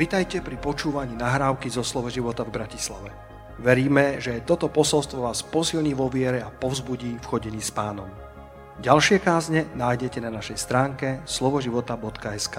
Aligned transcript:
Vitajte 0.00 0.40
pri 0.40 0.56
počúvaní 0.56 1.12
nahrávky 1.12 1.68
zo 1.68 1.84
Slovo 1.84 2.08
života 2.08 2.40
v 2.40 2.56
Bratislave. 2.56 3.12
Veríme, 3.60 4.16
že 4.16 4.40
toto 4.48 4.72
posolstvo 4.72 5.28
vás 5.28 5.44
posilní 5.44 5.92
vo 5.92 6.08
viere 6.08 6.40
a 6.40 6.48
povzbudí 6.48 7.20
v 7.20 7.28
chodení 7.28 7.60
s 7.60 7.68
pánom. 7.68 8.08
Ďalšie 8.80 9.20
kázne 9.20 9.68
nájdete 9.76 10.24
na 10.24 10.32
našej 10.32 10.56
stránke 10.56 11.20
slovoživota.sk 11.28 12.56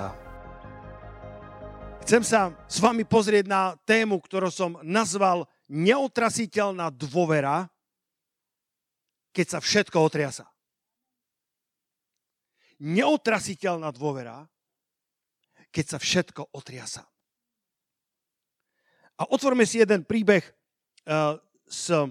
Chcem 2.06 2.22
sa 2.22 2.54
s 2.70 2.78
vami 2.78 3.10
pozrieť 3.10 3.50
na 3.50 3.74
tému, 3.90 4.22
ktorú 4.22 4.54
som 4.54 4.78
nazval 4.86 5.50
neotrasiteľná 5.66 6.94
dôvera, 6.94 7.66
keď 9.34 9.58
sa 9.58 9.60
všetko 9.66 9.98
otriasa. 9.98 10.46
Neotrasiteľná 12.86 13.90
dôvera, 13.90 14.46
keď 15.74 15.86
sa 15.90 15.98
všetko 15.98 16.54
otriasa. 16.54 17.11
A 19.22 19.30
otvorme 19.30 19.70
si 19.70 19.78
jeden 19.78 20.02
príbeh 20.02 20.42
uh, 20.42 21.38
z 21.70 22.10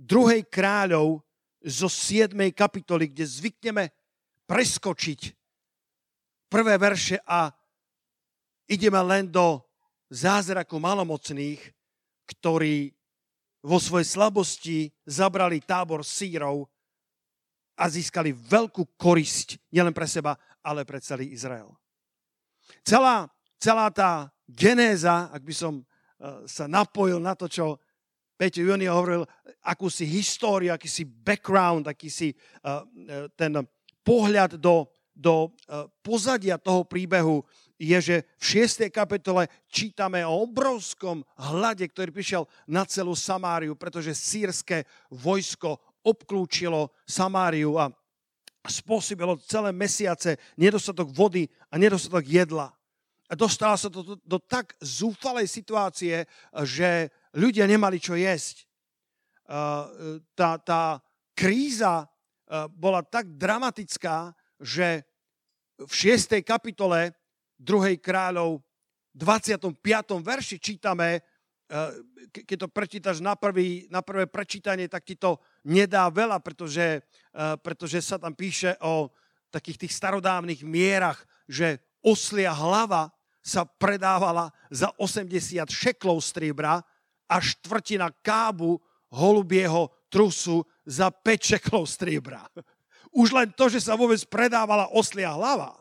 druhej 0.00 0.48
kráľov 0.48 1.20
zo 1.60 1.92
7. 1.92 2.32
kapitoly, 2.56 3.12
kde 3.12 3.28
zvykneme 3.28 3.92
preskočiť 4.48 5.36
prvé 6.48 6.80
verše 6.80 7.20
a 7.28 7.52
ideme 8.64 8.96
len 9.04 9.28
do 9.28 9.60
zázraku 10.08 10.80
malomocných, 10.80 11.60
ktorí 12.32 12.96
vo 13.60 13.76
svojej 13.76 14.08
slabosti 14.08 14.78
zabrali 15.04 15.60
tábor 15.60 16.00
sírov 16.00 16.64
a 17.76 17.92
získali 17.92 18.32
veľkú 18.32 18.96
korisť 18.96 19.60
nielen 19.68 19.92
pre 19.92 20.08
seba, 20.08 20.32
ale 20.64 20.88
pre 20.88 20.96
celý 21.04 21.28
Izrael. 21.28 21.68
Celá, 22.80 23.28
celá 23.60 23.92
tá 23.92 24.32
genéza, 24.48 25.28
ak 25.28 25.44
by 25.44 25.52
som 25.52 25.74
Eh, 25.74 25.84
sa 26.50 26.66
napojil 26.66 27.22
na 27.22 27.38
to, 27.38 27.46
čo 27.46 27.78
Peťo 28.38 28.62
Juni 28.62 28.86
hovoril, 28.86 29.26
akúsi 29.66 30.06
históriu, 30.06 30.70
akýsi 30.70 31.02
background, 31.02 31.90
akýsi 31.90 32.30
uh, 32.62 32.86
ten 33.34 33.66
pohľad 34.06 34.62
do, 34.62 34.86
do 35.10 35.50
uh, 35.50 35.90
pozadia 36.06 36.54
toho 36.54 36.86
príbehu 36.86 37.42
je, 37.74 37.98
že 37.98 38.16
v 38.38 38.62
6. 38.62 38.94
kapitole 38.94 39.50
čítame 39.66 40.22
o 40.22 40.46
obrovskom 40.46 41.26
hlade, 41.34 41.82
ktorý 41.90 42.14
prišiel 42.14 42.42
na 42.70 42.86
celú 42.86 43.18
Samáriu, 43.18 43.74
pretože 43.74 44.14
sírske 44.14 44.86
vojsko 45.10 45.78
obklúčilo 46.06 46.94
Samáriu 47.10 47.74
a 47.74 47.90
spôsobilo 48.70 49.34
celé 49.42 49.74
mesiace 49.74 50.38
nedostatok 50.54 51.10
vody 51.10 51.50
a 51.70 51.78
nedostatok 51.78 52.22
jedla 52.22 52.77
dostala 53.36 53.76
sa 53.76 53.92
to 53.92 54.00
do, 54.00 54.14
do 54.24 54.38
tak 54.40 54.72
zúfalej 54.80 55.44
situácie, 55.44 56.24
že 56.64 57.12
ľudia 57.36 57.68
nemali 57.68 58.00
čo 58.00 58.16
jesť. 58.16 58.64
Tá, 60.32 60.50
tá 60.60 61.00
kríza 61.36 62.08
bola 62.72 63.04
tak 63.04 63.36
dramatická, 63.36 64.32
že 64.60 65.04
v 65.78 65.92
6. 65.92 66.40
kapitole 66.42 67.12
2. 67.60 68.00
kráľov 68.00 68.64
25. 69.12 69.76
verši 70.24 70.56
čítame, 70.56 71.20
keď 72.32 72.56
to 72.64 72.68
prečítaš 72.72 73.20
na, 73.20 73.36
prvý, 73.36 73.84
na 73.92 74.00
prvé 74.00 74.24
prečítanie, 74.24 74.88
tak 74.88 75.04
ti 75.04 75.20
to 75.20 75.36
nedá 75.68 76.08
veľa, 76.08 76.40
pretože, 76.40 77.04
pretože 77.60 78.00
sa 78.00 78.16
tam 78.16 78.32
píše 78.32 78.72
o 78.80 79.12
takých 79.52 79.84
tých 79.84 79.92
starodávnych 79.96 80.64
mierach, 80.64 81.20
že 81.44 81.80
oslia 82.00 82.52
hlava 82.52 83.12
sa 83.42 83.64
predávala 83.64 84.52
za 84.68 84.92
80 84.98 85.64
šeklov 85.68 86.20
striebra 86.20 86.82
a 87.28 87.36
štvrtina 87.38 88.10
kábu 88.20 88.80
holubieho 89.12 89.88
trusu 90.12 90.64
za 90.84 91.12
5 91.12 91.56
šeklov 91.56 91.84
striebra. 91.88 92.44
Už 93.20 93.32
len 93.32 93.48
to, 93.56 93.72
že 93.72 93.80
sa 93.80 93.96
vôbec 93.96 94.20
predávala 94.28 94.88
oslia 94.92 95.32
hlava 95.32 95.72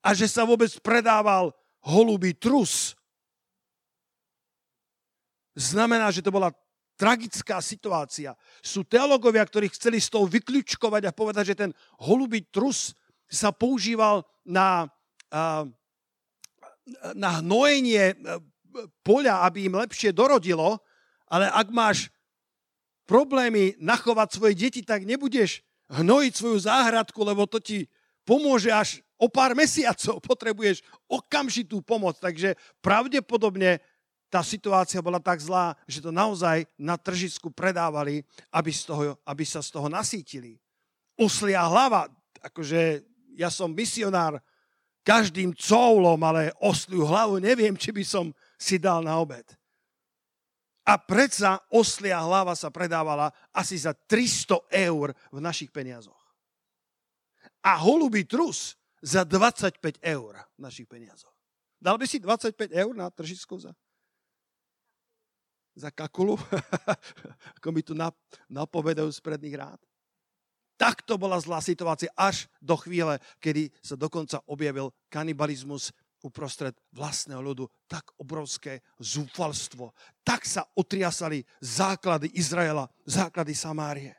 a 0.00 0.08
že 0.12 0.28
sa 0.28 0.44
vôbec 0.44 0.72
predával 0.80 1.52
holubý 1.80 2.36
trus, 2.36 2.96
znamená, 5.56 6.12
že 6.12 6.24
to 6.24 6.32
bola 6.32 6.52
tragická 7.00 7.64
situácia. 7.64 8.36
Sú 8.60 8.84
teologovia, 8.84 9.40
ktorí 9.40 9.72
chceli 9.72 10.04
z 10.04 10.12
toho 10.12 10.28
vyključkovať 10.28 11.08
a 11.08 11.16
povedať, 11.16 11.44
že 11.56 11.60
ten 11.64 11.70
holubý 12.04 12.44
trus 12.52 12.92
sa 13.24 13.48
používal 13.56 14.20
na 14.44 14.84
uh, 14.84 15.64
na 17.14 17.40
hnojenie 17.40 18.04
e, 18.12 18.14
poľa, 19.02 19.46
aby 19.46 19.66
im 19.66 19.78
lepšie 19.78 20.14
dorodilo, 20.14 20.78
ale 21.30 21.46
ak 21.50 21.68
máš 21.70 22.10
problémy 23.06 23.74
nachovať 23.82 24.28
svoje 24.38 24.54
deti, 24.54 24.80
tak 24.86 25.02
nebudeš 25.02 25.62
hnojiť 25.90 26.32
svoju 26.34 26.58
záhradku, 26.62 27.18
lebo 27.26 27.46
to 27.50 27.58
ti 27.58 27.90
pomôže 28.22 28.70
až 28.70 29.02
o 29.18 29.26
pár 29.26 29.58
mesiacov. 29.58 30.22
Potrebuješ 30.30 30.86
okamžitú 31.10 31.82
pomoc. 31.82 32.22
Takže 32.22 32.54
pravdepodobne 32.78 33.82
tá 34.30 34.46
situácia 34.46 35.02
bola 35.02 35.18
tak 35.18 35.42
zlá, 35.42 35.74
že 35.90 35.98
to 35.98 36.14
naozaj 36.14 36.62
na 36.78 36.94
tržisku 36.94 37.50
predávali, 37.50 38.22
aby, 38.54 38.70
z 38.70 38.86
toho, 38.86 39.18
aby 39.26 39.42
sa 39.42 39.58
z 39.58 39.74
toho 39.74 39.90
nasítili. 39.90 40.54
Oslia 41.18 41.66
hlava, 41.66 42.06
akože 42.38 43.02
ja 43.34 43.50
som 43.50 43.74
misionár 43.74 44.38
každým 45.04 45.56
coulom, 45.56 46.20
ale 46.22 46.52
osliu 46.60 47.04
hlavu 47.08 47.40
neviem, 47.40 47.74
či 47.76 47.90
by 47.90 48.04
som 48.04 48.32
si 48.60 48.76
dal 48.76 49.00
na 49.00 49.16
obed. 49.16 49.44
A 50.84 50.96
predsa 50.98 51.60
oslia 51.70 52.18
hlava 52.18 52.56
sa 52.56 52.72
predávala 52.72 53.30
asi 53.54 53.78
za 53.78 53.92
300 53.94 54.58
eur 54.90 55.12
v 55.30 55.38
našich 55.38 55.70
peniazoch. 55.70 56.18
A 57.60 57.76
holubý 57.76 58.24
trus 58.24 58.74
za 59.04 59.24
25 59.24 60.00
eur 60.00 60.32
v 60.56 60.60
našich 60.60 60.88
peniazoch. 60.88 61.32
Dal 61.80 61.96
by 61.96 62.04
si 62.04 62.20
25 62.20 62.72
eur 62.72 62.92
na 62.92 63.08
tržisku 63.08 63.56
za, 63.56 63.72
za 65.76 65.88
kakulu? 65.92 66.36
Ako 67.60 67.68
mi 67.72 67.80
tu 67.80 67.96
napovedajú 68.48 69.08
z 69.08 69.20
predných 69.20 69.56
rád. 69.56 69.80
Takto 70.80 71.20
bola 71.20 71.36
zlá 71.36 71.60
situácia 71.60 72.08
až 72.16 72.48
do 72.56 72.72
chvíle, 72.80 73.20
kedy 73.36 73.68
sa 73.84 74.00
dokonca 74.00 74.40
objavil 74.48 74.88
kanibalizmus 75.12 75.92
uprostred 76.24 76.72
vlastného 76.96 77.36
ľudu. 77.44 77.68
Tak 77.84 78.16
obrovské 78.16 78.80
zúfalstvo. 78.96 79.92
Tak 80.24 80.48
sa 80.48 80.64
otriasali 80.72 81.44
základy 81.60 82.32
Izraela, 82.32 82.88
základy 83.04 83.52
Samárie. 83.52 84.16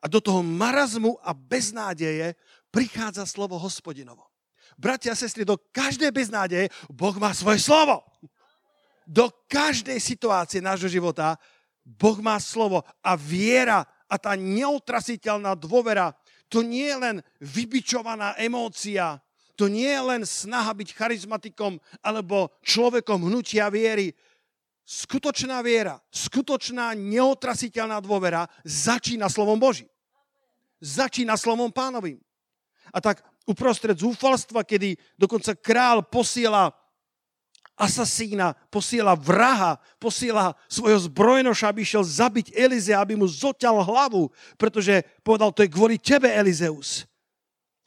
A 0.00 0.08
do 0.08 0.20
toho 0.20 0.44
marazmu 0.44 1.16
a 1.24 1.32
beznádeje 1.32 2.36
prichádza 2.68 3.24
slovo 3.24 3.56
hospodinovo. 3.56 4.28
Bratia 4.76 5.12
a 5.12 5.18
sestry, 5.18 5.48
do 5.48 5.56
každej 5.72 6.12
beznádeje 6.12 6.68
Boh 6.92 7.16
má 7.16 7.32
svoje 7.32 7.60
slovo. 7.60 8.04
Do 9.08 9.32
každej 9.48 9.96
situácie 9.96 10.60
nášho 10.60 10.92
života 10.92 11.40
Boh 11.84 12.20
má 12.20 12.36
slovo 12.36 12.84
a 13.00 13.16
viera 13.16 13.88
a 14.10 14.18
tá 14.18 14.34
neotrasiteľná 14.34 15.54
dôvera, 15.54 16.10
to 16.50 16.66
nie 16.66 16.90
je 16.90 16.98
len 16.98 17.16
vybičovaná 17.38 18.34
emócia, 18.42 19.22
to 19.54 19.70
nie 19.70 19.86
je 19.86 20.02
len 20.02 20.22
snaha 20.26 20.74
byť 20.74 20.88
charizmatikom 20.96 21.78
alebo 22.02 22.50
človekom 22.66 23.30
hnutia 23.30 23.70
viery. 23.70 24.10
Skutočná 24.82 25.62
viera, 25.62 26.02
skutočná 26.10 26.98
neotrasiteľná 26.98 28.02
dôvera 28.02 28.50
začína 28.66 29.30
slovom 29.30 29.62
Boží. 29.62 29.86
Začína 30.82 31.38
slovom 31.38 31.70
pánovým. 31.70 32.18
A 32.90 32.98
tak 32.98 33.22
uprostred 33.46 33.94
zúfalstva, 33.94 34.66
kedy 34.66 34.98
dokonca 35.14 35.54
král 35.54 36.02
posiela 36.02 36.74
asasína, 37.80 38.52
posiela 38.68 39.16
vraha, 39.16 39.80
posiela 39.96 40.52
svojho 40.68 41.08
zbrojnoša, 41.08 41.72
aby 41.72 41.80
išiel 41.80 42.04
zabiť 42.04 42.52
Elize, 42.52 42.92
aby 42.92 43.16
mu 43.16 43.24
zoťal 43.24 43.80
hlavu, 43.80 44.28
pretože 44.60 45.00
povedal, 45.24 45.48
to 45.48 45.64
je 45.64 45.72
kvôli 45.72 45.96
tebe, 45.96 46.28
Elizeus. 46.28 47.08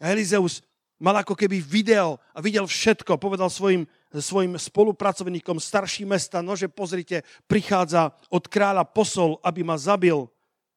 A 0.01 0.10
Elizeus 0.10 0.66
mal 0.98 1.13
ako 1.22 1.38
keby 1.38 1.62
video 1.62 2.18
a 2.34 2.42
videl 2.42 2.66
všetko. 2.66 3.22
Povedal 3.22 3.54
svojim, 3.54 3.86
svojim 4.10 4.57
spolupracovníkom 4.57 5.62
starší 5.62 6.10
mesta, 6.10 6.42
nože 6.42 6.66
pozrite, 6.66 7.22
prichádza 7.46 8.10
od 8.34 8.50
kráľa 8.50 8.89
posol, 8.89 9.38
aby 9.46 9.62
ma 9.62 9.78
zabil. 9.78 10.25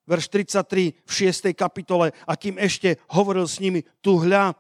Verš 0.07 0.31
33 0.31 1.03
v 1.03 1.11
6. 1.11 1.51
kapitole. 1.57 2.13
A 2.29 2.37
kým 2.37 2.61
ešte 2.61 3.01
hovoril 3.11 3.49
s 3.49 3.59
nimi, 3.59 3.83
tu 4.05 4.21
hľa, 4.21 4.55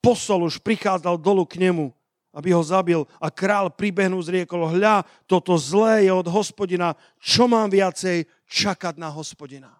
posol 0.00 0.48
už 0.48 0.64
prichádzal 0.64 1.20
dolu 1.20 1.44
k 1.44 1.60
nemu 1.68 1.92
aby 2.30 2.54
ho 2.54 2.62
zabil. 2.62 3.02
A 3.18 3.30
král 3.30 3.70
pribehnú 3.70 4.22
zriekol, 4.22 4.70
hľa, 4.70 5.02
toto 5.26 5.58
zlé 5.58 6.06
je 6.06 6.12
od 6.14 6.26
hospodina, 6.30 6.94
čo 7.18 7.50
mám 7.50 7.70
viacej 7.70 8.26
čakať 8.46 8.98
na 8.98 9.10
hospodina. 9.10 9.70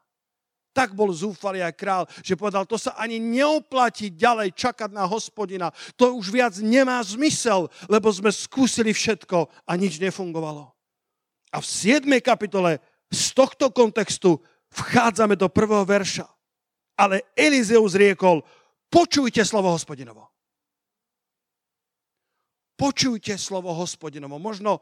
Tak 0.71 0.95
bol 0.95 1.11
zúfalý 1.11 1.67
aj 1.67 1.75
král, 1.75 2.03
že 2.23 2.39
povedal, 2.39 2.63
to 2.63 2.79
sa 2.79 2.95
ani 2.95 3.19
neoplatí 3.19 4.15
ďalej 4.15 4.55
čakať 4.55 4.91
na 4.95 5.03
hospodina. 5.03 5.75
To 5.99 6.15
už 6.15 6.31
viac 6.31 6.55
nemá 6.63 7.03
zmysel, 7.03 7.67
lebo 7.91 8.07
sme 8.15 8.31
skúsili 8.31 8.95
všetko 8.95 9.51
a 9.67 9.73
nič 9.75 9.99
nefungovalo. 9.99 10.71
A 11.51 11.59
v 11.59 11.67
7. 11.67 12.07
kapitole 12.23 12.79
z 13.11 13.35
tohto 13.35 13.75
kontextu 13.75 14.39
vchádzame 14.71 15.35
do 15.35 15.51
prvého 15.51 15.83
verša. 15.83 16.31
Ale 16.95 17.27
Elizeus 17.35 17.99
riekol, 17.99 18.47
počujte 18.87 19.43
slovo 19.43 19.75
hospodinovo. 19.75 20.31
Počujte 22.81 23.37
slovo 23.37 23.77
hospodinovo. 23.77 24.41
Možno 24.41 24.81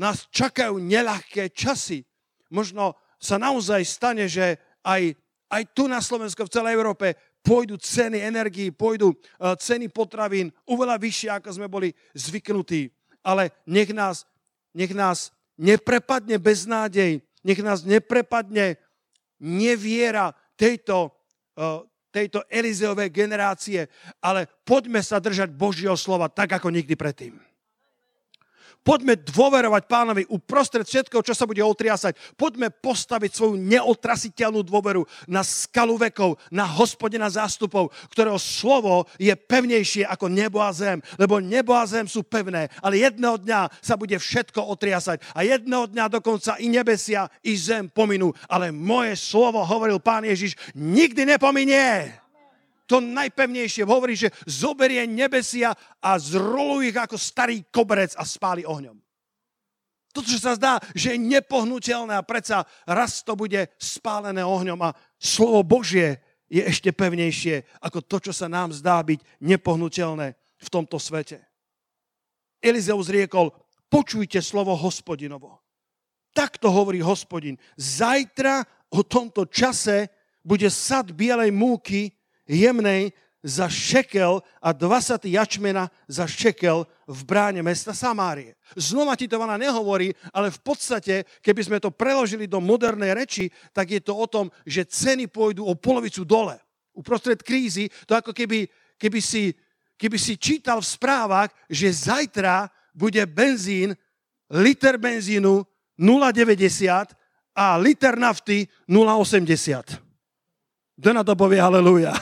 nás 0.00 0.24
čakajú 0.32 0.80
neľahké 0.80 1.52
časy. 1.52 2.00
Možno 2.48 2.96
sa 3.20 3.36
naozaj 3.36 3.84
stane, 3.84 4.24
že 4.24 4.56
aj, 4.80 5.12
aj 5.52 5.62
tu 5.76 5.84
na 5.84 6.00
Slovensku, 6.00 6.48
v 6.48 6.54
celej 6.56 6.80
Európe, 6.80 7.12
pôjdu 7.44 7.76
ceny 7.76 8.24
energii, 8.24 8.72
pôjdu 8.72 9.12
uh, 9.12 9.52
ceny 9.52 9.92
potravín 9.92 10.48
oveľa 10.64 10.96
vyššie, 10.96 11.28
ako 11.36 11.48
sme 11.52 11.68
boli 11.68 11.92
zvyknutí. 12.16 12.88
Ale 13.20 13.52
nech 13.68 13.92
nás, 13.92 14.24
nech 14.72 14.96
nás 14.96 15.28
neprepadne 15.60 16.40
beznádej, 16.40 17.20
nech 17.44 17.60
nás 17.60 17.84
neprepadne 17.84 18.80
neviera 19.36 20.32
tejto, 20.56 21.12
uh, 21.60 21.84
tejto 22.10 22.44
Elizeovej 22.50 23.10
generácie, 23.10 23.86
ale 24.22 24.46
poďme 24.66 25.00
sa 25.02 25.22
držať 25.22 25.54
Božieho 25.54 25.94
slova 25.94 26.30
tak, 26.30 26.54
ako 26.54 26.70
nikdy 26.70 26.94
predtým. 26.94 27.49
Poďme 28.80 29.16
dôverovať 29.16 29.82
pánovi 29.86 30.22
uprostred 30.28 30.84
všetkého, 30.84 31.20
čo 31.20 31.34
sa 31.36 31.48
bude 31.48 31.60
otriasať. 31.60 32.16
Poďme 32.36 32.72
postaviť 32.72 33.30
svoju 33.32 33.54
neotrasiteľnú 33.58 34.60
dôveru 34.64 35.04
na 35.28 35.44
skalu 35.44 35.96
vekov, 35.98 36.36
na 36.52 36.64
hospodina 36.64 37.28
zástupov, 37.28 37.92
ktorého 38.12 38.38
slovo 38.38 39.08
je 39.16 39.32
pevnejšie 39.32 40.04
ako 40.04 40.28
nebo 40.28 40.60
a 40.60 40.70
zem. 40.70 41.00
Lebo 41.16 41.40
nebo 41.40 41.72
a 41.72 41.88
zem 41.88 42.04
sú 42.04 42.22
pevné, 42.22 42.68
ale 42.84 43.00
jedného 43.00 43.40
dňa 43.40 43.72
sa 43.80 43.96
bude 43.96 44.16
všetko 44.16 44.62
otriasať. 44.68 45.24
A 45.32 45.42
jedného 45.42 45.88
dňa 45.88 46.20
dokonca 46.20 46.60
i 46.60 46.68
nebesia, 46.68 47.32
i 47.40 47.56
zem 47.56 47.88
pominú. 47.88 48.30
Ale 48.46 48.74
moje 48.74 49.16
slovo, 49.16 49.64
hovoril 49.64 50.02
pán 50.02 50.22
Ježiš, 50.28 50.56
nikdy 50.76 51.24
nepominie 51.24 52.19
to 52.90 52.98
najpevnejšie. 52.98 53.86
Hovorí, 53.86 54.18
že 54.18 54.34
zoberie 54.50 55.06
nebesia 55.06 55.70
a 56.02 56.18
zroluje 56.18 56.90
ich 56.90 56.98
ako 56.98 57.14
starý 57.14 57.62
koberec 57.70 58.18
a 58.18 58.26
spáli 58.26 58.66
ohňom. 58.66 58.98
To, 60.10 60.26
čo 60.26 60.42
sa 60.42 60.58
zdá, 60.58 60.82
že 60.90 61.14
je 61.14 61.22
nepohnutelné 61.22 62.18
a 62.18 62.26
predsa 62.26 62.66
raz 62.82 63.22
to 63.22 63.38
bude 63.38 63.70
spálené 63.78 64.42
ohňom 64.42 64.82
a 64.82 64.90
slovo 65.22 65.62
Božie 65.62 66.18
je 66.50 66.66
ešte 66.66 66.90
pevnejšie 66.90 67.78
ako 67.78 68.02
to, 68.02 68.16
čo 68.26 68.32
sa 68.34 68.50
nám 68.50 68.74
zdá 68.74 68.98
byť 69.06 69.22
nepohnutelné 69.38 70.34
v 70.58 70.68
tomto 70.68 70.98
svete. 70.98 71.38
Elizeus 72.58 73.06
riekol, 73.06 73.54
počujte 73.86 74.42
slovo 74.42 74.74
hospodinovo. 74.74 75.62
Takto 76.34 76.74
hovorí 76.74 76.98
hospodin. 76.98 77.54
Zajtra 77.78 78.66
o 78.90 79.06
tomto 79.06 79.46
čase 79.46 80.10
bude 80.42 80.66
sad 80.66 81.14
bielej 81.14 81.54
múky 81.54 82.10
jemnej 82.50 83.14
za 83.40 83.72
šekel 83.72 84.44
a 84.60 84.68
dva 84.76 85.00
saty 85.00 85.32
jačmena 85.32 85.88
za 86.04 86.28
šekel 86.28 86.84
v 87.08 87.20
bráne 87.24 87.64
mesta 87.64 87.96
Samárie. 87.96 88.52
Znova 88.76 89.16
ti 89.16 89.24
to 89.24 89.40
ona 89.40 89.56
nehovorí, 89.56 90.12
ale 90.28 90.52
v 90.52 90.60
podstate, 90.60 91.24
keby 91.40 91.60
sme 91.64 91.78
to 91.80 91.88
preložili 91.88 92.44
do 92.44 92.60
modernej 92.60 93.16
reči, 93.16 93.48
tak 93.72 93.90
je 93.90 94.00
to 94.04 94.12
o 94.12 94.26
tom, 94.28 94.52
že 94.68 94.84
ceny 94.84 95.26
pôjdu 95.32 95.64
o 95.64 95.72
polovicu 95.72 96.24
dole. 96.24 96.60
Uprostred 96.92 97.40
krízy, 97.40 97.88
to 98.04 98.12
ako 98.12 98.36
keby, 98.36 98.68
keby, 99.00 99.20
si, 99.24 99.56
keby 99.96 100.18
si 100.20 100.36
čítal 100.36 100.84
v 100.84 100.90
správach, 100.92 101.48
že 101.64 101.88
zajtra 101.88 102.68
bude 102.92 103.24
benzín, 103.24 103.96
liter 104.52 105.00
benzínu 105.00 105.64
0,90 105.96 107.16
a 107.56 107.66
liter 107.80 108.20
nafty 108.20 108.68
0,80. 108.84 110.09
Kto 111.00 111.16
na 111.16 111.24
to 111.24 111.32
povie 111.32 111.56
haleluja? 111.56 112.12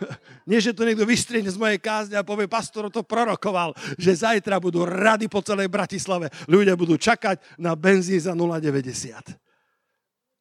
Nie, 0.50 0.58
že 0.58 0.74
to 0.74 0.82
niekto 0.82 1.06
vystriehne 1.06 1.46
z 1.46 1.54
mojej 1.54 1.78
kázne 1.78 2.18
a 2.18 2.26
povie, 2.26 2.50
pastor 2.50 2.90
to 2.90 3.06
prorokoval, 3.06 3.70
že 3.94 4.26
zajtra 4.26 4.58
budú 4.58 4.82
rady 4.82 5.30
po 5.30 5.38
celej 5.38 5.70
Bratislave. 5.70 6.34
Ľudia 6.50 6.74
budú 6.74 6.98
čakať 6.98 7.62
na 7.62 7.78
benzín 7.78 8.18
za 8.18 8.34
0,90. 8.34 9.38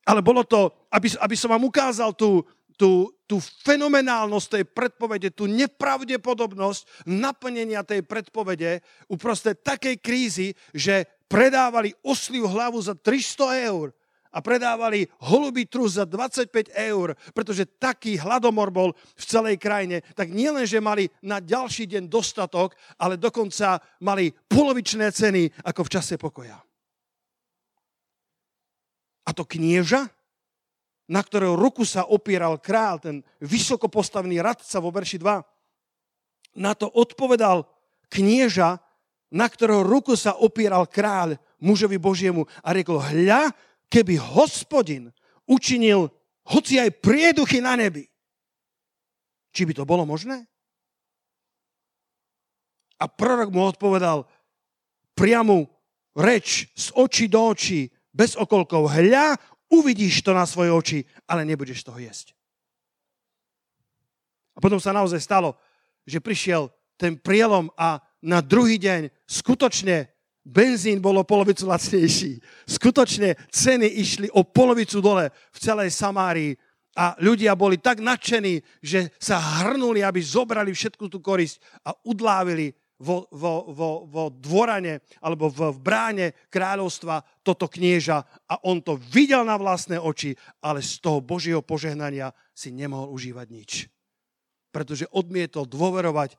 Ale 0.10 0.26
bolo 0.26 0.42
to, 0.42 0.74
aby, 0.90 1.14
aby 1.22 1.36
som 1.38 1.54
vám 1.54 1.70
ukázal 1.70 2.18
tú, 2.18 2.42
tú, 2.76 3.14
tú 3.30 3.38
fenomenálnosť 3.62 4.48
tej 4.50 4.64
predpovede, 4.74 5.30
tú 5.30 5.46
nepravdepodobnosť 5.46 7.06
naplnenia 7.06 7.86
tej 7.86 8.02
predpovede 8.02 8.82
uprostred 9.06 9.62
takej 9.62 10.02
krízy, 10.02 10.48
že 10.74 11.06
predávali 11.30 11.94
osliu 12.02 12.50
hlavu 12.50 12.82
za 12.82 12.98
300 12.98 13.70
eur 13.70 13.94
a 14.34 14.42
predávali 14.42 15.06
holubý 15.30 15.70
trus 15.70 16.02
za 16.02 16.10
25 16.10 16.74
eur, 16.74 17.14
pretože 17.38 17.70
taký 17.78 18.18
hladomor 18.18 18.74
bol 18.74 18.90
v 19.14 19.24
celej 19.24 19.62
krajine, 19.62 20.02
tak 20.18 20.34
nielen, 20.34 20.66
že 20.66 20.82
mali 20.82 21.06
na 21.22 21.38
ďalší 21.38 21.86
deň 21.86 22.10
dostatok, 22.10 22.74
ale 22.98 23.22
dokonca 23.22 23.78
mali 24.02 24.34
polovičné 24.34 25.14
ceny 25.14 25.70
ako 25.70 25.82
v 25.86 25.94
čase 25.94 26.18
pokoja. 26.18 26.58
A 29.24 29.30
to 29.32 29.46
knieža, 29.46 30.10
na 31.08 31.22
ktorého 31.22 31.54
ruku 31.54 31.86
sa 31.86 32.10
opieral 32.10 32.58
král, 32.58 32.98
ten 32.98 33.22
vysoko 33.40 33.88
postavený 33.88 34.42
radca 34.42 34.82
vo 34.82 34.90
verši 34.90 35.22
2, 35.22 36.60
na 36.60 36.74
to 36.74 36.90
odpovedal 36.90 37.70
knieža, 38.10 38.82
na 39.34 39.50
ktorého 39.50 39.82
ruku 39.82 40.14
sa 40.14 40.38
opieral 40.38 40.86
kráľ 40.86 41.42
mužovi 41.58 41.98
Božiemu 41.98 42.46
a 42.62 42.70
riekol, 42.76 43.02
hľa, 43.02 43.50
keby 43.94 44.18
hospodin 44.18 45.14
učinil 45.46 46.10
hoci 46.50 46.82
aj 46.82 46.98
prieduchy 46.98 47.62
na 47.62 47.78
nebi. 47.78 48.10
Či 49.54 49.70
by 49.70 49.74
to 49.78 49.86
bolo 49.86 50.02
možné? 50.10 50.50
A 52.98 53.06
prorok 53.06 53.54
mu 53.54 53.70
odpovedal 53.70 54.26
priamu 55.14 55.70
reč 56.18 56.74
z 56.74 56.90
očí 56.98 57.30
do 57.30 57.54
očí, 57.54 57.94
bez 58.14 58.38
okolkov. 58.38 58.90
Hľa, 58.90 59.38
uvidíš 59.70 60.22
to 60.22 60.34
na 60.34 60.46
svoje 60.46 60.70
oči, 60.70 61.00
ale 61.26 61.46
nebudeš 61.46 61.82
toho 61.82 61.98
jesť. 61.98 62.34
A 64.54 64.62
potom 64.62 64.78
sa 64.78 64.94
naozaj 64.94 65.18
stalo, 65.18 65.58
že 66.06 66.22
prišiel 66.22 66.70
ten 66.98 67.18
prielom 67.18 67.74
a 67.74 67.98
na 68.22 68.40
druhý 68.40 68.78
deň 68.78 69.10
skutočne 69.26 70.13
benzín 70.44 71.00
bolo 71.00 71.24
polovicu 71.24 71.66
lacnejší. 71.68 72.44
Skutočne 72.68 73.40
ceny 73.50 73.88
išli 73.88 74.28
o 74.36 74.44
polovicu 74.44 75.00
dole 75.00 75.32
v 75.32 75.58
celej 75.58 75.96
Samárii 75.96 76.54
a 76.94 77.18
ľudia 77.18 77.58
boli 77.58 77.82
tak 77.82 78.04
nadšení, 78.04 78.62
že 78.84 79.10
sa 79.18 79.42
hrnuli, 79.66 80.06
aby 80.06 80.22
zobrali 80.22 80.70
všetku 80.76 81.10
tú 81.10 81.24
korisť 81.24 81.58
a 81.88 81.96
udlávili 82.06 82.76
vo, 83.02 83.26
vo, 83.34 83.68
vo, 83.74 83.92
vo 84.06 84.24
dvorane 84.30 85.02
alebo 85.20 85.50
v, 85.50 85.74
v 85.74 85.80
bráne 85.82 86.28
kráľovstva 86.54 87.26
toto 87.42 87.66
knieža 87.66 88.22
a 88.46 88.62
on 88.64 88.80
to 88.80 88.96
videl 89.10 89.42
na 89.42 89.58
vlastné 89.58 89.98
oči, 89.98 90.38
ale 90.62 90.86
z 90.86 91.02
toho 91.02 91.20
Božieho 91.20 91.66
požehnania 91.66 92.30
si 92.54 92.70
nemohol 92.70 93.10
užívať 93.12 93.48
nič. 93.50 93.72
Pretože 94.70 95.10
odmietol 95.10 95.66
dôverovať 95.66 96.38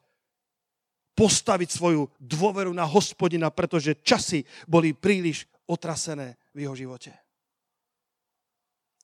postaviť 1.15 1.71
svoju 1.71 2.11
dôveru 2.19 2.75
na 2.75 2.85
hospodina, 2.85 3.51
pretože 3.55 4.03
časy 4.03 4.43
boli 4.67 4.93
príliš 4.93 5.47
otrasené 5.71 6.37
v 6.53 6.67
jeho 6.67 6.75
živote. 6.75 7.15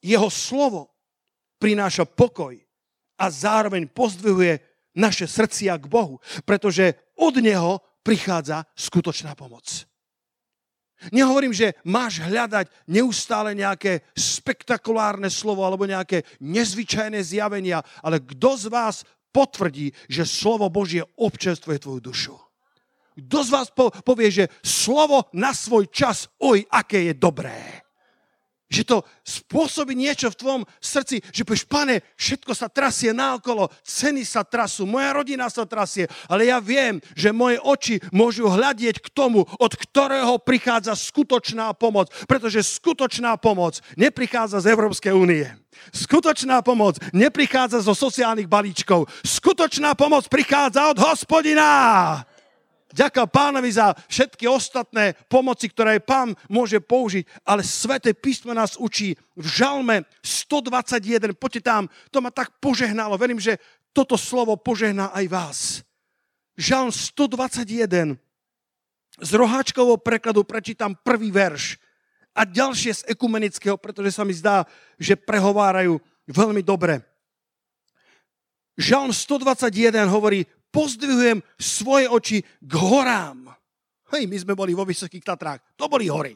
Jeho 0.02 0.28
slovo 0.28 0.90
prináša 1.60 2.04
pokoj 2.08 2.56
a 3.20 3.24
zároveň 3.28 3.86
pozdvihuje 3.88 4.58
naše 4.96 5.28
srdcia 5.28 5.76
k 5.78 5.86
Bohu, 5.86 6.18
pretože 6.42 7.14
od 7.20 7.36
Neho 7.38 7.78
prichádza 8.00 8.64
skutočná 8.74 9.36
pomoc. 9.36 9.86
Nehovorím, 11.08 11.56
že 11.56 11.72
máš 11.88 12.20
hľadať 12.20 12.68
neustále 12.84 13.56
nejaké 13.56 14.04
spektakulárne 14.12 15.32
slovo 15.32 15.64
alebo 15.64 15.88
nejaké 15.88 16.28
nezvyčajné 16.44 17.16
zjavenia, 17.24 17.80
ale 18.04 18.20
kto 18.20 18.50
z 18.60 18.66
vás 18.68 18.96
potvrdí, 19.32 19.94
že 20.10 20.26
slovo 20.26 20.68
Božie 20.68 21.06
občerstvuje 21.16 21.78
tvoju 21.78 22.00
dušu. 22.00 22.36
Kto 23.20 23.38
z 23.44 23.50
vás 23.50 23.68
povie, 24.06 24.28
že 24.30 24.44
slovo 24.62 25.28
na 25.34 25.50
svoj 25.52 25.90
čas, 25.90 26.30
oj, 26.40 26.64
aké 26.70 27.10
je 27.10 27.14
dobré. 27.14 27.82
Že 28.70 28.86
to 28.86 29.02
spôsobí 29.26 29.98
niečo 29.98 30.30
v 30.30 30.38
tvojom 30.38 30.62
srdci, 30.78 31.18
že 31.34 31.42
povieš, 31.42 31.66
pane, 31.66 32.06
všetko 32.14 32.54
sa 32.54 32.70
trasie 32.70 33.10
naokolo, 33.10 33.66
ceny 33.82 34.22
sa 34.22 34.46
trasú, 34.46 34.86
moja 34.86 35.10
rodina 35.10 35.50
sa 35.50 35.66
trasie, 35.66 36.06
ale 36.30 36.46
ja 36.46 36.62
viem, 36.62 37.02
že 37.18 37.34
moje 37.34 37.58
oči 37.58 37.98
môžu 38.14 38.46
hľadieť 38.46 39.02
k 39.02 39.08
tomu, 39.10 39.42
od 39.58 39.72
ktorého 39.74 40.38
prichádza 40.38 40.94
skutočná 40.94 41.74
pomoc, 41.74 42.14
pretože 42.30 42.62
skutočná 42.62 43.34
pomoc 43.42 43.82
neprichádza 43.98 44.62
z 44.62 44.70
Európskej 44.70 45.12
únie. 45.12 45.50
Skutočná 45.90 46.62
pomoc 46.62 47.00
neprichádza 47.10 47.82
zo 47.82 47.96
sociálnych 47.96 48.46
balíčkov. 48.46 49.10
Skutočná 49.26 49.96
pomoc 49.98 50.28
prichádza 50.30 50.92
od 50.92 50.98
hospodina. 51.02 52.22
Ďakujem 52.90 53.30
pánovi 53.30 53.70
za 53.70 53.94
všetky 54.10 54.50
ostatné 54.50 55.14
pomoci, 55.30 55.70
ktoré 55.70 56.02
pán 56.02 56.34
môže 56.50 56.82
použiť, 56.82 57.46
ale 57.46 57.62
Sveté 57.62 58.10
písmo 58.18 58.50
nás 58.50 58.74
učí 58.74 59.14
v 59.38 59.46
žalme 59.46 60.02
121. 60.26 61.38
Poďte 61.38 61.62
tam, 61.62 61.82
to 62.10 62.18
ma 62.18 62.34
tak 62.34 62.58
požehnalo. 62.58 63.14
Verím, 63.14 63.38
že 63.38 63.62
toto 63.94 64.18
slovo 64.18 64.58
požehná 64.58 65.14
aj 65.14 65.24
vás. 65.30 65.58
Žalm 66.58 66.90
121. 66.90 68.18
Z 69.20 69.30
roháčkovho 69.38 70.00
prekladu 70.02 70.42
prečítam 70.42 70.98
prvý 70.98 71.30
verš 71.30 71.78
a 72.34 72.42
ďalšie 72.42 72.92
z 72.94 73.02
ekumenického, 73.10 73.78
pretože 73.78 74.14
sa 74.14 74.26
mi 74.26 74.34
zdá, 74.34 74.66
že 74.98 75.18
prehovárajú 75.18 75.98
veľmi 76.26 76.62
dobre. 76.62 77.02
Žalm 78.80 79.12
121 79.12 80.08
hovorí, 80.08 80.46
pozdvihujem 80.70 81.42
svoje 81.58 82.06
oči 82.08 82.38
k 82.42 82.72
horám. 82.74 83.50
Hej, 84.10 84.26
my 84.26 84.36
sme 84.38 84.54
boli 84.58 84.74
vo 84.74 84.82
Vysokých 84.82 85.22
Tatrách. 85.22 85.62
To 85.78 85.86
boli 85.86 86.10
hory. 86.10 86.34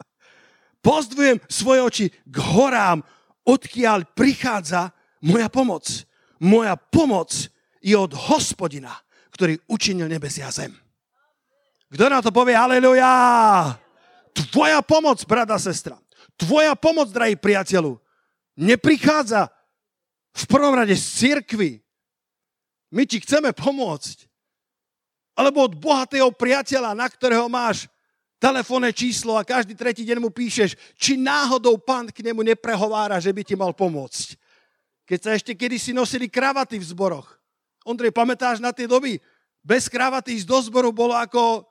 pozdvihujem 0.86 1.40
svoje 1.48 1.80
oči 1.84 2.06
k 2.08 2.36
horám, 2.40 3.04
odkiaľ 3.44 4.16
prichádza 4.16 4.92
moja 5.24 5.48
pomoc. 5.52 5.84
Moja 6.40 6.76
pomoc 6.76 7.32
je 7.80 7.96
od 7.96 8.12
hospodina, 8.12 8.92
ktorý 9.32 9.60
učinil 9.68 10.08
nebesia 10.08 10.48
zem. 10.52 10.72
Kto 11.92 12.10
na 12.10 12.18
to 12.18 12.34
povie 12.34 12.56
aleluja? 12.56 13.08
Tvoja 14.36 14.82
pomoc, 14.82 15.22
brada, 15.24 15.56
sestra. 15.56 15.96
Tvoja 16.36 16.76
pomoc, 16.76 17.08
drahý 17.08 17.38
priateľu, 17.40 17.96
neprichádza 18.58 19.48
v 20.36 20.44
prvom 20.44 20.76
rade 20.76 20.92
z 20.92 21.04
cirkvy, 21.06 21.80
my 22.96 23.04
ti 23.04 23.20
chceme 23.20 23.52
pomôcť. 23.52 24.24
Alebo 25.36 25.68
od 25.68 25.76
bohatého 25.76 26.32
priateľa, 26.32 26.96
na 26.96 27.04
ktorého 27.04 27.44
máš 27.52 27.84
telefónne 28.40 28.88
číslo 28.88 29.36
a 29.36 29.44
každý 29.44 29.76
tretí 29.76 30.00
deň 30.08 30.16
mu 30.16 30.32
píšeš, 30.32 30.96
či 30.96 31.20
náhodou 31.20 31.76
pán 31.76 32.08
k 32.08 32.24
nemu 32.24 32.40
neprehovára, 32.40 33.20
že 33.20 33.36
by 33.36 33.44
ti 33.44 33.52
mal 33.52 33.76
pomôcť. 33.76 34.40
Keď 35.04 35.18
sa 35.20 35.30
ešte 35.36 35.52
kedysi 35.52 35.92
nosili 35.92 36.32
kravaty 36.32 36.80
v 36.80 36.88
zboroch. 36.88 37.36
Ondrej, 37.84 38.16
pamätáš 38.16 38.64
na 38.64 38.72
tie 38.72 38.88
doby? 38.88 39.20
Bez 39.60 39.92
kravaty 39.92 40.40
ísť 40.40 40.48
do 40.48 40.58
zboru 40.64 40.88
bolo 40.90 41.12
ako 41.12 41.68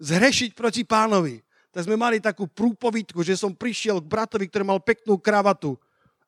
zhrešiť 0.00 0.56
proti 0.56 0.82
pánovi. 0.88 1.44
Tak 1.70 1.86
sme 1.86 1.94
mali 1.94 2.18
takú 2.18 2.48
prúpovitku, 2.50 3.22
že 3.22 3.38
som 3.38 3.54
prišiel 3.54 4.02
k 4.02 4.10
bratovi, 4.10 4.48
ktorý 4.50 4.64
mal 4.66 4.80
peknú 4.82 5.20
kravatu 5.20 5.78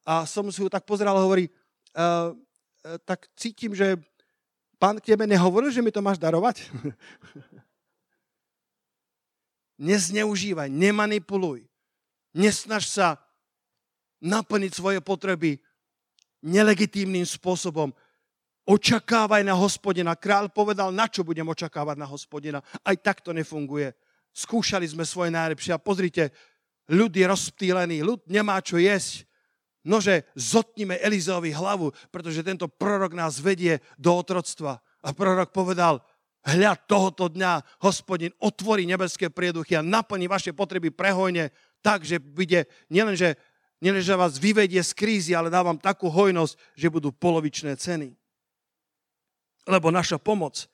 a 0.07 0.23
som 0.23 0.47
si 0.53 0.63
ho 0.63 0.71
tak 0.71 0.87
pozeral 0.87 1.19
a 1.19 1.25
hovorí, 1.25 1.51
uh, 1.95 2.35
tak 3.07 3.31
cítim, 3.39 3.75
že 3.75 3.97
pán 4.79 4.99
k 4.99 5.15
tebe 5.15 5.27
nehovoril, 5.27 5.71
že 5.71 5.83
mi 5.83 5.95
to 5.95 6.03
máš 6.03 6.19
darovať. 6.19 6.67
Nezneužívaj, 9.83 10.71
nemanipuluj. 10.71 11.67
Nesnaž 12.35 12.87
sa 12.91 13.19
naplniť 14.23 14.73
svoje 14.75 14.99
potreby 15.03 15.59
nelegitímnym 16.43 17.27
spôsobom. 17.27 17.91
Očakávaj 18.63 19.43
na 19.43 19.59
hospodina. 19.59 20.15
Král 20.15 20.47
povedal, 20.51 20.95
na 20.95 21.11
čo 21.11 21.27
budem 21.27 21.47
očakávať 21.47 21.97
na 21.99 22.07
hospodina. 22.07 22.59
Aj 22.87 22.95
tak 22.95 23.23
to 23.23 23.35
nefunguje. 23.35 23.91
Skúšali 24.31 24.87
sme 24.87 25.03
svoje 25.03 25.35
najlepšie 25.35 25.75
a 25.75 25.83
pozrite, 25.83 26.31
ľud 26.87 27.11
je 27.11 27.27
rozptýlený, 27.27 28.07
ľud 28.07 28.23
nemá 28.31 28.63
čo 28.63 28.79
jesť. 28.79 29.27
Nože 29.83 30.31
zotnime 30.39 30.95
Elizovi 31.03 31.51
hlavu, 31.51 31.91
pretože 32.15 32.47
tento 32.47 32.71
prorok 32.71 33.19
nás 33.19 33.43
vedie 33.43 33.83
do 33.99 34.15
otroctva. 34.15 34.79
A 35.03 35.11
prorok 35.11 35.51
povedal, 35.51 35.99
hľa 36.47 36.79
tohoto 36.87 37.27
dňa 37.27 37.83
hospodin 37.83 38.31
otvorí 38.39 38.87
nebeské 38.87 39.27
prieduchy 39.31 39.75
a 39.75 39.83
naplní 39.83 40.31
vaše 40.31 40.55
potreby 40.55 40.95
prehojne 40.95 41.51
tak, 41.83 42.07
že 42.07 42.23
bude 42.23 42.71
nielenže, 42.95 43.35
nielenže 43.83 44.15
vás 44.15 44.39
vyvedie 44.39 44.79
z 44.87 44.93
krízy, 44.95 45.35
ale 45.35 45.51
dávam 45.51 45.75
takú 45.75 46.07
hojnosť, 46.07 46.55
že 46.79 46.87
budú 46.87 47.11
polovičné 47.11 47.75
ceny. 47.75 48.15
Lebo 49.67 49.91
naša 49.91 50.23
pomoc 50.23 50.71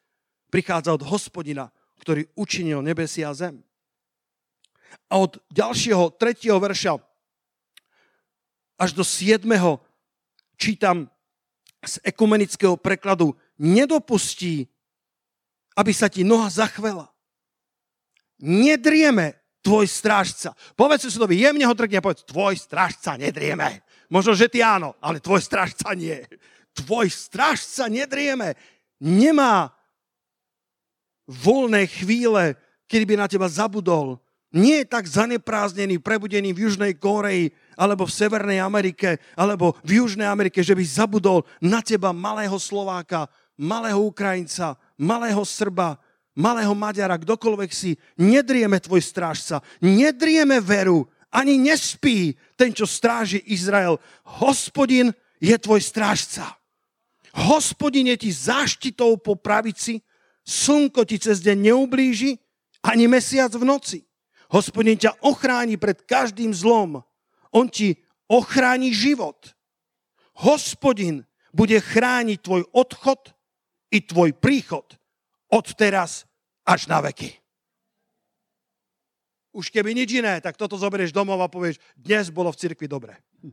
prichádza 0.53 0.93
od 0.93 1.05
hospodina, 1.09 1.73
ktorý 2.05 2.29
učinil 2.37 2.85
nebesia 2.85 3.33
a 3.33 3.37
zem. 3.37 3.65
A 5.09 5.21
od 5.21 5.41
ďalšieho, 5.53 6.17
tretieho 6.17 6.61
verša 6.61 7.08
až 8.79 8.95
do 8.95 9.03
7. 9.03 9.43
čítam 10.55 11.11
z 11.83 11.95
ekumenického 12.07 12.79
prekladu, 12.79 13.35
nedopustí, 13.59 14.71
aby 15.75 15.93
sa 15.95 16.07
ti 16.07 16.23
noha 16.23 16.51
zachvela. 16.51 17.11
Nedrieme 18.39 19.39
tvoj 19.63 19.87
strážca. 19.91 20.55
Povedz 20.79 21.07
si 21.07 21.11
sudovi, 21.11 21.43
jemne 21.43 21.67
ho 21.67 21.75
trkne 21.75 21.99
a 21.99 22.07
povedz, 22.07 22.23
tvoj 22.23 22.55
strážca 22.55 23.19
nedrieme. 23.19 23.83
Možno, 24.09 24.33
že 24.33 24.49
ty 24.49 24.63
áno, 24.63 24.95
ale 25.03 25.23
tvoj 25.23 25.43
strážca 25.43 25.93
nie. 25.93 26.17
Tvoj 26.73 27.11
strážca 27.11 27.91
nedrieme. 27.91 28.55
Nemá 29.03 29.75
voľné 31.29 31.85
chvíle, 31.91 32.57
kedy 32.89 33.05
by 33.05 33.15
na 33.21 33.27
teba 33.29 33.47
zabudol. 33.51 34.17
Nie 34.49 34.83
je 34.83 34.89
tak 34.89 35.05
zanepráznený, 35.05 36.01
prebudený 36.01 36.57
v 36.57 36.65
Južnej 36.67 36.97
Koreji, 36.97 37.53
alebo 37.79 38.11
v 38.11 38.17
Severnej 38.19 38.59
Amerike, 38.59 39.23
alebo 39.39 39.79
v 39.87 40.03
Južnej 40.03 40.27
Amerike, 40.27 40.67
že 40.67 40.75
by 40.75 40.83
zabudol 40.83 41.47
na 41.63 41.79
teba 41.79 42.11
malého 42.11 42.59
Slováka, 42.59 43.31
malého 43.55 44.03
Ukrajinca, 44.03 44.75
malého 44.99 45.47
Srba, 45.47 45.95
malého 46.35 46.75
Maďara, 46.75 47.15
kdokoľvek 47.19 47.71
si, 47.71 47.95
nedrieme 48.19 48.83
tvoj 48.83 48.99
strážca, 48.99 49.63
nedrieme 49.79 50.59
veru, 50.59 51.07
ani 51.31 51.55
nespí 51.55 52.35
ten, 52.59 52.75
čo 52.75 52.89
stráži 52.89 53.43
Izrael. 53.47 54.03
Hospodin 54.43 55.15
je 55.39 55.55
tvoj 55.55 55.79
strážca. 55.79 56.59
Hospodin 57.35 58.11
je 58.11 58.27
ti 58.27 58.31
záštitou 58.33 59.21
po 59.23 59.39
pravici, 59.39 60.03
slnko 60.43 61.05
ti 61.05 61.21
cez 61.21 61.45
deň 61.45 61.71
neublíži, 61.71 62.41
ani 62.83 63.07
mesiac 63.07 63.53
v 63.53 63.65
noci. 63.69 63.99
Hospodin 64.49 64.97
ťa 64.97 65.21
ochráni 65.29 65.77
pred 65.77 66.01
každým 66.09 66.57
zlom. 66.57 67.05
On 67.52 67.69
ti 67.69 67.97
ochráni 68.28 68.93
život. 68.93 69.57
Hospodin 70.45 71.25
bude 71.50 71.81
chrániť 71.81 72.38
tvoj 72.38 72.62
odchod 72.76 73.33
i 73.90 74.05
tvoj 74.05 74.37
príchod 74.37 74.85
od 75.49 75.67
teraz 75.75 76.28
až 76.69 76.87
na 76.87 77.00
veky. 77.00 77.33
Už 79.57 79.73
keby 79.73 79.97
nič 79.97 80.12
iné, 80.12 80.38
tak 80.45 80.61
toto 80.61 80.76
zoberieš 80.76 81.11
domov 81.11 81.40
a 81.40 81.49
povieš, 81.49 81.81
dnes 81.97 82.28
bolo 82.28 82.52
v 82.52 82.61
cirkvi 82.61 82.87
dobre. 82.87 83.17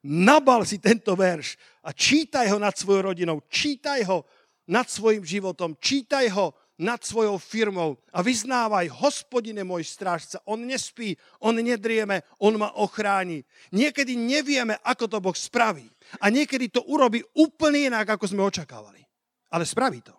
Nabal 0.00 0.64
si 0.64 0.80
tento 0.80 1.12
verš 1.12 1.60
a 1.84 1.92
čítaj 1.92 2.48
ho 2.48 2.56
nad 2.56 2.72
svojou 2.72 3.12
rodinou, 3.12 3.44
čítaj 3.52 4.08
ho 4.08 4.24
nad 4.64 4.88
svojim 4.88 5.20
životom, 5.20 5.76
čítaj 5.76 6.32
ho 6.32 6.56
nad 6.80 7.04
svojou 7.04 7.36
firmou 7.36 8.00
a 8.08 8.24
vyznávaj, 8.24 8.88
hospodine 9.04 9.60
môj 9.60 9.84
strážca, 9.84 10.40
on 10.48 10.64
nespí, 10.64 11.12
on 11.44 11.60
nedrieme, 11.60 12.24
on 12.40 12.56
ma 12.56 12.72
ochráni. 12.80 13.44
Niekedy 13.68 14.16
nevieme, 14.16 14.80
ako 14.80 15.04
to 15.04 15.18
Boh 15.20 15.36
spraví. 15.36 15.84
A 16.24 16.32
niekedy 16.32 16.72
to 16.72 16.80
urobí 16.88 17.20
úplne 17.36 17.92
inak, 17.92 18.16
ako 18.16 18.32
sme 18.32 18.48
očakávali. 18.48 19.04
Ale 19.52 19.68
spraví 19.68 20.00
to. 20.00 20.16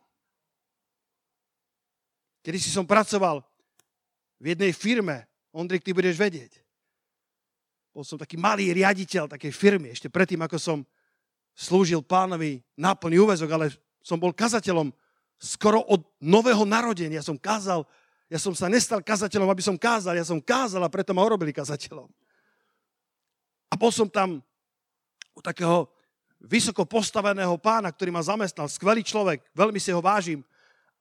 Kedy 2.45 2.57
si 2.61 2.69
som 2.69 2.85
pracoval 2.85 3.41
v 4.37 4.45
jednej 4.53 4.73
firme, 4.73 5.25
Ondrik, 5.51 5.81
ty 5.81 5.91
budeš 5.91 6.15
vedieť. 6.15 6.61
Bol 7.91 8.07
som 8.07 8.15
taký 8.15 8.39
malý 8.39 8.71
riaditeľ 8.71 9.27
takej 9.35 9.51
firmy, 9.51 9.91
ešte 9.91 10.07
predtým, 10.07 10.39
ako 10.45 10.57
som 10.61 10.77
slúžil 11.57 11.99
pánovi 12.05 12.63
na 12.79 12.95
plný 12.95 13.19
úvezok, 13.19 13.49
ale 13.51 13.65
som 13.99 14.15
bol 14.15 14.31
kazateľom 14.31 14.95
skoro 15.41 15.81
od 15.81 16.05
nového 16.21 16.61
narodenia. 16.69 17.17
Ja 17.17 17.25
som 17.25 17.33
kázal, 17.33 17.81
ja 18.29 18.37
som 18.37 18.53
sa 18.53 18.69
nestal 18.69 19.01
kazateľom, 19.01 19.49
aby 19.49 19.65
som 19.65 19.73
kázal, 19.73 20.13
ja 20.13 20.23
som 20.23 20.37
kázal 20.37 20.85
a 20.85 20.93
preto 20.93 21.17
ma 21.17 21.25
urobili 21.25 21.49
kazateľom. 21.49 22.05
A 23.67 23.73
bol 23.73 23.89
som 23.89 24.05
tam 24.05 24.37
u 25.33 25.41
takého 25.41 25.89
vysoko 26.37 26.85
postaveného 26.85 27.57
pána, 27.57 27.89
ktorý 27.89 28.13
ma 28.13 28.21
zamestnal, 28.21 28.69
skvelý 28.69 29.01
človek, 29.01 29.41
veľmi 29.57 29.81
si 29.81 29.89
ho 29.89 30.01
vážim. 30.01 30.45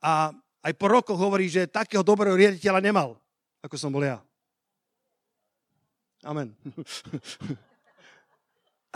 A 0.01 0.33
aj 0.65 0.73
po 0.81 0.89
rokoch 0.89 1.21
hovorí, 1.21 1.53
že 1.53 1.69
takého 1.69 2.01
dobrého 2.01 2.33
riaditeľa 2.33 2.81
nemal, 2.81 3.21
ako 3.61 3.77
som 3.77 3.93
bol 3.93 4.01
ja. 4.01 4.25
Amen. 6.25 6.57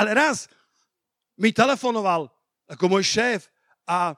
Ale 0.01 0.11
raz 0.13 0.49
mi 1.37 1.53
telefonoval 1.53 2.33
ako 2.69 2.85
môj 2.89 3.05
šéf 3.05 3.53
a 3.85 4.17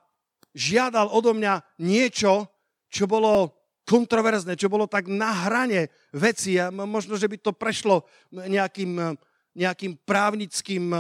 žiadal 0.56 1.12
odo 1.12 1.36
mňa 1.36 1.60
niečo, 1.84 2.48
čo 2.88 3.04
bolo 3.04 3.52
kontroverzné, 3.84 4.56
čo 4.56 4.72
bolo 4.72 4.88
tak 4.88 5.06
na 5.06 5.30
hrane 5.46 5.92
veci 6.10 6.56
a 6.56 6.72
možno, 6.72 7.14
že 7.14 7.28
by 7.28 7.36
to 7.38 7.52
prešlo 7.54 8.08
nejakým, 8.32 9.14
nejakým 9.54 9.92
právnickým 10.02 10.90
e, 10.90 10.98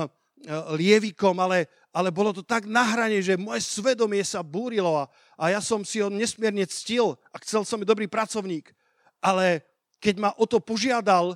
lievikom, 0.78 1.34
ale, 1.42 1.66
ale 1.90 2.14
bolo 2.14 2.30
to 2.30 2.46
tak 2.46 2.68
na 2.70 2.86
hrane, 2.86 3.18
že 3.24 3.34
moje 3.34 3.66
svedomie 3.66 4.22
sa 4.22 4.44
búrilo 4.46 5.02
a, 5.02 5.10
a 5.34 5.50
ja 5.50 5.58
som 5.64 5.82
si 5.82 5.98
ho 5.98 6.06
nesmierne 6.06 6.62
ctil 6.70 7.18
a 7.34 7.36
chcel 7.42 7.66
som 7.66 7.82
byť 7.82 7.88
dobrý 7.90 8.06
pracovník. 8.06 8.70
Ale 9.18 9.66
keď 9.98 10.14
ma 10.22 10.30
o 10.38 10.46
to 10.46 10.62
požiadal, 10.62 11.34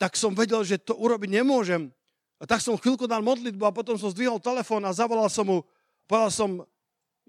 tak 0.00 0.16
som 0.16 0.32
vedel, 0.32 0.64
že 0.64 0.80
to 0.80 0.96
urobiť 0.96 1.28
nemôžem. 1.28 1.92
A 2.40 2.48
tak 2.48 2.64
som 2.64 2.80
chvíľku 2.80 3.04
dal 3.04 3.20
modlitbu 3.20 3.68
a 3.68 3.76
potom 3.76 4.00
som 4.00 4.08
zdvihol 4.08 4.40
telefón 4.40 4.80
a 4.88 4.96
zavolal 4.96 5.28
som 5.28 5.44
mu, 5.44 5.58
povedal 6.08 6.32
som, 6.32 6.50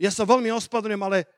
ja 0.02 0.10
sa 0.10 0.26
veľmi 0.26 0.50
ospadrujem, 0.50 0.98
ale 0.98 1.30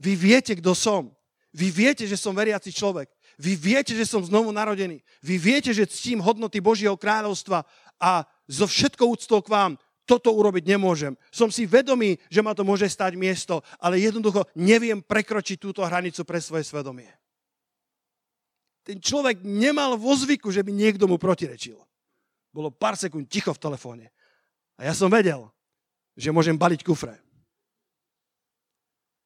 vy 0.00 0.16
viete, 0.16 0.56
kto 0.56 0.72
som. 0.72 1.12
Vy 1.52 1.68
viete, 1.68 2.08
že 2.08 2.16
som 2.16 2.32
veriaci 2.32 2.72
človek. 2.72 3.12
Vy 3.36 3.60
viete, 3.60 3.92
že 3.92 4.08
som 4.08 4.24
znovu 4.24 4.48
narodený. 4.56 5.04
Vy 5.20 5.36
viete, 5.36 5.70
že 5.76 5.84
ctím 5.84 6.24
hodnoty 6.24 6.64
Božieho 6.64 6.96
kráľovstva 6.96 7.68
a 8.00 8.24
zo 8.48 8.64
všetkou 8.64 9.04
úctou 9.04 9.44
k 9.44 9.52
vám 9.52 9.72
toto 10.08 10.32
urobiť 10.32 10.64
nemôžem. 10.66 11.14
Som 11.28 11.52
si 11.52 11.68
vedomý, 11.68 12.16
že 12.32 12.40
ma 12.40 12.56
to 12.56 12.64
môže 12.64 12.88
stať 12.88 13.14
miesto, 13.14 13.60
ale 13.78 14.00
jednoducho 14.02 14.48
neviem 14.56 14.98
prekročiť 15.04 15.60
túto 15.60 15.84
hranicu 15.84 16.24
pre 16.24 16.40
svoje 16.40 16.66
svedomie. 16.66 17.12
Ten 18.82 18.98
človek 18.98 19.44
nemal 19.44 19.94
vo 19.94 20.16
zvyku, 20.16 20.50
že 20.50 20.64
by 20.64 20.72
niekto 20.72 21.04
mu 21.06 21.20
protirečil. 21.20 21.78
Bolo 22.50 22.74
pár 22.74 22.98
sekúnd 22.98 23.30
ticho 23.30 23.54
v 23.54 23.62
telefóne. 23.62 24.06
A 24.80 24.88
ja 24.88 24.96
som 24.96 25.12
vedel, 25.12 25.46
že 26.18 26.34
môžem 26.34 26.58
baliť 26.58 26.82
kufre. 26.82 27.14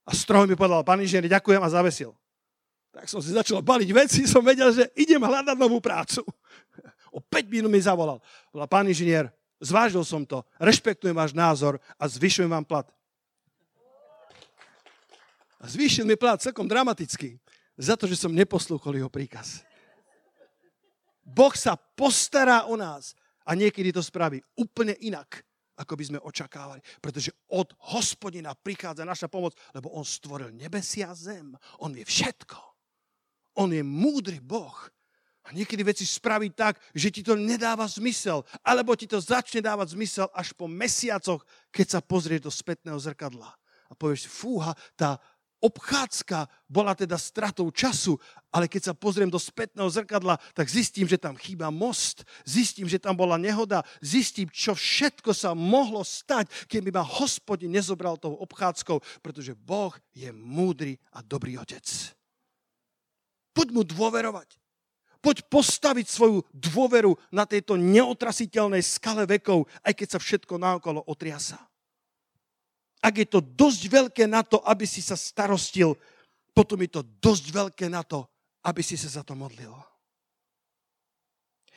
A 0.04 0.12
stroho 0.12 0.44
mi 0.44 0.52
povedal, 0.52 0.84
pán 0.84 1.00
inžinier, 1.00 1.32
ďakujem 1.32 1.60
a 1.64 1.72
zavesil. 1.72 2.12
Tak 2.94 3.08
som 3.10 3.18
si 3.24 3.34
začal 3.34 3.64
baliť 3.64 3.90
veci, 3.90 4.20
som 4.28 4.44
vedel, 4.44 4.70
že 4.70 4.86
idem 4.94 5.18
hľadať 5.18 5.56
novú 5.58 5.82
prácu. 5.82 6.22
O 7.14 7.22
5 7.22 7.46
minút 7.46 7.70
mi 7.70 7.78
zavolal. 7.78 8.18
Volal, 8.50 8.66
pán 8.66 8.90
inžinier, 8.90 9.30
zvážil 9.62 10.02
som 10.02 10.26
to, 10.26 10.42
rešpektujem 10.58 11.14
váš 11.14 11.30
názor 11.30 11.78
a 11.94 12.10
zvyšujem 12.10 12.50
vám 12.50 12.66
plat. 12.66 12.90
A 15.62 15.70
zvýšil 15.70 16.02
mi 16.02 16.18
plat 16.18 16.42
celkom 16.42 16.66
dramaticky 16.66 17.38
za 17.78 17.94
to, 17.94 18.10
že 18.10 18.18
som 18.18 18.34
neposlúchol 18.34 18.98
jeho 18.98 19.06
príkaz. 19.06 19.62
Boh 21.22 21.54
sa 21.54 21.78
postará 21.78 22.66
o 22.66 22.74
nás 22.74 23.14
a 23.46 23.54
niekedy 23.54 23.94
to 23.94 24.02
spraví 24.02 24.42
úplne 24.58 24.98
inak, 24.98 25.43
ako 25.74 25.92
by 25.98 26.04
sme 26.06 26.18
očakávali. 26.22 26.80
Pretože 27.02 27.34
od 27.50 27.74
hospodina 27.94 28.54
prichádza 28.54 29.02
naša 29.02 29.26
pomoc, 29.26 29.58
lebo 29.74 29.90
on 29.94 30.06
stvoril 30.06 30.54
nebesia 30.54 31.10
a 31.10 31.18
zem. 31.18 31.54
On 31.82 31.90
vie 31.90 32.06
všetko. 32.06 32.58
On 33.58 33.70
je 33.70 33.82
múdry 33.82 34.38
Boh. 34.42 34.74
A 35.44 35.52
niekedy 35.52 35.84
veci 35.84 36.08
spraví 36.08 36.56
tak, 36.56 36.80
že 36.96 37.12
ti 37.12 37.20
to 37.20 37.36
nedáva 37.36 37.84
zmysel. 37.84 38.48
Alebo 38.64 38.96
ti 38.96 39.04
to 39.04 39.20
začne 39.20 39.60
dávať 39.60 39.92
zmysel 39.92 40.26
až 40.32 40.56
po 40.56 40.64
mesiacoch, 40.64 41.44
keď 41.68 41.86
sa 41.86 42.00
pozrieš 42.00 42.48
do 42.48 42.52
spätného 42.52 42.96
zrkadla. 42.96 43.52
A 43.92 43.92
povieš 43.92 44.24
si, 44.24 44.30
fúha, 44.32 44.72
tá 44.96 45.20
obchádzka 45.64 46.44
bola 46.68 46.92
teda 46.92 47.16
stratou 47.16 47.72
času, 47.72 48.20
ale 48.52 48.68
keď 48.68 48.92
sa 48.92 48.94
pozriem 48.94 49.32
do 49.32 49.40
spätného 49.40 49.88
zrkadla, 49.88 50.36
tak 50.52 50.68
zistím, 50.68 51.08
že 51.08 51.16
tam 51.16 51.40
chýba 51.40 51.72
most, 51.72 52.28
zistím, 52.44 52.84
že 52.84 53.00
tam 53.00 53.16
bola 53.16 53.40
nehoda, 53.40 53.80
zistím, 54.04 54.52
čo 54.52 54.76
všetko 54.76 55.32
sa 55.32 55.56
mohlo 55.56 56.04
stať, 56.04 56.52
keby 56.68 56.92
ma 56.92 57.00
hospodin 57.00 57.72
nezobral 57.72 58.20
tou 58.20 58.36
obchádzkou, 58.36 59.00
pretože 59.24 59.56
Boh 59.56 59.96
je 60.12 60.28
múdry 60.28 61.00
a 61.16 61.24
dobrý 61.24 61.56
otec. 61.56 61.88
Poď 63.56 63.68
mu 63.72 63.82
dôverovať. 63.88 64.60
Poď 65.24 65.40
postaviť 65.48 66.04
svoju 66.04 66.44
dôveru 66.52 67.16
na 67.32 67.48
tejto 67.48 67.80
neotrasiteľnej 67.80 68.84
skale 68.84 69.24
vekov, 69.24 69.64
aj 69.80 69.96
keď 69.96 70.08
sa 70.12 70.18
všetko 70.20 70.60
naokolo 70.60 71.00
otriasa 71.08 71.56
ak 73.04 73.14
je 73.20 73.28
to 73.28 73.44
dosť 73.44 73.82
veľké 73.92 74.24
na 74.24 74.40
to, 74.40 74.64
aby 74.64 74.88
si 74.88 75.04
sa 75.04 75.12
starostil, 75.12 75.92
potom 76.56 76.80
je 76.80 76.88
to 76.88 77.02
dosť 77.20 77.44
veľké 77.52 77.86
na 77.92 78.00
to, 78.00 78.24
aby 78.64 78.80
si 78.80 78.96
sa 78.96 79.20
za 79.20 79.22
to 79.22 79.36
modlil. 79.36 79.76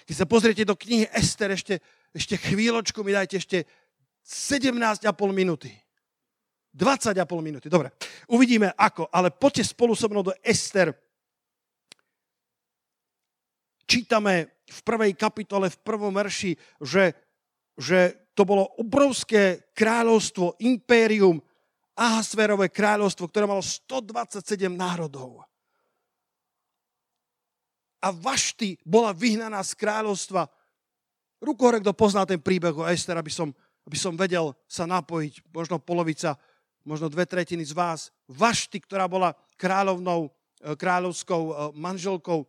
Keď 0.07 0.15
sa 0.15 0.23
pozriete 0.23 0.63
do 0.63 0.79
knihy 0.79 1.11
Ester, 1.11 1.51
ešte, 1.51 1.83
ešte 2.15 2.39
chvíľočku 2.39 3.03
mi 3.03 3.11
dajte 3.11 3.43
ešte 3.43 3.67
17,5 4.23 5.03
minúty. 5.35 5.75
20,5 6.71 7.19
minúty. 7.43 7.67
Dobre, 7.67 7.91
uvidíme 8.31 8.71
ako, 8.71 9.11
ale 9.11 9.27
poďte 9.27 9.67
spolu 9.67 9.99
so 9.99 10.07
mnou 10.07 10.23
do 10.23 10.31
Ester. 10.39 10.95
Čítame 13.83 14.63
v 14.63 14.79
prvej 14.83 15.11
kapitole, 15.19 15.67
v 15.67 15.79
prvom 15.83 16.11
verši, 16.15 16.55
že, 16.79 17.11
že 17.75 18.15
to 18.37 18.45
bolo 18.45 18.69
obrovské 18.77 19.73
kráľovstvo, 19.73 20.61
impérium, 20.61 21.41
Ahasverové 21.97 22.69
kráľovstvo, 22.69 23.25
ktoré 23.25 23.49
malo 23.49 23.65
127 23.65 24.69
národov. 24.69 25.41
A 27.97 28.13
Vašty 28.13 28.77
bola 28.85 29.09
vyhnaná 29.09 29.65
z 29.65 29.73
kráľovstva. 29.73 30.45
Rukohore, 31.41 31.81
kto 31.81 31.97
pozná 31.97 32.21
ten 32.29 32.37
príbeh 32.37 32.77
o 32.77 32.85
Ester, 32.85 33.17
aby 33.17 33.33
som, 33.33 33.49
aby 33.89 33.97
som 33.97 34.13
vedel 34.13 34.53
sa 34.69 34.85
napojiť, 34.85 35.49
možno 35.49 35.81
polovica, 35.81 36.37
možno 36.85 37.09
dve 37.09 37.25
tretiny 37.25 37.65
z 37.65 37.73
vás. 37.73 38.13
Vašty, 38.29 38.77
ktorá 38.77 39.09
bola 39.09 39.33
kráľovnou, 39.57 40.29
e, 40.61 40.77
kráľovskou 40.77 41.41
e, 41.49 41.53
manželkou, 41.73 42.45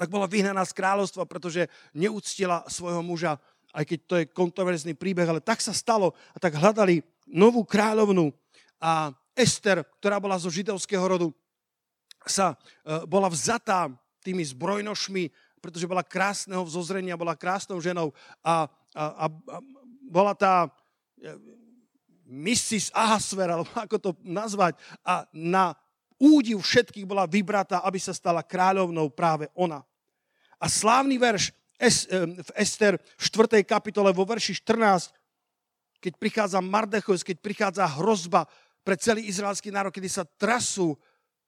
tak 0.00 0.08
bola 0.08 0.24
vyhnaná 0.24 0.64
z 0.64 0.72
kráľovstva, 0.72 1.28
pretože 1.28 1.68
neúctila 1.92 2.64
svojho 2.64 3.04
muža 3.04 3.36
aj 3.74 3.84
keď 3.84 3.98
to 4.06 4.14
je 4.22 4.30
kontroverzný 4.30 4.94
príbeh, 4.94 5.26
ale 5.26 5.42
tak 5.42 5.58
sa 5.58 5.74
stalo 5.74 6.14
a 6.30 6.38
tak 6.38 6.54
hľadali 6.54 7.02
novú 7.26 7.66
kráľovnu 7.66 8.30
a 8.78 9.10
Ester, 9.34 9.82
ktorá 9.98 10.22
bola 10.22 10.38
zo 10.38 10.46
židovského 10.46 11.02
rodu, 11.02 11.34
sa 12.22 12.54
e, 12.86 13.02
bola 13.10 13.26
vzatá 13.26 13.90
tými 14.22 14.46
zbrojnošmi, 14.46 15.28
pretože 15.58 15.90
bola 15.90 16.06
krásneho 16.06 16.62
vzozrenia, 16.62 17.18
bola 17.18 17.34
krásnou 17.34 17.82
ženou 17.82 18.14
a, 18.46 18.70
a, 18.94 19.04
a, 19.04 19.26
a 19.26 19.56
bola 20.06 20.38
tá 20.38 20.70
e, 21.18 21.34
Mrs. 22.30 22.94
Ahasver, 22.94 23.50
alebo 23.50 23.68
ako 23.74 23.96
to 23.98 24.10
nazvať, 24.22 24.78
a 25.02 25.26
na 25.34 25.74
údiv 26.16 26.62
všetkých 26.62 27.04
bola 27.04 27.26
vybratá, 27.26 27.82
aby 27.82 27.98
sa 27.98 28.14
stala 28.14 28.46
kráľovnou 28.46 29.10
práve 29.12 29.50
ona. 29.52 29.82
A 30.62 30.70
slávny 30.70 31.18
verš 31.18 31.52
v 31.78 32.50
Ester 32.54 32.96
v 32.96 33.22
4. 33.22 33.62
kapitole 33.66 34.14
vo 34.14 34.24
verši 34.24 34.56
14, 34.62 35.10
keď 35.98 36.12
prichádza 36.20 36.58
Mardechos, 36.60 37.24
keď 37.24 37.36
prichádza 37.40 37.84
hrozba 37.98 38.46
pre 38.84 38.94
celý 39.00 39.24
izraelský 39.24 39.72
národ, 39.72 39.90
kedy 39.90 40.08
sa 40.08 40.28
trasú 40.28 40.94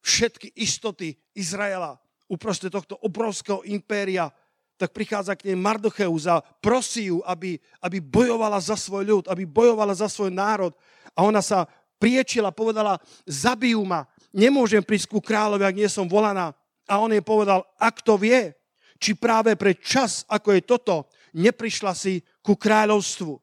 všetky 0.00 0.56
istoty 0.56 1.14
Izraela 1.36 2.00
uprostred 2.26 2.74
tohto 2.74 2.98
obrovského 3.02 3.62
impéria, 3.68 4.30
tak 4.76 4.92
prichádza 4.92 5.32
k 5.38 5.52
nej 5.52 5.56
Mardocheus 5.56 6.28
a 6.28 6.42
prosí 6.42 7.08
ju, 7.08 7.24
aby, 7.24 7.56
aby 7.80 7.98
bojovala 8.02 8.60
za 8.60 8.76
svoj 8.76 9.04
ľud, 9.08 9.24
aby 9.30 9.48
bojovala 9.48 9.96
za 9.96 10.10
svoj 10.10 10.28
národ. 10.28 10.76
A 11.16 11.24
ona 11.24 11.40
sa 11.40 11.64
priečila, 11.96 12.52
povedala, 12.52 13.00
zabijú 13.24 13.80
ma, 13.88 14.04
nemôžem 14.36 14.84
prísť 14.84 15.16
ku 15.16 15.18
kráľovi, 15.24 15.64
ak 15.64 15.78
nie 15.80 15.88
som 15.88 16.04
volaná. 16.04 16.52
A 16.84 17.00
on 17.00 17.08
jej 17.08 17.24
povedal, 17.24 17.64
ak 17.80 18.04
to 18.04 18.20
vie, 18.20 18.52
či 18.96 19.16
práve 19.16 19.54
pre 19.56 19.76
čas, 19.76 20.24
ako 20.28 20.56
je 20.56 20.62
toto, 20.64 20.96
neprišla 21.36 21.92
si 21.92 22.24
ku 22.40 22.56
kráľovstvu. 22.56 23.36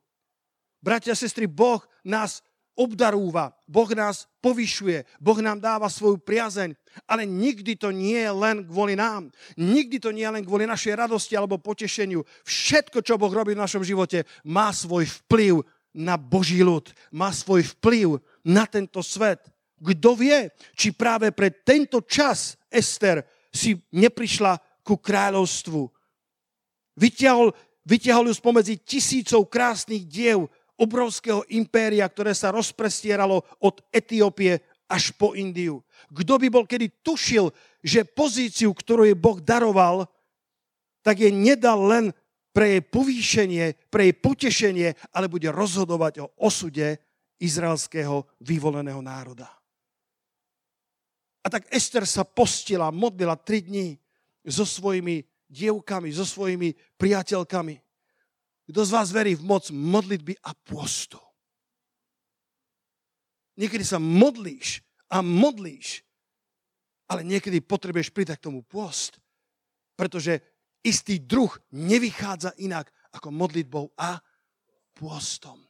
Bratia 0.83 1.15
a 1.15 1.19
sestry, 1.19 1.47
Boh 1.47 1.79
nás 2.03 2.43
obdarúva, 2.73 3.53
Boh 3.69 3.87
nás 3.93 4.25
povyšuje, 4.41 5.05
Boh 5.21 5.39
nám 5.39 5.61
dáva 5.61 5.87
svoju 5.87 6.17
priazeň, 6.19 6.73
ale 7.05 7.23
nikdy 7.23 7.77
to 7.77 7.93
nie 7.93 8.17
je 8.17 8.33
len 8.33 8.65
kvôli 8.65 8.97
nám. 8.97 9.29
Nikdy 9.55 10.01
to 10.01 10.09
nie 10.09 10.25
je 10.25 10.33
len 10.41 10.43
kvôli 10.45 10.65
našej 10.65 10.97
radosti 10.97 11.37
alebo 11.37 11.61
potešeniu. 11.61 12.25
Všetko, 12.43 13.05
čo 13.05 13.15
Boh 13.15 13.31
robí 13.31 13.53
v 13.53 13.63
našom 13.63 13.85
živote, 13.85 14.25
má 14.43 14.73
svoj 14.73 15.05
vplyv 15.23 15.61
na 15.93 16.17
Boží 16.17 16.65
ľud, 16.65 16.89
má 17.13 17.29
svoj 17.29 17.61
vplyv 17.77 18.17
na 18.41 18.65
tento 18.65 19.05
svet. 19.05 19.45
Kto 19.77 20.17
vie, 20.17 20.49
či 20.73 20.95
práve 20.95 21.29
pre 21.29 21.53
tento 21.53 22.01
čas 22.01 22.57
Ester 22.73 23.21
si 23.53 23.77
neprišla 23.93 24.57
ku 24.83 24.99
kráľovstvu. 24.99 25.87
Vytiahol, 26.99 27.55
vytiahol 27.87 28.29
ju 28.29 28.35
spomedzi 28.37 28.77
tisícov 28.83 29.49
krásnych 29.49 30.05
diev 30.05 30.45
obrovského 30.77 31.41
impéria, 31.49 32.05
ktoré 32.05 32.35
sa 32.35 32.51
rozprestieralo 32.51 33.41
od 33.63 33.81
Etiópie 33.89 34.61
až 34.91 35.15
po 35.15 35.33
Indiu. 35.33 35.81
Kto 36.11 36.37
by 36.37 36.47
bol 36.51 36.67
kedy 36.67 37.01
tušil, 37.01 37.49
že 37.81 38.05
pozíciu, 38.05 38.75
ktorú 38.75 39.07
jej 39.07 39.17
Boh 39.17 39.39
daroval, 39.41 40.05
tak 41.01 41.23
je 41.23 41.31
nedal 41.33 41.79
len 41.87 42.05
pre 42.53 42.77
jej 42.77 42.83
povýšenie, 42.85 43.65
pre 43.89 44.11
jej 44.11 44.15
potešenie, 44.15 44.89
ale 45.09 45.25
bude 45.25 45.49
rozhodovať 45.49 46.21
o 46.21 46.31
osude 46.37 47.01
izraelského 47.41 48.29
vyvoleného 48.45 49.01
národa. 49.01 49.49
A 51.43 51.47
tak 51.51 51.67
Ester 51.73 52.07
sa 52.07 52.23
postila, 52.23 52.93
modlila 52.93 53.35
tri 53.35 53.65
dní 53.65 53.99
so 54.47 54.67
svojimi 54.67 55.23
dievkami, 55.47 56.11
so 56.11 56.27
svojimi 56.27 56.73
priateľkami. 56.99 57.75
Kto 58.69 58.81
z 58.83 58.91
vás 58.91 59.11
verí 59.11 59.35
v 59.35 59.43
moc 59.43 59.67
modlitby 59.69 60.39
a 60.43 60.55
postu? 60.55 61.19
Niekedy 63.59 63.85
sa 63.85 64.01
modlíš 64.01 64.81
a 65.13 65.21
modlíš, 65.21 66.01
ale 67.05 67.21
niekedy 67.21 67.61
potrebuješ 67.61 68.09
pridať 68.09 68.41
k 68.41 68.47
tomu 68.49 68.65
post, 68.65 69.21
pretože 69.93 70.41
istý 70.81 71.21
druh 71.21 71.53
nevychádza 71.69 72.57
inak 72.57 72.89
ako 73.13 73.29
modlitbou 73.29 73.93
a 73.93 74.17
pôstom. 74.97 75.61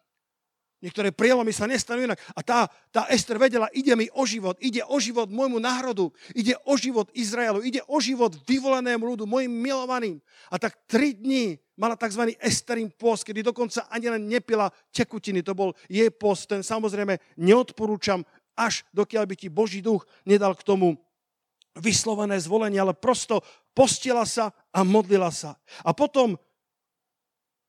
Niektoré 0.84 1.16
prielomy 1.16 1.56
sa 1.56 1.64
nestanú 1.64 2.04
inak. 2.04 2.20
A 2.36 2.44
tá, 2.44 2.68
tá 2.92 3.08
Ester 3.08 3.40
vedela, 3.40 3.72
ide 3.72 3.96
mi 3.96 4.12
o 4.12 4.28
život, 4.28 4.60
ide 4.60 4.84
o 4.84 5.00
život 5.00 5.32
môjmu 5.32 5.56
národu, 5.64 6.12
ide 6.36 6.60
o 6.68 6.76
život 6.76 7.08
Izraelu, 7.16 7.64
ide 7.64 7.80
o 7.88 8.04
život 8.04 8.36
vyvolenému 8.44 9.16
ľudu, 9.16 9.24
mojim 9.24 9.48
milovaným. 9.48 10.20
A 10.52 10.60
tak 10.60 10.76
tri 10.84 11.16
dní 11.16 11.56
mala 11.80 11.96
tzv. 11.96 12.36
Esterin 12.36 12.92
post, 12.92 13.24
kedy 13.24 13.48
dokonca 13.48 13.88
ani 13.88 14.12
len 14.12 14.28
nepila 14.28 14.68
tekutiny. 14.92 15.40
To 15.48 15.56
bol 15.56 15.72
jej 15.88 16.12
post, 16.12 16.52
ten 16.52 16.60
samozrejme 16.60 17.16
neodporúčam, 17.40 18.20
až 18.52 18.84
dokiaľ 18.92 19.24
by 19.24 19.36
ti 19.40 19.48
Boží 19.48 19.80
duch 19.80 20.04
nedal 20.28 20.52
k 20.52 20.68
tomu 20.68 21.00
vyslovené 21.80 22.38
zvolenie, 22.44 22.78
ale 22.84 22.92
prosto 22.92 23.40
postila 23.72 24.28
sa 24.28 24.52
a 24.76 24.84
modlila 24.84 25.32
sa. 25.32 25.56
A 25.88 25.96
potom 25.96 26.36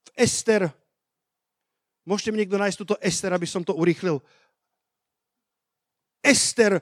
v 0.03 0.11
Ester, 0.19 0.67
môžete 2.05 2.31
mi 2.33 2.41
niekto 2.41 2.61
nájsť 2.61 2.79
túto 2.81 2.97
Ester, 3.01 3.33
aby 3.33 3.49
som 3.49 3.65
to 3.65 3.77
urychlil. 3.77 4.21
Ester, 6.25 6.81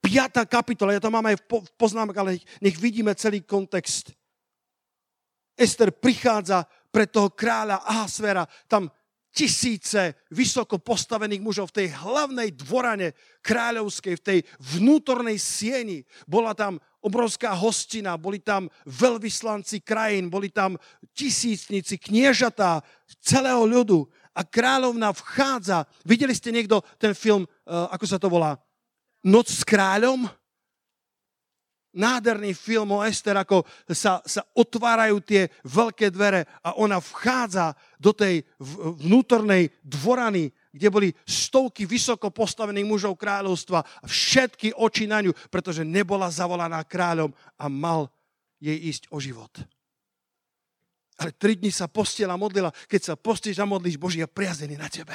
5. 0.00 0.48
kapitola, 0.48 0.96
ja 0.96 1.02
to 1.04 1.12
mám 1.12 1.28
aj 1.28 1.36
v 1.36 1.44
poznámkach, 1.76 2.24
ale 2.24 2.40
nech 2.64 2.76
vidíme 2.80 3.12
celý 3.12 3.44
kontext. 3.44 4.16
Ester 5.52 5.92
prichádza 5.92 6.64
pred 6.88 7.12
toho 7.12 7.28
kráľa 7.28 7.84
Ahasvera, 7.84 8.48
tam 8.64 8.88
tisíce 9.30 10.18
vysoko 10.34 10.82
postavených 10.82 11.44
mužov 11.44 11.70
v 11.70 11.84
tej 11.84 11.88
hlavnej 11.94 12.50
dvorane 12.56 13.14
kráľovskej, 13.46 14.14
v 14.18 14.26
tej 14.26 14.38
vnútornej 14.58 15.38
sieni. 15.38 16.02
Bola 16.26 16.50
tam 16.56 16.82
obrovská 16.98 17.54
hostina, 17.54 18.18
boli 18.18 18.42
tam 18.42 18.66
veľvyslanci 18.84 19.86
krajín, 19.86 20.28
boli 20.28 20.50
tam 20.50 20.74
tisícnici, 21.14 21.96
kniežatá 21.96 22.82
celého 23.22 23.62
ľudu. 23.64 24.10
A 24.34 24.46
kráľovna 24.46 25.10
vchádza. 25.10 25.86
Videli 26.06 26.34
ste 26.34 26.54
niekto 26.54 26.82
ten 27.00 27.14
film, 27.16 27.44
eh, 27.44 27.72
ako 27.72 28.04
sa 28.06 28.18
to 28.18 28.30
volá? 28.30 28.56
Noc 29.26 29.50
s 29.50 29.66
kráľom? 29.66 30.30
nádherný 31.94 32.54
film 32.54 32.94
o 32.94 33.02
Ester, 33.02 33.34
ako 33.34 33.66
sa, 33.90 34.22
sa 34.22 34.42
otvárajú 34.54 35.22
tie 35.22 35.50
veľké 35.66 36.14
dvere 36.14 36.46
a 36.62 36.78
ona 36.78 37.02
vchádza 37.02 37.74
do 37.98 38.14
tej 38.14 38.46
vnútornej 39.02 39.70
dvorany, 39.82 40.50
kde 40.70 40.88
boli 40.88 41.08
stovky 41.26 41.86
vysoko 41.86 42.30
postavených 42.30 42.86
mužov 42.86 43.18
kráľovstva 43.18 43.82
a 43.82 44.06
všetky 44.06 44.74
oči 44.78 45.10
na 45.10 45.22
ňu, 45.22 45.34
pretože 45.50 45.82
nebola 45.82 46.30
zavolaná 46.30 46.82
kráľom 46.86 47.34
a 47.58 47.66
mal 47.66 48.06
jej 48.62 48.76
ísť 48.76 49.10
o 49.10 49.18
život. 49.18 49.50
Ale 51.20 51.36
tri 51.36 51.60
dni 51.60 51.68
sa 51.68 51.84
postiela 51.84 52.40
modlila. 52.40 52.72
Keď 52.88 53.00
sa 53.12 53.14
postíš 53.14 53.60
a 53.60 53.68
modlíš, 53.68 54.00
Boží 54.00 54.24
je 54.24 54.28
priazený 54.28 54.80
na 54.80 54.88
tebe. 54.88 55.12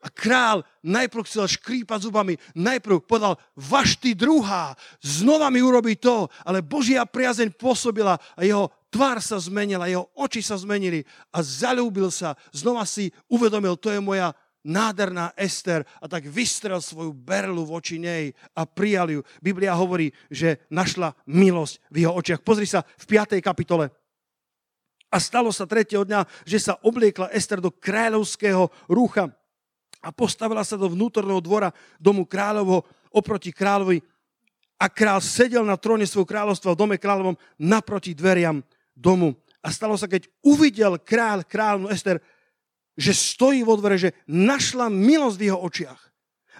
A 0.00 0.08
král 0.08 0.64
najprv 0.80 1.28
chcel 1.28 1.44
škrípať 1.44 2.08
zubami, 2.08 2.32
najprv 2.56 3.04
povedal, 3.04 3.36
vaš 3.52 4.00
ty 4.00 4.16
druhá, 4.16 4.72
znova 5.04 5.52
mi 5.52 5.60
urobí 5.60 6.00
to, 6.00 6.24
ale 6.48 6.64
Božia 6.64 7.04
priazeň 7.04 7.52
pôsobila 7.52 8.16
a 8.16 8.40
jeho 8.40 8.72
tvár 8.88 9.20
sa 9.20 9.36
zmenila, 9.36 9.92
jeho 9.92 10.08
oči 10.16 10.40
sa 10.40 10.56
zmenili 10.56 11.04
a 11.28 11.44
zalúbil 11.44 12.08
sa, 12.08 12.32
znova 12.48 12.88
si 12.88 13.12
uvedomil, 13.28 13.76
to 13.76 13.92
je 13.92 14.00
moja 14.00 14.32
nádherná 14.64 15.36
Ester 15.36 15.84
a 16.00 16.08
tak 16.08 16.28
vystrel 16.28 16.80
svoju 16.80 17.12
berlu 17.12 17.64
voči 17.68 18.00
nej 18.00 18.32
a 18.56 18.64
prijal 18.64 19.08
ju. 19.08 19.20
Biblia 19.44 19.76
hovorí, 19.76 20.12
že 20.32 20.64
našla 20.72 21.12
milosť 21.28 21.74
v 21.92 21.96
jeho 22.04 22.12
očiach. 22.16 22.40
Pozri 22.40 22.64
sa 22.64 22.84
v 22.84 23.04
5. 23.04 23.40
kapitole. 23.44 23.88
A 25.10 25.18
stalo 25.18 25.50
sa 25.50 25.66
tretieho 25.66 26.06
dňa, 26.06 26.22
že 26.46 26.62
sa 26.62 26.78
obliekla 26.86 27.34
Ester 27.34 27.58
do 27.58 27.74
kráľovského 27.74 28.70
rúcha 28.86 29.34
a 30.00 30.08
postavila 30.14 30.62
sa 30.62 30.78
do 30.78 30.86
vnútorného 30.86 31.42
dvora 31.42 31.74
domu 31.98 32.24
kráľovho 32.24 32.86
oproti 33.10 33.50
kráľovi 33.50 34.00
a 34.80 34.86
král 34.88 35.20
sedel 35.20 35.66
na 35.66 35.76
tróne 35.76 36.08
svojho 36.08 36.24
kráľovstva 36.24 36.72
v 36.72 36.80
dome 36.80 36.96
kráľovom 36.96 37.36
naproti 37.60 38.16
dveriam 38.16 38.64
domu. 38.96 39.36
A 39.60 39.68
stalo 39.68 39.92
sa, 40.00 40.08
keď 40.08 40.24
uvidel 40.40 40.96
kráľ 40.96 41.44
kráľovnú 41.44 41.92
Ester, 41.92 42.16
že 42.96 43.12
stojí 43.12 43.60
vo 43.60 43.76
dvere, 43.76 44.00
že 44.00 44.16
našla 44.24 44.88
milosť 44.88 45.36
v 45.36 45.46
jeho 45.52 45.60
očiach. 45.60 46.00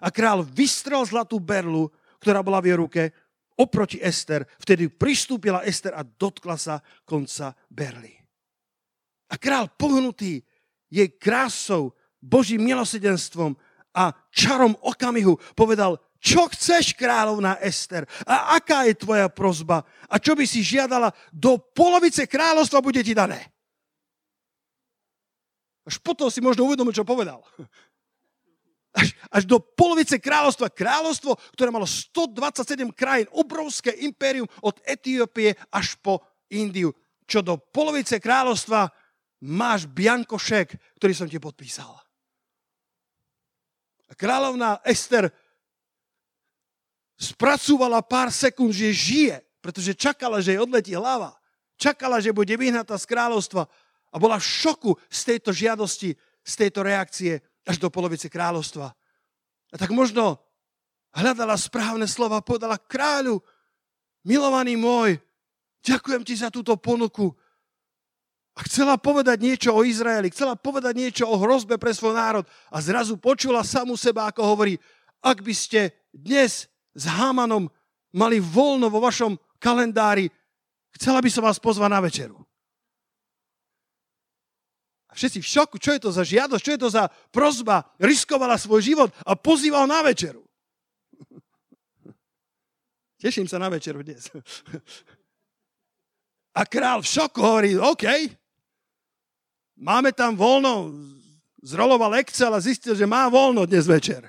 A 0.04 0.12
král 0.12 0.44
vystrel 0.44 1.00
zlatú 1.04 1.40
berlu, 1.40 1.88
ktorá 2.20 2.44
bola 2.44 2.60
v 2.60 2.68
jej 2.72 2.76
ruke, 2.76 3.02
oproti 3.56 3.96
Ester. 4.00 4.44
Vtedy 4.60 4.92
pristúpila 4.92 5.64
Ester 5.64 5.96
a 5.96 6.04
dotkla 6.04 6.60
sa 6.60 6.84
konca 7.08 7.56
berly. 7.72 8.19
A 9.30 9.38
král 9.38 9.70
pohnutý 9.78 10.42
jej 10.90 11.08
krásou 11.14 11.94
Božím 12.18 12.66
milosedenstvom 12.66 13.54
a 13.94 14.12
čarom 14.34 14.74
okamihu 14.82 15.38
povedal, 15.54 15.98
čo 16.20 16.52
chceš, 16.52 16.92
kráľovná 16.92 17.56
Ester? 17.64 18.04
A 18.28 18.60
aká 18.60 18.84
je 18.84 18.92
tvoja 18.92 19.32
prozba? 19.32 19.88
A 20.04 20.20
čo 20.20 20.36
by 20.36 20.44
si 20.44 20.60
žiadala? 20.60 21.08
Do 21.32 21.56
polovice 21.56 22.28
kráľovstva 22.28 22.84
bude 22.84 23.00
ti 23.00 23.16
dané. 23.16 23.40
Až 25.88 25.96
potom 26.04 26.28
si 26.28 26.44
možno 26.44 26.68
uvedomil, 26.68 26.92
čo 26.92 27.08
povedal. 27.08 27.40
Až, 28.92 29.16
až 29.32 29.42
do 29.48 29.62
polovice 29.64 30.20
kráľovstva. 30.20 30.68
Kráľovstvo, 30.68 31.40
ktoré 31.56 31.72
malo 31.72 31.88
127 31.88 32.92
krajín, 32.92 33.30
obrovské 33.32 33.96
impérium 34.04 34.50
od 34.60 34.76
Etiópie 34.84 35.56
až 35.72 35.96
po 36.04 36.20
Indiu. 36.52 36.92
Čo 37.24 37.40
do 37.40 37.56
polovice 37.56 38.20
kráľovstva 38.20 38.92
máš 39.40 39.88
biankošek, 39.88 41.00
ktorý 41.00 41.12
som 41.16 41.28
ti 41.28 41.40
podpísal. 41.40 41.90
A 44.10 44.12
kráľovná 44.12 44.82
Ester 44.84 45.32
spracúvala 47.20 48.04
pár 48.04 48.32
sekúnd, 48.32 48.72
že 48.72 48.92
žije, 48.92 49.36
pretože 49.60 49.96
čakala, 49.96 50.40
že 50.40 50.56
jej 50.56 50.60
odletí 50.60 50.92
hlava. 50.96 51.36
Čakala, 51.80 52.20
že 52.20 52.36
bude 52.36 52.52
vyhnatá 52.56 52.96
z 52.96 53.08
kráľovstva 53.08 53.64
a 54.10 54.16
bola 54.16 54.36
v 54.36 54.48
šoku 54.48 54.96
z 55.08 55.20
tejto 55.32 55.50
žiadosti, 55.52 56.16
z 56.44 56.52
tejto 56.56 56.80
reakcie 56.84 57.40
až 57.64 57.76
do 57.80 57.88
polovice 57.88 58.28
kráľovstva. 58.28 58.92
A 59.70 59.76
tak 59.78 59.94
možno 59.94 60.40
hľadala 61.14 61.54
správne 61.54 62.04
slova 62.10 62.42
povedala, 62.42 62.80
kráľu, 62.80 63.38
milovaný 64.26 64.74
môj, 64.74 65.20
ďakujem 65.84 66.22
ti 66.26 66.34
za 66.34 66.50
túto 66.50 66.74
ponuku, 66.76 67.30
a 68.58 68.60
chcela 68.66 68.98
povedať 68.98 69.38
niečo 69.38 69.70
o 69.70 69.86
Izraeli, 69.86 70.34
chcela 70.34 70.58
povedať 70.58 70.94
niečo 70.98 71.24
o 71.30 71.38
hrozbe 71.38 71.78
pre 71.78 71.94
svoj 71.94 72.18
národ 72.18 72.44
a 72.68 72.82
zrazu 72.82 73.14
počula 73.14 73.62
samu 73.62 73.94
seba, 73.94 74.26
ako 74.26 74.42
hovorí, 74.42 74.74
ak 75.22 75.40
by 75.44 75.54
ste 75.54 75.94
dnes 76.10 76.66
s 76.90 77.04
Hamanom 77.06 77.70
mali 78.10 78.42
voľno 78.42 78.90
vo 78.90 78.98
vašom 78.98 79.38
kalendári, 79.62 80.26
chcela 80.98 81.22
by 81.22 81.30
som 81.30 81.46
vás 81.46 81.62
pozvať 81.62 81.90
na 81.90 82.00
večeru. 82.02 82.36
A 85.10 85.12
všetci 85.14 85.42
v 85.42 85.50
šoku, 85.50 85.76
čo 85.78 85.90
je 85.94 86.00
to 86.06 86.10
za 86.14 86.22
žiadosť, 86.22 86.62
čo 86.62 86.72
je 86.74 86.80
to 86.86 86.90
za 86.90 87.10
prozba, 87.34 87.82
riskovala 87.98 88.54
svoj 88.54 88.82
život 88.82 89.10
a 89.26 89.34
pozýval 89.34 89.86
na 89.86 90.06
večeru. 90.06 90.42
Teším 93.22 93.50
sa 93.50 93.58
na 93.58 93.70
večeru 93.70 94.06
dnes. 94.06 94.30
A 96.50 96.66
král 96.66 96.98
v 97.02 97.10
šoku 97.10 97.38
hovorí, 97.38 97.78
OK, 97.78 98.04
máme 99.78 100.10
tam 100.10 100.34
voľno, 100.34 100.90
zroloval 101.62 102.18
Excel 102.18 102.50
a 102.50 102.58
zistil, 102.58 102.98
že 102.98 103.06
má 103.06 103.30
voľno 103.30 103.68
dnes 103.70 103.86
večer. 103.86 104.26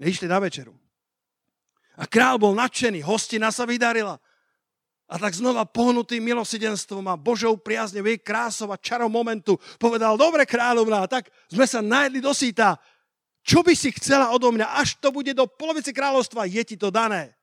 Išli 0.00 0.26
na 0.26 0.42
večeru. 0.42 0.74
A 2.00 2.08
král 2.08 2.40
bol 2.40 2.56
nadšený, 2.56 3.04
hostina 3.04 3.52
sa 3.52 3.68
vydarila. 3.68 4.16
A 5.10 5.18
tak 5.18 5.34
znova 5.34 5.66
pohnutý 5.66 6.22
milosidenstvom 6.22 7.02
a 7.10 7.18
Božou 7.18 7.58
priazne, 7.58 7.98
jej 7.98 8.18
krásov 8.18 8.70
a 8.70 8.78
momentu 9.10 9.58
povedal, 9.76 10.14
dobre 10.14 10.46
kráľovná, 10.46 11.04
tak 11.10 11.28
sme 11.50 11.66
sa 11.66 11.82
najedli 11.82 12.22
do 12.22 12.30
síta. 12.30 12.78
Čo 13.42 13.66
by 13.66 13.74
si 13.74 13.90
chcela 13.90 14.30
odo 14.30 14.54
mňa, 14.54 14.78
až 14.78 14.96
to 15.02 15.10
bude 15.10 15.34
do 15.34 15.50
polovice 15.50 15.90
kráľovstva, 15.90 16.46
je 16.46 16.62
ti 16.62 16.76
to 16.78 16.94
dané. 16.94 17.34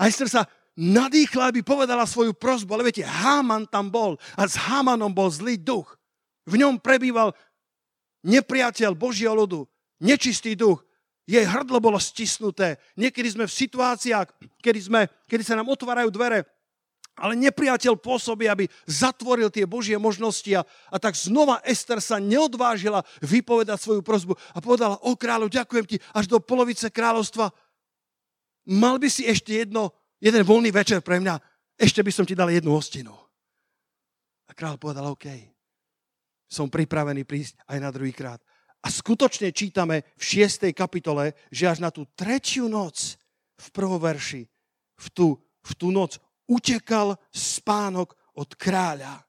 A 0.00 0.08
Ester 0.08 0.32
sa 0.32 0.48
nadýchla, 0.78 1.50
aby 1.50 1.60
povedala 1.64 2.06
svoju 2.06 2.34
prozbu. 2.36 2.76
Ale 2.76 2.86
viete, 2.90 3.06
Háman 3.06 3.66
tam 3.66 3.90
bol 3.90 4.20
a 4.38 4.46
s 4.46 4.54
Hámanom 4.54 5.10
bol 5.10 5.30
zlý 5.30 5.58
duch. 5.58 5.98
V 6.46 6.58
ňom 6.58 6.78
prebýval 6.80 7.34
nepriateľ 8.26 8.94
Božieho 8.96 9.32
ľudu, 9.32 9.64
nečistý 10.02 10.54
duch. 10.54 10.82
Jej 11.30 11.46
hrdlo 11.46 11.78
bolo 11.78 12.00
stisnuté. 12.02 12.80
Niekedy 12.98 13.38
sme 13.38 13.44
v 13.46 13.54
situáciách, 13.54 14.26
kedy, 14.58 14.80
sme, 14.82 15.00
kedy 15.30 15.42
sa 15.46 15.54
nám 15.54 15.70
otvárajú 15.70 16.10
dvere, 16.10 16.42
ale 17.20 17.36
nepriateľ 17.36 18.00
pôsobí, 18.00 18.48
aby 18.48 18.66
zatvoril 18.88 19.52
tie 19.52 19.68
Božie 19.68 19.94
možnosti 20.00 20.48
a, 20.56 20.64
a 20.88 20.96
tak 20.96 21.14
znova 21.14 21.60
Ester 21.62 22.00
sa 22.00 22.16
neodvážila 22.16 23.04
vypovedať 23.20 23.76
svoju 23.76 24.00
prozbu 24.00 24.34
a 24.56 24.58
povedala, 24.58 24.96
o 25.04 25.12
kráľu, 25.12 25.52
ďakujem 25.52 25.86
ti 25.86 25.96
až 26.16 26.26
do 26.26 26.40
polovice 26.40 26.88
kráľovstva. 26.88 27.52
Mal 28.66 28.96
by 28.96 29.08
si 29.12 29.28
ešte 29.28 29.52
jedno, 29.52 29.92
jeden 30.20 30.42
voľný 30.44 30.70
večer 30.70 31.00
pre 31.00 31.18
mňa, 31.18 31.40
ešte 31.80 32.04
by 32.04 32.12
som 32.12 32.28
ti 32.28 32.36
dal 32.36 32.52
jednu 32.52 32.76
hostinu. 32.76 33.16
A 34.46 34.52
kráľ 34.52 34.76
povedal, 34.76 35.08
OK, 35.08 35.26
som 36.50 36.68
pripravený 36.68 37.24
prísť 37.24 37.56
aj 37.70 37.78
na 37.80 37.88
druhý 37.88 38.12
krát. 38.12 38.42
A 38.80 38.88
skutočne 38.88 39.52
čítame 39.52 40.04
v 40.16 40.22
6. 40.44 40.72
kapitole, 40.72 41.36
že 41.48 41.68
až 41.68 41.78
na 41.80 41.92
tú 41.92 42.08
tretiu 42.16 42.68
noc 42.68 43.16
v 43.60 43.66
prvom 43.72 44.00
verši, 44.00 44.48
v 44.96 45.06
tú, 45.12 45.36
v 45.40 45.72
tú 45.76 45.92
noc 45.92 46.16
utekal 46.48 47.14
spánok 47.30 48.16
od 48.34 48.50
kráľa, 48.56 49.22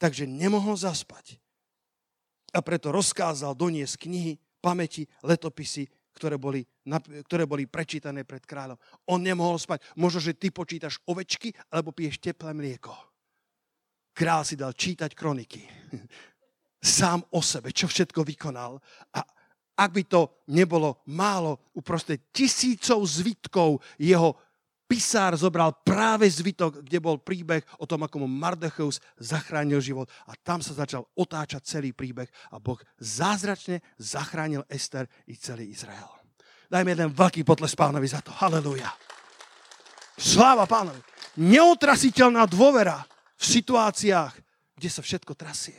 takže 0.00 0.24
nemohol 0.24 0.74
zaspať. 0.74 1.36
A 2.50 2.64
preto 2.64 2.90
rozkázal 2.90 3.54
doniesť 3.54 4.08
knihy, 4.08 4.40
pamäti, 4.58 5.06
letopisy, 5.22 5.86
ktoré 6.20 6.36
boli, 6.36 6.60
ktoré 7.24 7.48
boli 7.48 7.64
prečítané 7.64 8.28
pred 8.28 8.44
kráľom. 8.44 8.76
On 9.08 9.16
nemohol 9.16 9.56
spať. 9.56 9.80
Možno, 9.96 10.20
že 10.20 10.36
ty 10.36 10.52
počítaš 10.52 11.00
ovečky, 11.08 11.56
alebo 11.72 11.96
piješ 11.96 12.20
teplé 12.20 12.52
mlieko. 12.52 12.92
Král 14.12 14.44
si 14.44 14.60
dal 14.60 14.76
čítať 14.76 15.16
kroniky. 15.16 15.64
Sám 17.00 17.24
o 17.32 17.40
sebe, 17.40 17.72
čo 17.72 17.88
všetko 17.88 18.20
vykonal. 18.20 18.76
A 19.16 19.24
ak 19.80 19.90
by 19.96 20.02
to 20.04 20.44
nebolo 20.52 21.00
málo, 21.08 21.72
uprostred 21.72 22.28
tisícov 22.28 23.00
zvitkov 23.08 23.80
jeho 23.96 24.36
pisár 24.90 25.38
zobral 25.38 25.70
práve 25.86 26.26
zvitok, 26.26 26.82
kde 26.82 26.98
bol 26.98 27.22
príbeh 27.22 27.62
o 27.78 27.86
tom, 27.86 28.02
ako 28.02 28.26
mu 28.26 28.28
Mardecheus 28.28 28.98
zachránil 29.14 29.78
život. 29.78 30.10
A 30.26 30.34
tam 30.34 30.58
sa 30.58 30.74
začal 30.74 31.06
otáčať 31.14 31.62
celý 31.62 31.94
príbeh 31.94 32.26
a 32.50 32.58
Boh 32.58 32.82
zázračne 32.98 33.78
zachránil 34.02 34.66
Ester 34.66 35.06
i 35.30 35.38
celý 35.38 35.70
Izrael. 35.70 36.10
Dajme 36.66 36.98
jeden 36.98 37.14
veľký 37.14 37.46
potles 37.46 37.78
pánovi 37.78 38.10
za 38.10 38.18
to. 38.18 38.34
Halelúja. 38.34 38.90
Sláva 40.18 40.66
pánovi. 40.66 40.98
Neotrasiteľná 41.38 42.50
dôvera 42.50 43.06
v 43.38 43.44
situáciách, 43.46 44.34
kde 44.74 44.88
sa 44.90 45.06
všetko 45.06 45.38
trasie. 45.38 45.78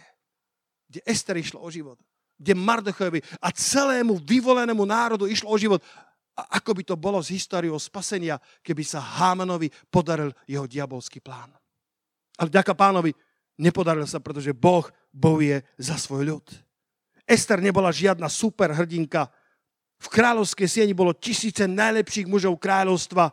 Kde 0.88 1.04
Ester 1.04 1.36
išlo 1.36 1.60
o 1.60 1.68
život. 1.68 2.00
Kde 2.40 2.56
Mardechovi 2.56 3.20
a 3.44 3.52
celému 3.52 4.24
vyvolenému 4.24 4.82
národu 4.88 5.28
išlo 5.28 5.52
o 5.52 5.60
život 5.60 5.84
a 6.38 6.58
ako 6.58 6.72
by 6.80 6.84
to 6.88 6.96
bolo 6.96 7.20
s 7.20 7.34
históriou 7.34 7.76
spasenia, 7.76 8.40
keby 8.64 8.84
sa 8.88 9.04
Hámanovi 9.04 9.68
podaril 9.92 10.32
jeho 10.48 10.64
diabolský 10.64 11.20
plán. 11.20 11.52
Ale 12.40 12.50
ďaká 12.50 12.72
pánovi, 12.72 13.12
nepodaril 13.60 14.08
sa, 14.08 14.24
pretože 14.24 14.56
Boh 14.56 14.88
bojuje 15.12 15.60
za 15.76 16.00
svoj 16.00 16.24
ľud. 16.32 16.46
Ester 17.28 17.60
nebola 17.60 17.92
žiadna 17.92 18.32
super 18.32 18.72
hrdinka. 18.72 19.28
V 20.02 20.08
kráľovskej 20.08 20.68
sieni 20.68 20.94
bolo 20.96 21.14
tisíce 21.14 21.68
najlepších 21.68 22.26
mužov 22.26 22.58
kráľovstva 22.58 23.30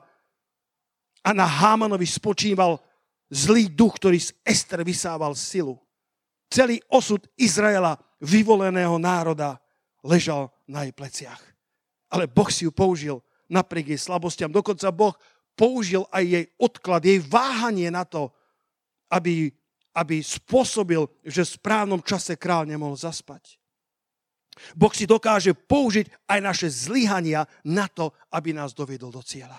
a 1.24 1.30
na 1.32 1.46
Hámanovi 1.46 2.04
spočíval 2.04 2.82
zlý 3.30 3.70
duch, 3.72 3.96
ktorý 3.96 4.18
z 4.18 4.34
Ester 4.42 4.82
vysával 4.82 5.38
silu. 5.38 5.78
Celý 6.50 6.82
osud 6.90 7.24
Izraela, 7.38 7.96
vyvoleného 8.20 8.98
národa, 8.98 9.56
ležal 10.02 10.50
na 10.66 10.84
jej 10.84 10.92
pleciach 10.92 11.57
ale 12.08 12.24
Boh 12.28 12.48
si 12.48 12.64
ju 12.64 12.72
použil 12.72 13.20
napriek 13.48 13.96
jej 13.96 14.00
slabostiam. 14.00 14.52
Dokonca 14.52 14.92
Boh 14.92 15.16
použil 15.56 16.04
aj 16.12 16.24
jej 16.24 16.44
odklad, 16.60 17.02
jej 17.04 17.20
váhanie 17.20 17.88
na 17.88 18.04
to, 18.04 18.30
aby, 19.08 19.50
aby 19.96 20.20
spôsobil, 20.20 21.08
že 21.24 21.42
v 21.44 21.54
správnom 21.58 22.00
čase 22.04 22.36
král 22.36 22.68
nemohol 22.68 22.94
zaspať. 22.94 23.56
Boh 24.74 24.90
si 24.90 25.06
dokáže 25.06 25.54
použiť 25.54 26.10
aj 26.26 26.38
naše 26.42 26.68
zlyhania 26.68 27.46
na 27.62 27.86
to, 27.86 28.10
aby 28.34 28.50
nás 28.50 28.74
doviedol 28.74 29.14
do 29.14 29.22
cieľa. 29.22 29.58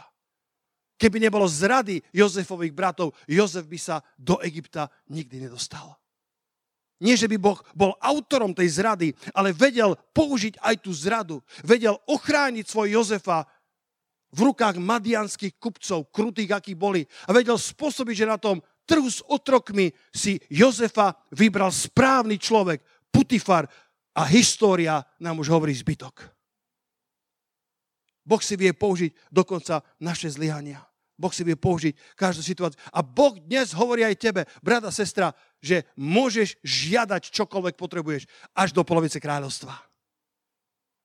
Keby 1.00 1.24
nebolo 1.24 1.48
zrady 1.48 2.04
Jozefových 2.12 2.76
bratov, 2.76 3.16
Jozef 3.24 3.64
by 3.64 3.80
sa 3.80 4.04
do 4.20 4.44
Egypta 4.44 4.92
nikdy 5.08 5.48
nedostal. 5.48 5.96
Nie, 7.00 7.16
že 7.16 7.32
by 7.32 7.40
Boh 7.40 7.60
bol 7.72 7.96
autorom 8.04 8.52
tej 8.52 8.84
zrady, 8.84 9.16
ale 9.32 9.56
vedel 9.56 9.96
použiť 10.12 10.60
aj 10.60 10.76
tú 10.84 10.92
zradu. 10.92 11.40
Vedel 11.64 11.96
ochrániť 12.12 12.68
svoj 12.68 13.00
Jozefa 13.00 13.48
v 14.36 14.40
rukách 14.52 14.78
madianských 14.78 15.56
kupcov, 15.56 16.12
krutých, 16.12 16.52
akí 16.60 16.76
boli. 16.76 17.08
A 17.26 17.32
vedel 17.32 17.56
spôsobiť, 17.56 18.16
že 18.20 18.28
na 18.28 18.36
tom 18.36 18.60
trhu 18.84 19.08
s 19.08 19.24
otrokmi 19.24 19.96
si 20.12 20.44
Jozefa 20.52 21.16
vybral 21.32 21.72
správny 21.72 22.36
človek, 22.36 22.84
Putifar. 23.10 23.66
A 24.20 24.28
história 24.28 25.00
nám 25.24 25.40
už 25.40 25.48
hovorí 25.48 25.72
zbytok. 25.72 26.28
Boh 28.28 28.44
si 28.44 28.60
vie 28.60 28.76
použiť 28.76 29.32
dokonca 29.32 29.80
naše 30.04 30.28
zlyhania. 30.28 30.89
Boh 31.20 31.36
si 31.36 31.44
vie 31.44 31.60
použiť 31.60 32.16
každú 32.16 32.40
situáciu. 32.40 32.80
A 32.96 33.04
Boh 33.04 33.36
dnes 33.36 33.76
hovorí 33.76 34.08
aj 34.08 34.16
tebe, 34.16 34.42
brada, 34.64 34.88
sestra, 34.88 35.36
že 35.60 35.84
môžeš 36.00 36.56
žiadať 36.64 37.28
čokoľvek 37.36 37.76
potrebuješ 37.76 38.24
až 38.56 38.72
do 38.72 38.88
polovice 38.88 39.20
kráľovstva. 39.20 39.76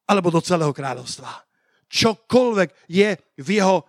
Alebo 0.07 0.31
do 0.31 0.39
celého 0.39 0.71
kráľovstva. 0.71 1.43
Čokoľvek 1.91 2.71
je 2.87 3.19
v 3.43 3.49
jeho 3.59 3.83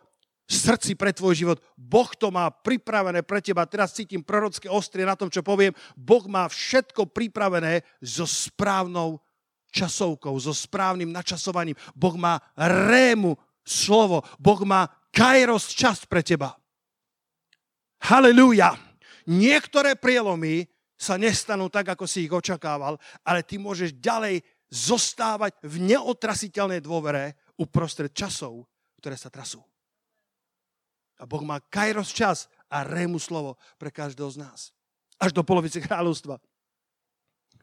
srdci 0.49 0.97
pre 0.97 1.13
tvoj 1.13 1.33
život. 1.37 1.57
Boh 1.77 2.09
to 2.17 2.29
má 2.33 2.49
pripravené 2.49 3.21
pre 3.21 3.41
teba. 3.41 3.69
Teraz 3.69 3.93
cítim 3.93 4.25
prorocké 4.25 4.69
ostrie 4.69 5.05
na 5.05 5.17
tom, 5.17 5.29
čo 5.29 5.45
poviem. 5.45 5.73
Boh 5.93 6.25
má 6.25 6.49
všetko 6.49 7.09
pripravené 7.09 7.85
so 8.01 8.25
správnou 8.25 9.21
časovkou, 9.73 10.33
so 10.39 10.53
správnym 10.55 11.11
načasovaním. 11.11 11.75
Boh 11.97 12.15
má 12.15 12.39
rému 12.57 13.35
slovo. 13.65 14.23
Boh 14.39 14.61
má 14.63 14.87
kairos 15.15 15.71
čas 15.71 16.03
pre 16.03 16.19
teba. 16.19 16.59
Halelúja. 18.03 18.75
Niektoré 19.31 19.95
prielomy 19.95 20.67
sa 20.99 21.15
nestanú 21.15 21.71
tak, 21.71 21.95
ako 21.95 22.03
si 22.05 22.27
ich 22.27 22.33
očakával, 22.35 22.99
ale 23.23 23.39
ty 23.41 23.55
môžeš 23.55 23.95
ďalej 23.97 24.43
zostávať 24.69 25.55
v 25.63 25.95
neotrasiteľnej 25.95 26.83
dôvere 26.83 27.39
uprostred 27.55 28.11
časov, 28.11 28.67
ktoré 28.99 29.15
sa 29.15 29.31
trasú. 29.31 29.63
A 31.15 31.23
Boh 31.23 31.41
má 31.47 31.63
kairos 31.71 32.11
čas 32.11 32.51
a 32.67 32.83
rému 32.83 33.17
slovo 33.17 33.55
pre 33.79 33.87
každého 33.87 34.35
z 34.35 34.37
nás. 34.43 34.59
Až 35.15 35.31
do 35.31 35.47
polovice 35.47 35.79
kráľovstva. 35.79 36.35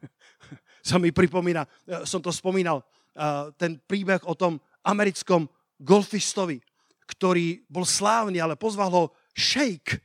sa 0.88 0.96
mi 0.96 1.12
pripomína, 1.12 1.68
eh, 1.68 2.02
som 2.08 2.24
to 2.24 2.32
spomínal, 2.32 2.80
eh, 2.80 3.52
ten 3.60 3.76
príbeh 3.76 4.24
o 4.24 4.32
tom 4.32 4.56
americkom 4.82 5.46
golfistovi, 5.78 6.58
ktorý 7.06 7.64
bol 7.66 7.82
slávny, 7.86 8.38
ale 8.38 8.58
pozval 8.58 8.90
ho 8.90 9.04
šejk, 9.34 9.98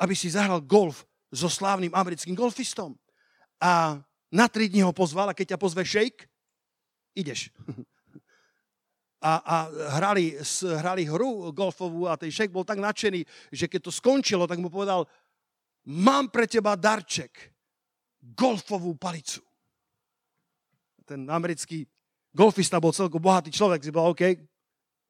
aby 0.00 0.14
si 0.14 0.30
zahral 0.30 0.62
golf 0.62 1.06
so 1.34 1.50
slávnym 1.50 1.90
americkým 1.94 2.34
golfistom. 2.34 2.94
A 3.58 3.98
na 4.30 4.46
tri 4.50 4.66
dní 4.70 4.82
ho 4.82 4.94
pozval 4.94 5.30
a 5.30 5.36
keď 5.36 5.54
ťa 5.54 5.62
pozve 5.62 5.82
šejk, 5.86 6.26
ideš. 7.18 7.50
A, 9.24 9.40
a 9.40 9.56
hrali, 9.96 10.36
hrali 10.84 11.08
hru 11.08 11.48
golfovú 11.48 12.04
a 12.04 12.12
ten 12.12 12.28
šejk 12.28 12.52
bol 12.52 12.60
tak 12.60 12.76
nadšený, 12.76 13.24
že 13.48 13.72
keď 13.72 13.88
to 13.88 13.96
skončilo, 13.96 14.44
tak 14.44 14.60
mu 14.60 14.68
povedal, 14.68 15.08
mám 15.88 16.28
pre 16.28 16.44
teba 16.44 16.76
darček, 16.76 17.32
golfovú 18.20 18.92
palicu. 19.00 19.40
Ten 21.08 21.24
americký 21.32 21.88
golfista 22.36 22.76
bol 22.76 22.92
celkom 22.92 23.16
bohatý 23.16 23.48
človek, 23.48 23.80
si 23.80 23.88
bol 23.88 24.12
OK, 24.12 24.36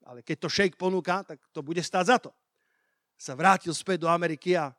ale 0.05 0.21
keď 0.21 0.45
to 0.45 0.49
šejk 0.49 0.77
ponúka, 0.77 1.25
tak 1.25 1.41
to 1.49 1.65
bude 1.65 1.81
stáť 1.81 2.05
za 2.05 2.17
to. 2.21 2.31
Sa 3.17 3.33
vrátil 3.33 3.73
späť 3.73 4.05
do 4.05 4.09
Ameriky 4.11 4.53
a 4.53 4.69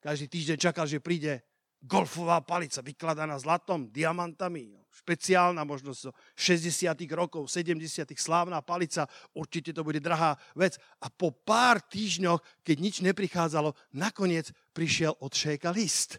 každý 0.00 0.28
týždeň 0.28 0.58
čakal, 0.58 0.88
že 0.88 1.04
príde 1.04 1.44
golfová 1.84 2.40
palica 2.40 2.80
vykladaná 2.80 3.36
zlatom, 3.36 3.92
diamantami, 3.92 4.72
no, 4.72 4.88
špeciálna 4.88 5.68
možno 5.68 5.92
zo 5.92 6.16
60 6.32 6.96
rokov, 7.12 7.44
70 7.52 8.08
slávna 8.16 8.64
palica, 8.64 9.04
určite 9.36 9.76
to 9.76 9.84
bude 9.84 10.00
drahá 10.00 10.40
vec. 10.56 10.80
A 11.04 11.12
po 11.12 11.28
pár 11.28 11.84
týždňoch, 11.84 12.64
keď 12.64 12.76
nič 12.80 12.94
neprichádzalo, 13.04 13.76
nakoniec 13.92 14.48
prišiel 14.72 15.12
od 15.20 15.32
šéka 15.36 15.68
list. 15.76 16.16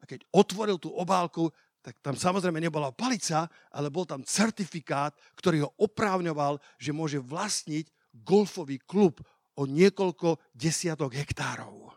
A 0.00 0.04
keď 0.04 0.20
otvoril 0.36 0.76
tú 0.76 0.92
obálku, 0.92 1.48
tak 1.84 2.00
tam 2.00 2.16
samozrejme 2.16 2.64
nebola 2.64 2.96
palica, 2.96 3.44
ale 3.68 3.92
bol 3.92 4.08
tam 4.08 4.24
certifikát, 4.24 5.12
ktorý 5.36 5.68
ho 5.68 5.70
oprávňoval, 5.76 6.56
že 6.80 6.96
môže 6.96 7.20
vlastniť 7.20 7.92
golfový 8.24 8.80
klub 8.80 9.20
o 9.60 9.68
niekoľko 9.68 10.40
desiatok 10.56 11.12
hektárov. 11.12 11.92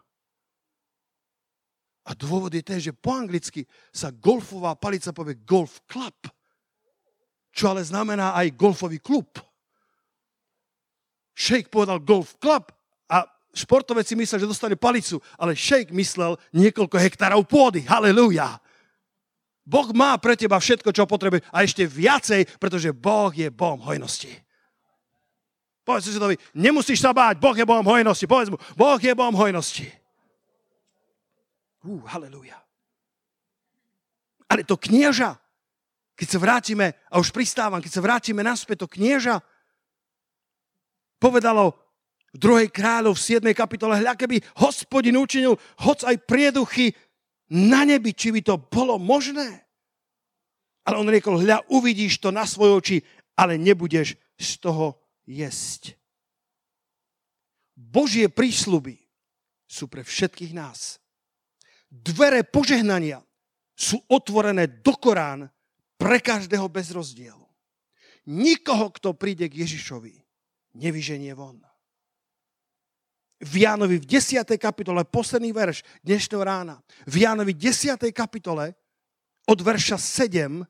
A 2.07 2.11
dôvod 2.15 2.51
je 2.51 2.63
ten, 2.63 2.83
že 2.83 2.91
po 2.91 3.15
anglicky 3.15 3.63
sa 3.95 4.11
golfová 4.11 4.75
palica 4.75 5.15
povie 5.15 5.39
golf 5.47 5.79
club, 5.87 6.15
čo 7.55 7.71
ale 7.71 7.79
znamená 7.79 8.35
aj 8.35 8.59
golfový 8.59 8.99
klub. 8.99 9.39
Shake 11.31 11.71
povedal 11.71 12.03
golf 12.03 12.35
club 12.43 12.67
a 13.07 13.23
športovec 13.55 14.03
si 14.03 14.19
myslel, 14.19 14.43
že 14.43 14.51
dostane 14.51 14.75
palicu, 14.75 15.23
ale 15.39 15.55
Shake 15.55 15.95
myslel 15.95 16.35
niekoľko 16.51 16.95
hektárov 16.99 17.47
pôdy. 17.47 17.87
Halelúja. 17.87 18.59
Boh 19.67 19.91
má 19.91 20.15
pre 20.15 20.39
teba 20.39 20.55
všetko, 20.55 20.95
čo 20.95 21.03
potrebuje 21.03 21.43
a 21.51 21.67
ešte 21.67 21.83
viacej, 21.83 22.47
pretože 22.55 22.95
Boh 22.95 23.35
je 23.35 23.51
Bohom 23.51 23.83
hojnosti. 23.83 24.31
Povedz 25.83 26.07
si 26.07 26.19
to 26.19 26.31
nemusíš 26.55 27.03
sa 27.03 27.11
báť, 27.11 27.35
Boh 27.39 27.51
je 27.51 27.67
Bohom 27.67 27.83
hojnosti. 27.83 28.23
Povedz 28.23 28.47
mu, 28.47 28.55
Boh 28.79 28.99
je 28.99 29.11
Bohom 29.11 29.35
hojnosti. 29.35 29.91
Uh, 31.83 31.99
halleluja. 32.07 32.55
Ale 34.47 34.63
to 34.63 34.79
knieža, 34.79 35.35
keď 36.15 36.27
sa 36.31 36.39
vrátime, 36.39 36.95
a 37.11 37.19
už 37.19 37.35
pristávam, 37.35 37.83
keď 37.83 37.91
sa 37.91 38.03
vrátime 38.03 38.43
naspäť, 38.47 38.87
to 38.87 38.91
knieža 38.91 39.43
povedalo 41.19 41.75
v 42.31 42.37
druhej 42.39 42.67
kráľov 42.71 43.19
v 43.19 43.39
7. 43.39 43.51
kapitole, 43.51 43.99
hľa 43.99 44.15
keby 44.15 44.39
hospodin 44.63 45.19
učinil 45.19 45.59
hoc 45.83 46.03
aj 46.07 46.15
prieduchy 46.23 46.95
na 47.53 47.87
nebi, 47.87 48.11
či 48.11 48.31
by 48.33 48.41
to 48.43 48.55
bolo 48.59 48.99
možné. 48.99 49.67
Ale 50.87 50.99
on 50.99 51.07
riekol, 51.07 51.39
hľa, 51.39 51.67
uvidíš 51.67 52.19
to 52.23 52.31
na 52.31 52.47
svoje 52.47 52.71
oči, 52.71 52.97
ale 53.35 53.59
nebudeš 53.59 54.15
z 54.39 54.51
toho 54.59 54.99
jesť. 55.27 55.95
Božie 57.77 58.31
prísľuby 58.31 58.97
sú 59.67 59.91
pre 59.91 60.01
všetkých 60.01 60.55
nás 60.55 60.97
dvere 61.91 62.43
požehnania 62.43 63.23
sú 63.77 64.01
otvorené 64.09 64.67
do 64.67 64.93
Korán 64.97 65.47
pre 65.95 66.19
každého 66.19 66.67
bez 66.67 66.91
rozdielu. 66.91 67.45
Nikoho, 68.27 68.91
kto 68.91 69.15
príde 69.15 69.47
k 69.47 69.63
Ježišovi, 69.63 70.13
nevyženie 70.75 71.31
von. 71.31 71.63
V 73.37 73.69
Jánovi 73.69 74.01
v 74.01 74.05
10. 74.17 74.49
kapitole, 74.57 75.05
posledný 75.05 75.53
verš 75.53 75.85
dnešného 76.01 76.41
rána, 76.41 76.81
v 77.05 77.21
Jánovi 77.21 77.53
10. 77.53 78.01
kapitole 78.09 78.73
od 79.45 79.59
verša 79.61 80.01
7 80.01 80.65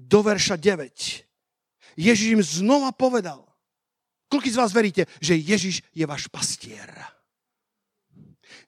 do 0.00 0.18
verša 0.24 0.56
9. 0.56 2.00
Ježiš 2.00 2.28
im 2.32 2.40
znova 2.40 2.88
povedal, 2.96 3.44
koľko 4.32 4.48
z 4.48 4.56
vás 4.56 4.72
veríte, 4.72 5.04
že 5.20 5.36
Ježiš 5.36 5.84
je 5.92 6.04
váš 6.08 6.24
pastier? 6.32 6.88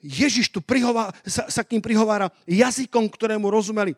Ježiš 0.05 0.53
tu 0.53 0.61
prihová, 0.61 1.09
sa, 1.25 1.49
sa 1.49 1.65
k 1.65 1.73
ním 1.73 1.83
prihovára 1.83 2.29
jazykom, 2.45 3.09
ktorému 3.09 3.49
rozumeli 3.49 3.97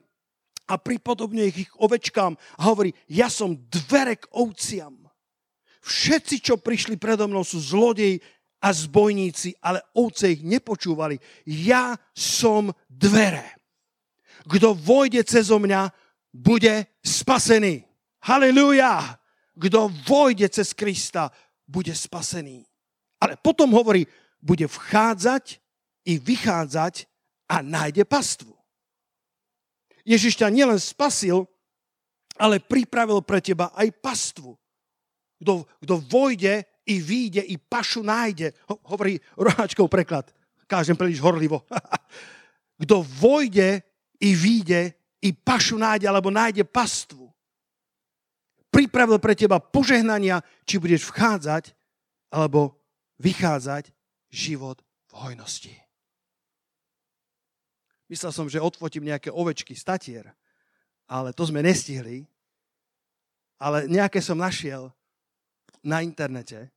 a 0.70 0.78
pripodobňuje 0.78 1.46
ich, 1.50 1.58
ich 1.66 1.72
ovečkám 1.74 2.38
a 2.38 2.60
hovorí, 2.70 2.94
ja 3.10 3.26
som 3.26 3.58
dvere 3.66 4.14
k 4.14 4.30
ovciam. 4.30 4.94
Všetci, 5.82 6.38
čo 6.38 6.54
prišli 6.54 6.94
predo 6.94 7.26
mnou, 7.26 7.42
sú 7.42 7.58
zlodeji 7.58 8.22
a 8.60 8.68
zbojníci, 8.72 9.56
ale 9.64 9.80
ovce 9.96 10.36
ich 10.36 10.44
nepočúvali. 10.44 11.16
Ja 11.48 11.96
som 12.12 12.68
dvere. 12.86 13.56
Kto 14.44 14.76
vojde 14.76 15.24
cez 15.24 15.48
mňa, 15.48 15.88
bude 16.30 16.86
spasený. 17.02 17.84
Halelúja! 18.22 19.18
Kto 19.56 19.92
vojde 20.08 20.48
cez 20.48 20.72
Krista, 20.72 21.28
bude 21.68 21.92
spasený. 21.92 22.64
Ale 23.20 23.36
potom 23.36 23.68
hovorí, 23.76 24.08
bude 24.40 24.64
vchádzať 24.64 25.60
i 26.08 26.16
vychádzať 26.16 27.04
a 27.52 27.60
nájde 27.60 28.08
pastvu. 28.08 28.56
Ježiš 30.04 30.40
ťa 30.40 30.48
nielen 30.48 30.80
spasil, 30.80 31.44
ale 32.40 32.56
pripravil 32.56 33.20
pre 33.20 33.44
teba 33.44 33.68
aj 33.76 33.92
pastvu. 34.00 34.56
Kto, 35.44 35.68
kto 35.84 35.94
vojde 36.08 36.64
i 36.90 36.98
výjde 36.98 37.46
i 37.46 37.54
pašu 37.54 38.02
nájde. 38.02 38.50
Ho, 38.66 38.82
hovorí 38.90 39.22
roháčkov 39.38 39.86
preklad. 39.86 40.26
Kážem 40.66 40.98
príliš 40.98 41.22
horlivo. 41.22 41.62
Kto 42.82 43.06
vojde 43.06 43.86
i 44.18 44.34
výjde 44.34 44.92
i 45.22 45.30
pašu 45.30 45.78
nájde, 45.78 46.10
alebo 46.10 46.34
nájde 46.34 46.66
pastvu. 46.66 47.30
Pripravil 48.70 49.18
pre 49.22 49.34
teba 49.38 49.62
požehnania, 49.62 50.42
či 50.66 50.80
budeš 50.82 51.06
vchádzať, 51.10 51.74
alebo 52.30 52.78
vychádzať 53.20 53.90
život 54.30 54.80
v 55.10 55.12
hojnosti. 55.14 55.74
Myslel 58.10 58.32
som, 58.34 58.46
že 58.50 58.62
odfotím 58.62 59.06
nejaké 59.06 59.30
ovečky, 59.30 59.78
statier, 59.78 60.34
ale 61.06 61.30
to 61.30 61.46
sme 61.46 61.62
nestihli. 61.62 62.26
Ale 63.60 63.86
nejaké 63.86 64.24
som 64.24 64.40
našiel 64.40 64.88
na 65.84 66.00
internete. 66.00 66.72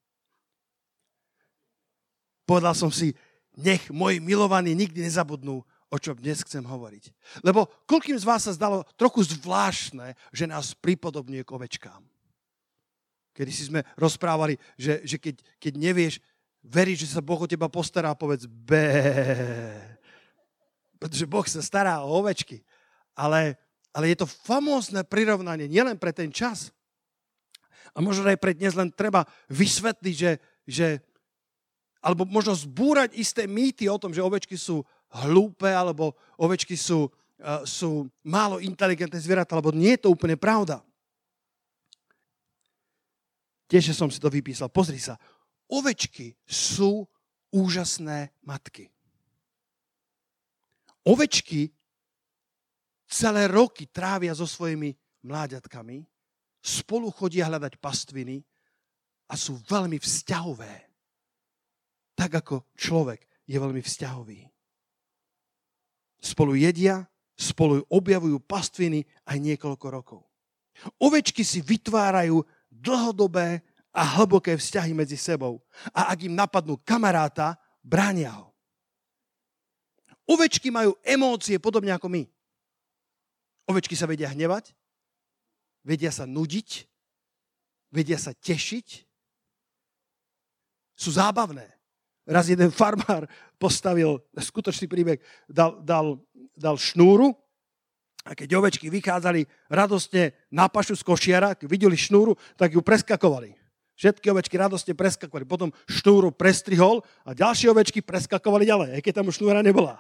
Povedal 2.44 2.76
som 2.76 2.92
si, 2.92 3.16
nech 3.56 3.88
moji 3.94 4.20
milovaní 4.20 4.76
nikdy 4.76 5.06
nezabudnú, 5.06 5.64
o 5.64 5.98
čom 6.02 6.18
dnes 6.18 6.42
chcem 6.42 6.66
hovoriť. 6.66 7.14
Lebo 7.46 7.70
koľkým 7.86 8.18
z 8.18 8.26
vás 8.26 8.50
sa 8.50 8.56
zdalo 8.58 8.82
trochu 8.98 9.24
zvláštne, 9.38 10.18
že 10.34 10.50
nás 10.50 10.74
pripodobňuje 10.74 11.44
k 11.46 11.54
ovečkám. 11.54 12.02
Kedy 13.34 13.52
si 13.54 13.70
sme 13.70 13.86
rozprávali, 13.98 14.58
že, 14.78 15.02
že 15.06 15.18
keď, 15.18 15.42
keď 15.62 15.74
nevieš, 15.78 16.14
veríš, 16.66 17.06
že 17.06 17.18
sa 17.18 17.22
Boh 17.22 17.38
o 17.38 17.50
teba 17.50 17.70
postará, 17.70 18.14
povedz 18.18 18.46
bé 18.46 19.94
pretože 21.04 21.28
Boh 21.28 21.44
sa 21.44 21.60
stará 21.60 22.00
o 22.00 22.16
ovečky. 22.24 22.64
Ale, 23.12 23.60
ale 23.92 24.16
je 24.16 24.24
to 24.24 24.28
famózne 24.48 25.04
prirovnanie 25.04 25.68
nielen 25.68 26.00
pre 26.00 26.16
ten 26.16 26.32
čas, 26.32 26.72
a 27.94 28.02
možno 28.02 28.26
aj 28.26 28.40
pre 28.42 28.56
dnes 28.58 28.74
len 28.74 28.90
treba 28.90 29.28
vysvetliť, 29.54 30.16
že, 30.18 30.32
že 30.66 30.88
alebo 32.04 32.28
možno 32.28 32.52
zbúrať 32.52 33.16
isté 33.16 33.48
mýty 33.48 33.88
o 33.88 33.96
tom, 33.96 34.12
že 34.12 34.20
ovečky 34.20 34.60
sú 34.60 34.84
hlúpe, 35.24 35.72
alebo 35.72 36.20
ovečky 36.36 36.76
sú, 36.76 37.08
uh, 37.08 37.64
sú 37.64 38.12
málo 38.28 38.60
inteligentné 38.60 39.16
zvieratá, 39.24 39.56
alebo 39.56 39.72
nie 39.72 39.96
je 39.96 40.04
to 40.04 40.12
úplne 40.12 40.36
pravda. 40.36 40.84
Tiež 43.72 43.96
som 43.96 44.12
si 44.12 44.20
to 44.20 44.28
vypísal. 44.28 44.68
Pozri 44.68 45.00
sa. 45.00 45.16
Ovečky 45.72 46.36
sú 46.44 47.08
úžasné 47.56 48.36
matky. 48.44 48.92
Ovečky 51.08 51.72
celé 53.08 53.48
roky 53.48 53.88
trávia 53.88 54.34
so 54.36 54.50
svojimi 54.50 54.92
mláďatkami, 55.24 56.04
spolu 56.60 57.14
chodia 57.14 57.48
hľadať 57.48 57.80
pastviny 57.80 58.42
a 59.30 59.34
sú 59.38 59.60
veľmi 59.70 60.02
vzťahové. 60.02 60.93
Tak 62.24 62.40
ako 62.40 62.72
človek 62.80 63.28
je 63.44 63.60
veľmi 63.60 63.84
vzťahový. 63.84 64.48
Spolu 66.24 66.56
jedia, 66.56 67.04
spolu 67.36 67.84
objavujú 67.92 68.40
pastviny 68.48 69.04
aj 69.28 69.38
niekoľko 69.44 69.88
rokov. 69.92 70.22
Ovečky 71.04 71.44
si 71.44 71.60
vytvárajú 71.60 72.40
dlhodobé 72.72 73.60
a 73.92 74.08
hlboké 74.16 74.56
vzťahy 74.56 74.96
medzi 74.96 75.20
sebou. 75.20 75.60
A 75.92 76.16
ak 76.16 76.24
im 76.24 76.32
napadnú 76.32 76.80
kamaráta, 76.80 77.60
bránia 77.84 78.32
ho. 78.40 78.56
Ovečky 80.24 80.72
majú 80.72 80.96
emócie 81.04 81.60
podobne 81.60 81.92
ako 81.92 82.08
my. 82.08 82.24
Ovečky 83.68 84.00
sa 84.00 84.08
vedia 84.08 84.32
hnevať, 84.32 84.72
vedia 85.84 86.08
sa 86.08 86.24
nudiť, 86.24 86.88
vedia 87.92 88.16
sa 88.16 88.32
tešiť, 88.32 89.12
sú 90.96 91.12
zábavné. 91.20 91.73
Raz 92.24 92.48
jeden 92.48 92.72
farmár 92.72 93.28
postavil, 93.64 94.24
skutočný 94.36 94.88
príbeh, 94.88 95.20
dal, 95.48 95.80
dal, 95.84 96.20
dal 96.56 96.76
šnúru 96.80 97.36
a 98.24 98.32
keď 98.32 98.56
ovečky 98.56 98.88
vychádzali 98.88 99.44
radostne 99.68 100.32
na 100.48 100.72
pašu 100.72 100.96
z 100.96 101.04
košiara, 101.04 101.60
keď 101.60 101.68
videli 101.68 102.00
šnúru, 102.00 102.40
tak 102.56 102.72
ju 102.72 102.80
preskakovali. 102.80 103.60
Všetky 103.94 104.26
ovečky 104.32 104.56
radostne 104.58 104.96
preskakovali. 104.96 105.46
Potom 105.46 105.70
šnúru 105.86 106.32
prestrihol 106.32 107.04
a 107.28 107.36
ďalšie 107.36 107.70
ovečky 107.70 108.00
preskakovali 108.00 108.64
ďalej, 108.66 108.90
aj 108.98 109.02
keď 109.04 109.14
tam 109.22 109.28
šnúra 109.30 109.60
nebola 109.60 110.00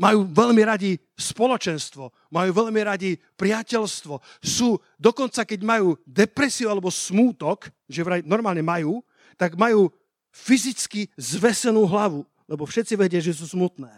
majú 0.00 0.24
veľmi 0.24 0.62
radi 0.64 0.96
spoločenstvo, 1.12 2.32
majú 2.32 2.50
veľmi 2.56 2.80
radi 2.80 3.20
priateľstvo. 3.36 4.40
Sú, 4.40 4.80
dokonca 4.96 5.44
keď 5.44 5.60
majú 5.60 5.98
depresiu 6.08 6.72
alebo 6.72 6.88
smútok, 6.88 7.68
že 7.84 8.00
vraj 8.00 8.24
normálne 8.24 8.64
majú, 8.64 9.04
tak 9.36 9.60
majú 9.60 9.92
fyzicky 10.30 11.10
zvesenú 11.18 11.84
hlavu, 11.86 12.22
lebo 12.46 12.66
všetci 12.66 12.94
vedia, 12.98 13.20
že 13.22 13.34
sú 13.34 13.46
smutné. 13.46 13.90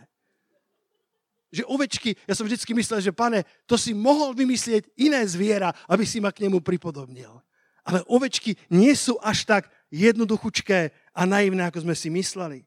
Že 1.53 1.69
ovečky, 1.69 2.17
ja 2.25 2.33
som 2.33 2.49
vždy 2.49 2.57
myslel, 2.57 3.01
že 3.05 3.13
pane, 3.13 3.45
to 3.69 3.77
si 3.77 3.93
mohol 3.93 4.33
vymyslieť 4.33 4.89
iné 4.97 5.21
zviera, 5.29 5.73
aby 5.85 6.09
si 6.09 6.17
ma 6.17 6.33
k 6.33 6.49
nemu 6.49 6.65
pripodobnil. 6.65 7.45
Ale 7.85 8.01
ovečky 8.09 8.57
nie 8.73 8.95
sú 8.97 9.21
až 9.21 9.45
tak 9.45 9.63
jednoduchučké 9.93 10.93
a 11.13 11.23
naivné, 11.29 11.69
ako 11.69 11.85
sme 11.85 11.93
si 11.93 12.09
mysleli. 12.09 12.65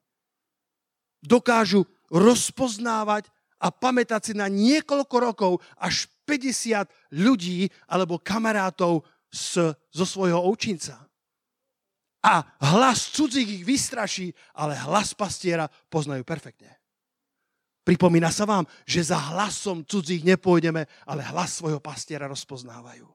Dokážu 1.25 1.89
rozpoznávať 2.13 3.33
a 3.57 3.73
pamätať 3.73 4.21
si 4.21 4.33
na 4.37 4.45
niekoľko 4.45 5.15
rokov 5.17 5.51
až 5.79 6.05
50 6.29 6.85
ľudí 7.09 7.69
alebo 7.89 8.21
kamarátov 8.21 9.01
z, 9.33 9.73
zo 9.73 10.05
svojho 10.05 10.37
ovčinca. 10.37 11.04
A 12.25 12.41
hlas 12.73 13.13
cudzích 13.13 13.61
ich 13.61 13.63
vystraší, 13.63 14.33
ale 14.57 14.73
hlas 14.73 15.13
pastiera 15.13 15.69
poznajú 15.93 16.25
perfektne. 16.25 16.73
Pripomína 17.85 18.33
sa 18.33 18.49
vám, 18.49 18.65
že 18.81 19.13
za 19.13 19.21
hlasom 19.29 19.85
cudzích 19.85 20.25
nepôjdeme, 20.25 20.89
ale 21.05 21.21
hlas 21.21 21.61
svojho 21.61 21.77
pastiera 21.77 22.25
rozpoznávajú. 22.25 23.05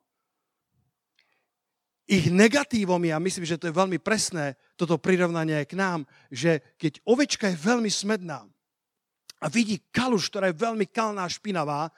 Ich 2.07 2.31
negatívom 2.31 3.03
je, 3.03 3.11
myslím, 3.11 3.47
že 3.47 3.59
to 3.59 3.67
je 3.71 3.75
veľmi 3.75 3.99
presné, 3.99 4.55
toto 4.79 4.99
prirovnanie 4.99 5.59
aj 5.63 5.67
k 5.71 5.79
nám, 5.79 6.01
že 6.31 6.63
keď 6.79 7.03
ovečka 7.07 7.51
je 7.51 7.59
veľmi 7.59 7.91
smedná 7.91 8.47
a 9.43 9.47
vidí 9.51 9.83
kaluž, 9.91 10.31
ktorá 10.31 10.51
je 10.51 10.59
veľmi 10.59 10.87
kalná 10.91 11.27
špinavá, 11.27 11.91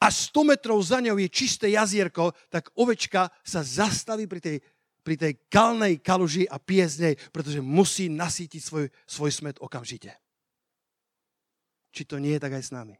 a 0.00 0.08
100 0.08 0.56
metrov 0.56 0.80
za 0.80 0.96
ňou 1.04 1.20
je 1.20 1.28
čisté 1.28 1.76
jazierko, 1.76 2.32
tak 2.48 2.72
ovečka 2.72 3.28
sa 3.44 3.60
zastaví 3.60 4.24
pri 4.24 4.40
tej, 4.40 4.56
pri 5.00 5.16
tej 5.16 5.32
kalnej 5.48 5.98
kaluži 5.98 6.44
a 6.46 6.60
pije 6.60 6.86
z 6.88 6.96
nej, 7.00 7.14
pretože 7.34 7.60
musí 7.64 8.08
nasítiť 8.12 8.62
svoj, 8.62 8.86
svoj 9.08 9.30
smet 9.32 9.56
okamžite. 9.58 10.12
Či 11.90 12.06
to 12.06 12.22
nie 12.22 12.38
je 12.38 12.42
tak 12.42 12.54
aj 12.54 12.64
s 12.70 12.74
nami? 12.74 12.94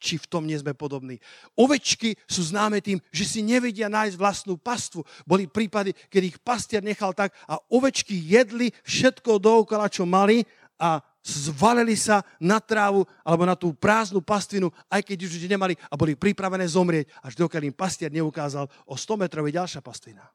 Či 0.00 0.20
v 0.20 0.28
tom 0.28 0.44
nie 0.44 0.56
sme 0.56 0.76
podobní. 0.76 1.16
Ovečky 1.56 2.16
sú 2.28 2.44
známe 2.44 2.84
tým, 2.84 3.00
že 3.08 3.24
si 3.24 3.40
nevedia 3.40 3.88
nájsť 3.88 4.16
vlastnú 4.20 4.60
pastvu. 4.60 5.04
Boli 5.24 5.48
prípady, 5.48 5.96
keď 6.12 6.22
ich 6.28 6.36
pastier 6.40 6.84
nechal 6.84 7.16
tak 7.16 7.32
a 7.48 7.56
ovečky 7.72 8.12
jedli 8.12 8.72
všetko 8.84 9.40
dookola, 9.40 9.88
čo 9.88 10.04
mali 10.04 10.44
a 10.76 11.00
zvalili 11.24 11.96
sa 11.96 12.20
na 12.36 12.60
trávu 12.60 13.08
alebo 13.24 13.48
na 13.48 13.56
tú 13.56 13.72
prázdnu 13.72 14.20
pastvinu, 14.20 14.68
aj 14.92 15.00
keď 15.08 15.24
už 15.24 15.48
nemali 15.48 15.72
a 15.88 15.96
boli 15.96 16.12
pripravené 16.12 16.68
zomrieť, 16.68 17.08
až 17.24 17.32
dokiaľ 17.40 17.72
im 17.72 17.76
pastier 17.76 18.12
neukázal 18.12 18.68
o 18.84 18.94
100 18.94 19.24
metrov 19.24 19.48
ďalšia 19.48 19.80
pastvina. 19.80 20.28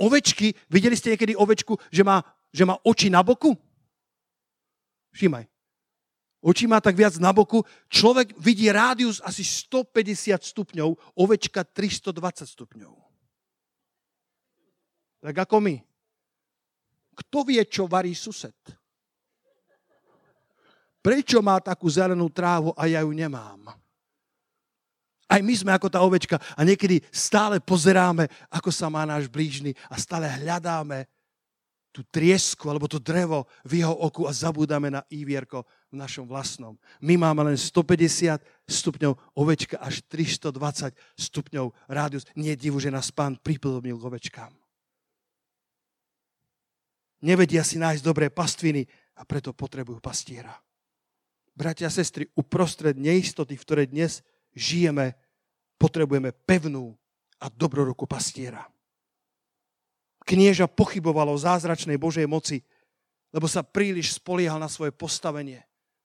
Ovečky, 0.00 0.56
videli 0.72 0.96
ste 0.96 1.12
niekedy 1.12 1.36
ovečku, 1.36 1.76
že 1.92 2.00
má, 2.00 2.24
že 2.48 2.64
má 2.64 2.80
oči 2.80 3.12
na 3.12 3.20
boku? 3.20 3.52
Všímaj. 5.12 5.44
Oči 6.40 6.64
má 6.64 6.80
tak 6.80 6.96
viac 6.96 7.20
na 7.20 7.36
boku. 7.36 7.60
Človek 7.92 8.32
vidí 8.40 8.72
rádius 8.72 9.20
asi 9.20 9.44
150 9.44 10.40
stupňov, 10.40 10.96
ovečka 11.20 11.68
320 11.68 12.16
stupňov. 12.48 12.94
Tak 15.20 15.36
ako 15.36 15.56
my. 15.60 15.76
Kto 17.20 17.44
vie, 17.44 17.60
čo 17.68 17.84
varí 17.84 18.16
sused? 18.16 18.56
Prečo 21.04 21.44
má 21.44 21.60
takú 21.60 21.92
zelenú 21.92 22.32
trávu 22.32 22.72
a 22.72 22.88
ja 22.88 23.04
ju 23.04 23.12
nemám? 23.12 23.68
Aj 25.30 25.38
my 25.38 25.54
sme 25.54 25.70
ako 25.70 25.86
tá 25.86 26.02
ovečka 26.02 26.42
a 26.58 26.60
niekedy 26.66 26.98
stále 27.14 27.62
pozeráme, 27.62 28.26
ako 28.50 28.74
sa 28.74 28.90
má 28.90 29.06
náš 29.06 29.30
blížny 29.30 29.78
a 29.86 29.94
stále 29.94 30.26
hľadáme 30.26 31.06
tú 31.94 32.06
triesku 32.06 32.70
alebo 32.70 32.86
to 32.86 32.98
drevo 33.02 33.46
v 33.66 33.82
jeho 33.82 33.94
oku 33.94 34.26
a 34.26 34.34
zabúdame 34.34 34.90
na 34.90 35.06
ívierko 35.10 35.62
v 35.90 35.98
našom 35.98 36.26
vlastnom. 36.26 36.78
My 37.02 37.18
máme 37.18 37.46
len 37.46 37.58
150 37.58 38.42
stupňov, 38.66 39.38
ovečka 39.38 39.78
až 39.78 40.02
320 40.06 40.94
stupňov 41.18 41.66
rádius. 41.90 42.26
Nie 42.34 42.54
divu, 42.54 42.78
že 42.78 42.94
nás 42.94 43.10
pán 43.10 43.38
pripodobnil 43.38 43.98
k 43.98 44.06
ovečkám. 44.06 44.52
Nevedia 47.20 47.62
si 47.66 47.76
nájsť 47.76 48.02
dobré 48.02 48.32
pastviny 48.32 48.86
a 49.20 49.26
preto 49.28 49.52
potrebujú 49.52 50.00
pastiera. 50.00 50.54
Bratia 51.52 51.90
a 51.90 51.92
sestry, 51.92 52.24
uprostred 52.38 52.96
neistoty, 52.96 53.58
v 53.58 53.64
ktorej 53.66 53.86
dnes 53.92 54.24
žijeme, 54.54 55.14
potrebujeme 55.80 56.32
pevnú 56.32 56.92
a 57.40 57.48
dobrorukú 57.48 58.04
pastiera. 58.04 58.66
Knieža 60.28 60.68
pochyboval 60.68 61.32
o 61.32 61.40
zázračnej 61.40 61.96
Božej 61.96 62.28
moci, 62.28 62.60
lebo 63.32 63.48
sa 63.48 63.64
príliš 63.64 64.20
spoliehal 64.20 64.60
na 64.60 64.68
svoje 64.68 64.92
postavenie, 64.92 65.64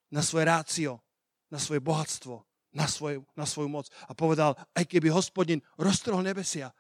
na 0.09 0.23
svoje 0.23 0.45
rácio, 0.47 1.03
na 1.51 1.59
svoje 1.59 1.83
bohatstvo, 1.83 2.41
na, 2.71 2.87
svoj, 2.87 3.21
na 3.35 3.43
svoju 3.43 3.69
moc. 3.69 3.91
A 4.07 4.15
povedal, 4.15 4.55
aj 4.73 4.85
keby 4.87 5.11
hospodin 5.11 5.59
roztrhol 5.75 6.23
nebesia, 6.23 6.71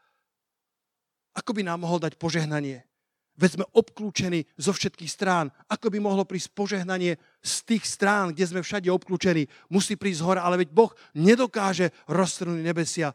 ako 1.35 1.51
by 1.51 1.61
nám 1.67 1.83
mohol 1.83 1.99
dať 1.99 2.15
požehnanie? 2.15 2.87
Veď 3.35 3.59
sme 3.59 3.65
obklúčení 3.75 4.47
zo 4.55 4.71
všetkých 4.71 5.11
strán. 5.11 5.51
Ako 5.67 5.91
by 5.91 5.99
mohlo 5.99 6.23
prísť 6.23 6.55
požehnanie 6.55 7.19
z 7.43 7.53
tých 7.67 7.83
strán, 7.83 8.31
kde 8.31 8.47
sme 8.47 8.63
všade 8.63 8.87
obklúčení? 8.87 9.51
Musí 9.67 9.99
prísť 9.99 10.23
hora, 10.23 10.41
ale 10.47 10.63
veď 10.63 10.71
Boh 10.71 10.91
nedokáže 11.19 11.91
roztrhnúť 12.07 12.63
nebesia. 12.63 13.11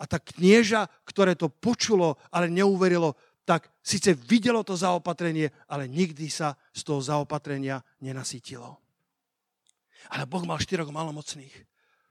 A 0.00 0.04
tak 0.08 0.32
knieža, 0.32 0.88
ktoré 1.04 1.36
to 1.36 1.52
počulo, 1.52 2.16
ale 2.32 2.48
neuverilo, 2.48 3.20
tak 3.44 3.68
síce 3.84 4.16
videlo 4.16 4.64
to 4.64 4.72
zaopatrenie, 4.80 5.52
ale 5.68 5.92
nikdy 5.92 6.32
sa 6.32 6.56
z 6.72 6.80
toho 6.80 7.04
zaopatrenia 7.04 7.84
nenasítilo. 8.00 8.80
Ale 10.08 10.24
Boh 10.24 10.44
mal 10.48 10.56
štyroch 10.56 10.88
malomocných. 10.88 11.52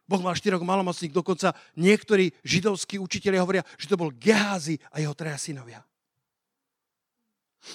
Boh 0.06 0.22
mal 0.22 0.38
štyroch 0.38 0.62
malomocných, 0.62 1.10
dokonca 1.10 1.58
niektorí 1.82 2.30
židovskí 2.46 3.02
učiteľi 3.02 3.38
hovoria, 3.42 3.66
že 3.82 3.90
to 3.90 3.98
bol 3.98 4.14
Geházy 4.14 4.78
a 4.94 5.02
jeho 5.02 5.18
treja 5.18 5.42
synovia. 5.42 5.82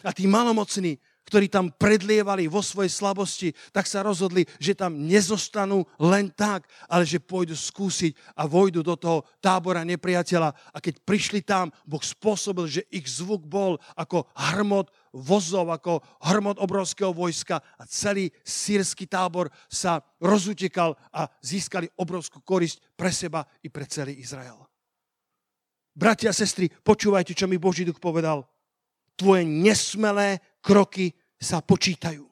A 0.04 0.12
tí 0.12 0.28
malomocní, 0.28 0.98
ktorí 1.28 1.52
tam 1.52 1.68
predlievali 1.68 2.48
vo 2.48 2.64
svojej 2.64 2.88
slabosti, 2.88 3.52
tak 3.68 3.84
sa 3.84 4.00
rozhodli, 4.00 4.48
že 4.56 4.72
tam 4.72 4.96
nezostanú 4.96 5.84
len 6.00 6.32
tak, 6.32 6.64
ale 6.88 7.04
že 7.04 7.20
pôjdu 7.20 7.52
skúsiť 7.52 8.16
a 8.32 8.48
vojdu 8.48 8.80
do 8.80 8.96
toho 8.96 9.28
tábora 9.44 9.84
nepriateľa. 9.84 10.72
A 10.72 10.78
keď 10.80 11.04
prišli 11.04 11.44
tam, 11.44 11.68
Boh 11.84 12.00
spôsobil, 12.00 12.80
že 12.80 12.82
ich 12.88 13.04
zvuk 13.04 13.44
bol 13.44 13.76
ako 13.92 14.24
hrmot 14.32 14.88
vozov, 15.12 15.68
ako 15.68 16.00
hrmot 16.24 16.56
obrovského 16.56 17.12
vojska 17.12 17.60
a 17.76 17.84
celý 17.84 18.32
sírsky 18.40 19.04
tábor 19.04 19.52
sa 19.68 20.00
rozutekal 20.24 20.96
a 21.12 21.28
získali 21.44 21.92
obrovskú 22.00 22.40
korisť 22.40 22.80
pre 22.96 23.12
seba 23.12 23.44
i 23.60 23.68
pre 23.68 23.84
celý 23.84 24.16
Izrael. 24.16 24.56
Bratia 25.92 26.32
a 26.32 26.36
sestry, 26.36 26.72
počúvajte, 26.72 27.36
čo 27.36 27.44
mi 27.44 27.60
Boží 27.60 27.84
duch 27.84 28.00
povedal 28.00 28.48
tvoje 29.18 29.42
nesmelé 29.42 30.38
kroky 30.62 31.10
sa 31.34 31.58
počítajú. 31.58 32.22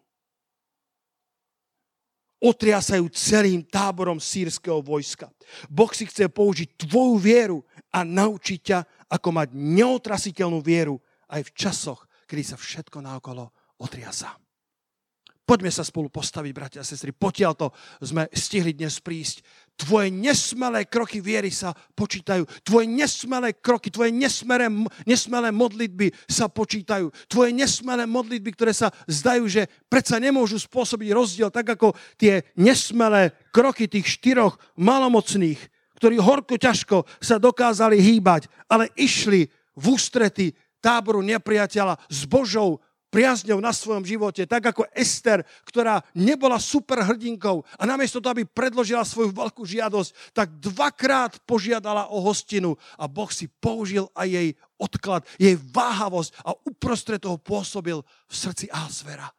Otriasajú 2.36 3.10
celým 3.10 3.66
táborom 3.66 4.22
sírskeho 4.22 4.78
vojska. 4.78 5.26
Boh 5.66 5.90
si 5.90 6.06
chce 6.06 6.30
použiť 6.30 6.86
tvoju 6.86 7.16
vieru 7.18 7.58
a 7.90 8.06
naučiť 8.06 8.60
ťa, 8.60 8.78
ako 9.10 9.28
mať 9.34 9.48
neotrasiteľnú 9.56 10.62
vieru 10.62 11.00
aj 11.32 11.42
v 11.48 11.54
časoch, 11.56 12.06
kedy 12.28 12.42
sa 12.44 12.56
všetko 12.60 13.02
naokolo 13.02 13.50
otriasa. 13.82 14.36
Poďme 15.46 15.70
sa 15.70 15.86
spolu 15.86 16.10
postaviť, 16.10 16.50
bratia 16.50 16.82
a 16.82 16.86
sestry. 16.86 17.14
Potiaľ 17.14 17.52
to 17.54 17.70
sme 18.02 18.26
stihli 18.34 18.74
dnes 18.74 18.98
prísť. 18.98 19.46
Tvoje 19.76 20.08
nesmelé 20.08 20.88
kroky 20.88 21.20
viery 21.20 21.52
sa 21.52 21.76
počítajú. 21.76 22.48
Tvoje 22.64 22.88
nesmelé 22.88 23.52
kroky, 23.60 23.92
tvoje 23.92 24.08
nesmelé, 24.08 24.72
nesmelé 25.04 25.52
modlitby 25.52 26.16
sa 26.24 26.48
počítajú. 26.48 27.12
Tvoje 27.28 27.52
nesmelé 27.52 28.08
modlitby, 28.08 28.56
ktoré 28.56 28.72
sa 28.72 28.88
zdajú, 29.04 29.44
že 29.44 29.68
predsa 29.92 30.16
nemôžu 30.16 30.56
spôsobiť 30.56 31.12
rozdiel, 31.12 31.52
tak 31.52 31.76
ako 31.76 31.92
tie 32.16 32.40
nesmelé 32.56 33.36
kroky 33.52 33.84
tých 33.84 34.16
štyroch 34.16 34.56
malomocných, 34.80 35.60
ktorí 36.00 36.16
horko 36.24 36.56
ťažko 36.56 37.04
sa 37.20 37.36
dokázali 37.36 38.00
hýbať, 38.00 38.48
ale 38.72 38.88
išli 38.96 39.44
v 39.76 39.84
ústrety 39.92 40.56
táboru 40.80 41.20
nepriateľa 41.20 42.00
s 42.08 42.24
Božou 42.24 42.80
priazňou 43.10 43.62
na 43.62 43.70
svojom 43.70 44.02
živote, 44.02 44.44
tak 44.44 44.74
ako 44.74 44.86
Ester, 44.92 45.46
ktorá 45.64 46.02
nebola 46.12 46.58
super 46.60 47.00
hrdinkou 47.00 47.62
a 47.78 47.82
namiesto 47.86 48.18
toho, 48.20 48.34
aby 48.34 48.44
predložila 48.44 49.06
svoju 49.06 49.32
veľkú 49.32 49.62
žiadosť, 49.62 50.36
tak 50.36 50.52
dvakrát 50.58 51.38
požiadala 51.46 52.10
o 52.12 52.20
hostinu 52.20 52.74
a 52.98 53.06
Boh 53.06 53.30
si 53.30 53.46
použil 53.48 54.10
aj 54.12 54.28
jej 54.28 54.48
odklad, 54.76 55.22
jej 55.40 55.56
váhavosť 55.56 56.30
a 56.44 56.52
uprostred 56.66 57.22
toho 57.22 57.40
pôsobil 57.40 58.02
v 58.02 58.34
srdci 58.34 58.68
Ahasvera. 58.68 59.30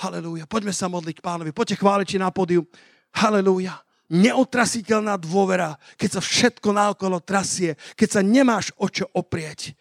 Halelúja. 0.00 0.48
Poďme 0.48 0.72
sa 0.72 0.88
modliť 0.88 1.20
k 1.20 1.24
pánovi. 1.24 1.50
Poďte 1.52 1.78
chváliči 1.78 2.16
na 2.16 2.32
podiu. 2.32 2.64
Halelúja 3.12 3.76
neotrasiteľná 4.12 5.16
dôvera, 5.16 5.80
keď 5.96 6.20
sa 6.20 6.22
všetko 6.22 6.68
naokolo 6.68 7.24
trasie, 7.24 7.80
keď 7.96 8.08
sa 8.08 8.20
nemáš 8.20 8.68
o 8.76 8.84
čo 8.92 9.08
oprieť 9.16 9.72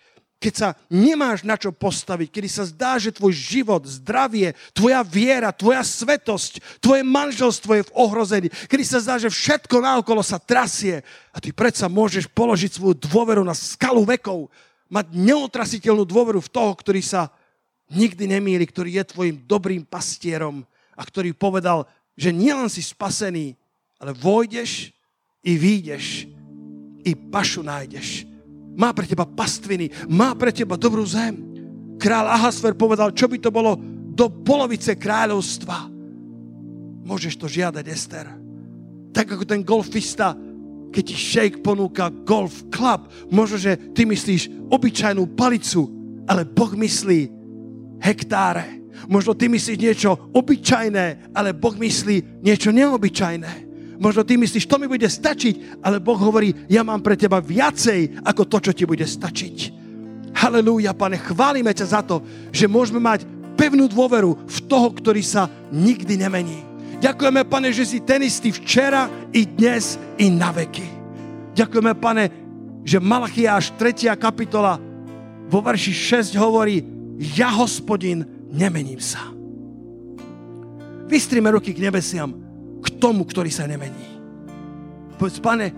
keď 0.41 0.53
sa 0.57 0.69
nemáš 0.89 1.45
na 1.45 1.53
čo 1.53 1.69
postaviť, 1.69 2.33
kedy 2.33 2.49
sa 2.49 2.65
zdá, 2.65 2.97
že 2.97 3.13
tvoj 3.13 3.29
život, 3.29 3.85
zdravie, 3.85 4.57
tvoja 4.73 5.05
viera, 5.05 5.53
tvoja 5.53 5.85
svetosť, 5.85 6.81
tvoje 6.81 7.05
manželstvo 7.05 7.77
je 7.77 7.85
v 7.85 7.93
ohrození, 7.93 8.47
kedy 8.65 8.81
sa 8.81 8.97
zdá, 8.97 9.21
že 9.21 9.29
všetko 9.29 9.77
naokolo 9.77 10.25
sa 10.25 10.41
trasie 10.41 11.05
a 11.29 11.37
ty 11.37 11.53
predsa 11.53 11.85
môžeš 11.85 12.25
položiť 12.33 12.73
svoju 12.73 12.97
dôveru 12.97 13.45
na 13.45 13.53
skalu 13.53 14.01
vekov. 14.01 14.49
mať 14.91 15.13
neotrasiteľnú 15.13 16.03
dôveru 16.03 16.41
v 16.43 16.51
toho, 16.51 16.73
ktorý 16.75 16.99
sa 16.99 17.31
nikdy 17.93 18.27
nemýli, 18.27 18.65
ktorý 18.65 18.97
je 18.97 19.13
tvojim 19.13 19.39
dobrým 19.45 19.85
pastierom 19.85 20.65
a 20.97 21.01
ktorý 21.05 21.37
povedal, 21.37 21.85
že 22.17 22.33
nielen 22.33 22.67
si 22.67 22.81
spasený, 22.83 23.55
ale 24.01 24.11
vojdeš 24.17 24.89
i 25.45 25.53
výjdeš, 25.55 26.27
i 27.05 27.11
pašu 27.13 27.61
nájdeš. 27.63 28.30
Má 28.75 28.95
pre 28.95 29.07
teba 29.07 29.27
pastviny, 29.27 30.07
má 30.07 30.35
pre 30.35 30.51
teba 30.55 30.79
dobrú 30.79 31.03
zem. 31.03 31.37
Král 32.01 32.25
Ahasver 32.27 32.73
povedal, 32.73 33.13
čo 33.13 33.29
by 33.29 33.37
to 33.37 33.53
bolo 33.53 33.77
do 34.11 34.27
polovice 34.41 34.97
kráľovstva. 34.97 35.87
Môžeš 37.05 37.33
to 37.37 37.47
žiadať, 37.49 37.85
Ester. 37.87 38.27
Tak 39.11 39.37
ako 39.37 39.43
ten 39.45 39.61
golfista, 39.61 40.35
keď 40.91 41.03
ti 41.03 41.15
šejk 41.15 41.63
ponúka 41.63 42.11
golf 42.11 42.67
club, 42.71 43.07
možno, 43.31 43.59
že 43.59 43.77
ty 43.95 44.03
myslíš 44.07 44.71
obyčajnú 44.71 45.35
palicu, 45.35 45.87
ale 46.27 46.47
Boh 46.47 46.71
myslí 46.75 47.31
hektáre. 48.01 48.81
Možno 49.07 49.33
ty 49.33 49.47
myslíš 49.47 49.77
niečo 49.79 50.11
obyčajné, 50.35 51.33
ale 51.33 51.55
Boh 51.55 51.73
myslí 51.73 52.43
niečo 52.43 52.69
neobyčajné. 52.69 53.70
Možno 54.01 54.25
ty 54.25 54.33
myslíš, 54.33 54.65
to 54.65 54.81
mi 54.81 54.89
bude 54.89 55.05
stačiť, 55.05 55.77
ale 55.85 56.01
Boh 56.01 56.17
hovorí, 56.17 56.65
ja 56.65 56.81
mám 56.81 57.05
pre 57.05 57.13
teba 57.13 57.37
viacej 57.37 58.25
ako 58.25 58.49
to, 58.49 58.57
čo 58.57 58.71
ti 58.73 58.89
bude 58.89 59.05
stačiť. 59.05 59.57
Halelúja, 60.33 60.97
pane, 60.97 61.21
chválime 61.21 61.69
ťa 61.69 61.85
za 61.85 62.01
to, 62.01 62.25
že 62.49 62.65
môžeme 62.65 62.97
mať 62.97 63.29
pevnú 63.53 63.85
dôveru 63.85 64.41
v 64.49 64.57
toho, 64.65 64.89
ktorý 64.89 65.21
sa 65.21 65.45
nikdy 65.69 66.17
nemení. 66.17 66.65
Ďakujeme, 66.97 67.45
pane, 67.45 67.69
že 67.69 67.85
si 67.85 68.01
ten 68.01 68.25
istý 68.25 68.49
včera, 68.49 69.05
i 69.37 69.45
dnes, 69.45 70.01
i 70.17 70.33
na 70.33 70.49
veky. 70.49 70.85
Ďakujeme, 71.53 71.93
pane, 72.01 72.23
že 72.81 72.97
Malachiáš 72.97 73.77
3. 73.77 74.17
kapitola 74.17 74.81
vo 75.45 75.61
verši 75.61 75.93
6 76.33 76.41
hovorí, 76.41 76.81
ja, 77.37 77.53
hospodin, 77.53 78.25
nemením 78.49 78.97
sa. 78.97 79.29
Vystrime 81.05 81.53
ruky 81.53 81.69
k 81.69 81.85
nebesiam 81.85 82.50
k 82.81 82.87
tomu, 82.97 83.23
ktorý 83.23 83.53
sa 83.53 83.69
nemení. 83.69 84.19
Povedz, 85.21 85.37
pane, 85.37 85.69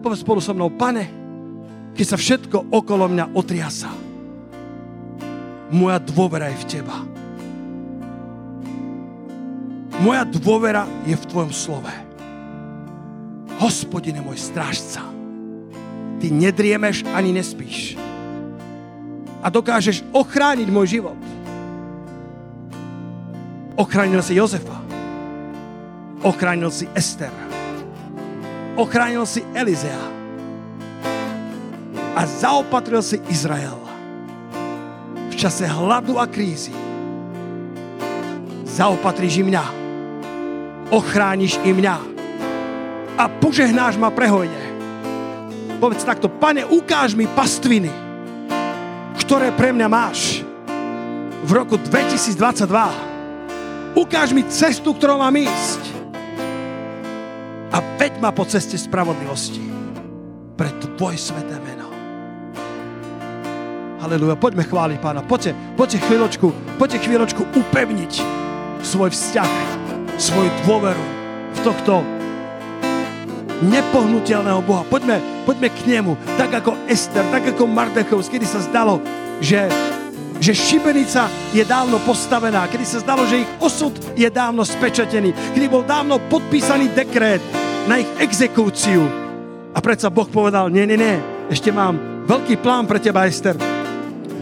povedz 0.00 0.24
spolu 0.24 0.40
so 0.40 0.56
mnou, 0.56 0.72
pane, 0.72 1.04
keď 1.92 2.06
sa 2.08 2.16
všetko 2.16 2.72
okolo 2.72 3.12
mňa 3.12 3.36
otriasa, 3.36 3.92
moja 5.70 6.00
dôvera 6.02 6.50
je 6.50 6.58
v 6.64 6.68
teba. 6.68 6.96
Moja 10.00 10.24
dôvera 10.24 10.88
je 11.04 11.12
v 11.12 11.28
tvojom 11.28 11.52
slove. 11.52 11.92
Hospodine 13.60 14.24
môj 14.24 14.40
strážca, 14.40 15.04
ty 16.16 16.32
nedriemeš 16.32 17.04
ani 17.12 17.36
nespíš 17.36 18.00
a 19.44 19.52
dokážeš 19.52 20.00
ochrániť 20.16 20.68
môj 20.72 21.00
život. 21.00 21.20
Ochránil 23.76 24.24
si 24.24 24.36
Jozefa. 24.36 24.89
Ochránil 26.20 26.70
si 26.70 26.86
Ester. 26.92 27.32
Ochránil 28.76 29.24
si 29.24 29.40
Elizea. 29.56 30.00
A 32.16 32.20
zaopatril 32.26 33.00
si 33.00 33.16
Izrael. 33.32 33.76
V 35.30 35.34
čase 35.36 35.64
hladu 35.64 36.20
a 36.20 36.28
krízy. 36.28 36.72
Zaopatríš 38.68 39.40
i 39.40 39.44
mňa. 39.46 39.64
Ochrániš 40.92 41.56
i 41.64 41.72
mňa. 41.72 41.96
A 43.16 43.24
požehnáš 43.28 43.96
ma 43.96 44.12
prehojne. 44.12 44.60
Povedz 45.80 46.04
takto, 46.04 46.28
pane, 46.28 46.64
ukáž 46.68 47.16
mi 47.16 47.24
pastviny 47.24 48.10
ktoré 49.30 49.54
pre 49.54 49.70
mňa 49.70 49.86
máš 49.86 50.42
v 51.46 51.50
roku 51.54 51.78
2022. 51.78 52.66
Ukáž 53.94 54.34
mi 54.34 54.42
cestu, 54.50 54.90
ktorou 54.90 55.22
mám 55.22 55.38
ísť. 55.38 55.89
A 57.70 57.78
veď 57.98 58.18
ma 58.18 58.34
po 58.34 58.42
ceste 58.42 58.74
spravodlivosti 58.74 59.62
pre 60.58 60.74
tvoje 60.82 61.16
sveté 61.22 61.54
meno. 61.62 61.86
Halleluja. 64.02 64.34
Poďme 64.34 64.66
chváliť 64.66 64.98
pána. 64.98 65.22
Poďte, 65.22 65.54
poďte 65.78 66.02
chvíľočku, 66.02 66.46
poďte 66.80 66.98
chvíľočku 67.04 67.42
upevniť 67.52 68.12
svoj 68.82 69.12
vzťah, 69.12 69.52
svoju 70.18 70.50
dôveru 70.64 71.04
v 71.52 71.58
tohto 71.60 72.02
nepohnutelného 73.60 74.64
Boha. 74.64 74.82
Poďme, 74.88 75.20
poďme 75.44 75.68
k 75.68 75.80
nemu, 75.84 76.12
tak 76.40 76.64
ako 76.64 76.74
Ester, 76.88 77.22
tak 77.28 77.44
ako 77.54 77.68
Mardechov, 77.68 78.24
kedy 78.24 78.48
sa 78.48 78.64
zdalo, 78.64 79.04
že, 79.44 79.68
že 80.40 80.56
šibenica 80.56 81.28
je 81.52 81.60
dávno 81.68 82.00
postavená, 82.02 82.64
kedy 82.72 82.84
sa 82.88 83.04
zdalo, 83.04 83.28
že 83.28 83.44
ich 83.44 83.50
osud 83.60 83.92
je 84.16 84.28
dávno 84.32 84.64
spečatený, 84.64 85.36
kedy 85.52 85.66
bol 85.68 85.84
dávno 85.84 86.16
podpísaný 86.32 86.88
dekret 86.96 87.44
na 87.86 88.00
ich 88.00 88.10
exekúciu. 88.20 89.06
A 89.70 89.78
predsa 89.78 90.10
Boh 90.10 90.26
povedal, 90.26 90.68
nie, 90.68 90.82
nie, 90.84 90.98
nie, 90.98 91.16
ešte 91.46 91.70
mám 91.70 92.26
veľký 92.26 92.58
plán 92.58 92.90
pre 92.90 92.98
teba, 92.98 93.24
Ester. 93.24 93.54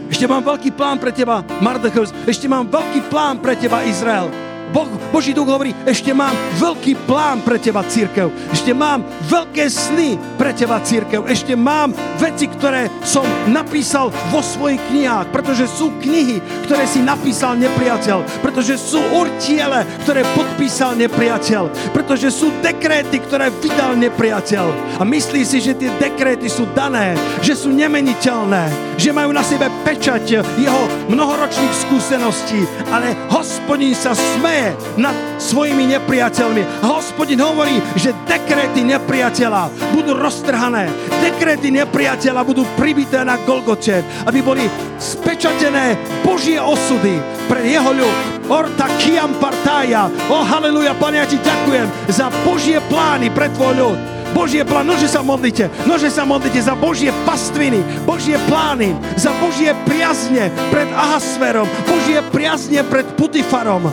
Ešte 0.09 0.25
mám 0.25 0.41
veľký 0.41 0.73
plán 0.73 0.97
pre 0.97 1.13
teba, 1.13 1.45
Mardecheus. 1.61 2.09
Ešte 2.25 2.49
mám 2.49 2.65
veľký 2.65 3.13
plán 3.13 3.37
pre 3.37 3.53
teba, 3.53 3.85
Izrael. 3.85 4.48
Boh, 4.69 4.85
Boží 5.09 5.33
duch 5.33 5.49
hovorí, 5.49 5.73
ešte 5.89 6.13
mám 6.13 6.37
veľký 6.61 6.93
plán 7.09 7.41
pre 7.41 7.57
teba, 7.57 7.81
církev. 7.81 8.29
Ešte 8.53 8.69
mám 8.69 9.01
veľké 9.25 9.65
sny 9.65 10.21
pre 10.37 10.53
teba, 10.53 10.77
církev. 10.77 11.25
Ešte 11.25 11.57
mám 11.57 11.89
veci, 12.21 12.45
ktoré 12.45 12.85
som 13.01 13.25
napísal 13.49 14.13
vo 14.29 14.45
svojich 14.45 14.77
knihách, 14.93 15.33
pretože 15.33 15.65
sú 15.65 15.89
knihy, 15.97 16.37
ktoré 16.69 16.85
si 16.85 17.01
napísal 17.01 17.57
nepriateľ, 17.57 18.45
pretože 18.45 18.77
sú 18.77 19.01
urtiele, 19.09 19.81
ktoré 20.05 20.21
podpísal 20.37 20.93
nepriateľ, 21.01 21.89
pretože 21.89 22.29
sú 22.29 22.53
dekréty, 22.61 23.17
ktoré 23.25 23.49
vydal 23.49 23.97
nepriateľ. 23.97 25.01
A 25.01 25.03
myslí 25.03 25.41
si, 25.49 25.65
že 25.65 25.73
tie 25.73 25.89
dekréty 25.97 26.45
sú 26.45 26.69
dané, 26.77 27.17
že 27.41 27.57
sú 27.57 27.73
nemeniteľné, 27.73 28.93
že 29.01 29.09
majú 29.09 29.33
na 29.33 29.41
sebe 29.41 29.65
pečať 29.81 30.45
jeho 30.61 30.83
mnohoročných 31.09 31.73
skúseností, 31.89 32.61
ale 32.93 33.17
hospodín 33.33 33.97
sa 33.97 34.13
smeje 34.13 34.58
nad 34.99 35.15
svojimi 35.39 35.89
nepriateľmi. 35.95 36.85
Hospodin 36.85 37.39
hovorí, 37.41 37.79
že 37.95 38.15
dekréty 38.27 38.83
nepriateľa 38.85 39.93
budú 39.95 40.15
roztrhané. 40.15 40.91
Dekréty 41.23 41.71
nepriateľa 41.73 42.41
budú 42.43 42.63
pribité 42.75 43.23
na 43.23 43.39
Golgote, 43.43 44.03
aby 44.27 44.39
boli 44.43 44.65
spečatené 44.99 45.95
Božie 46.21 46.59
osudy 46.59 47.17
pre 47.47 47.65
jeho 47.65 47.91
ľud. 47.95 48.15
Orta 48.49 48.89
kiam 49.01 49.37
partája. 49.37 50.09
O, 50.29 50.41
haleluja, 50.41 50.97
Pane, 50.97 51.21
ja 51.21 51.25
ti 51.29 51.37
ďakujem 51.37 51.87
za 52.09 52.27
Božie 52.43 52.81
plány 52.89 53.29
pre 53.29 53.49
tvoj 53.53 53.73
ľud. 53.77 53.99
Božie 54.29 54.61
plány, 54.61 54.93
nože 54.93 55.09
sa 55.09 55.25
modlite, 55.25 55.73
nože 55.89 56.13
sa 56.13 56.21
modlite 56.21 56.61
za 56.61 56.77
Božie 56.77 57.09
pastviny, 57.25 57.81
Božie 58.05 58.37
plány, 58.45 58.93
za 59.17 59.33
Božie 59.41 59.73
priazne 59.89 60.53
pred 60.69 60.85
Ahasverom, 60.93 61.65
Božie 61.89 62.21
priazne 62.29 62.85
pred 62.85 63.05
Putifarom. 63.17 63.89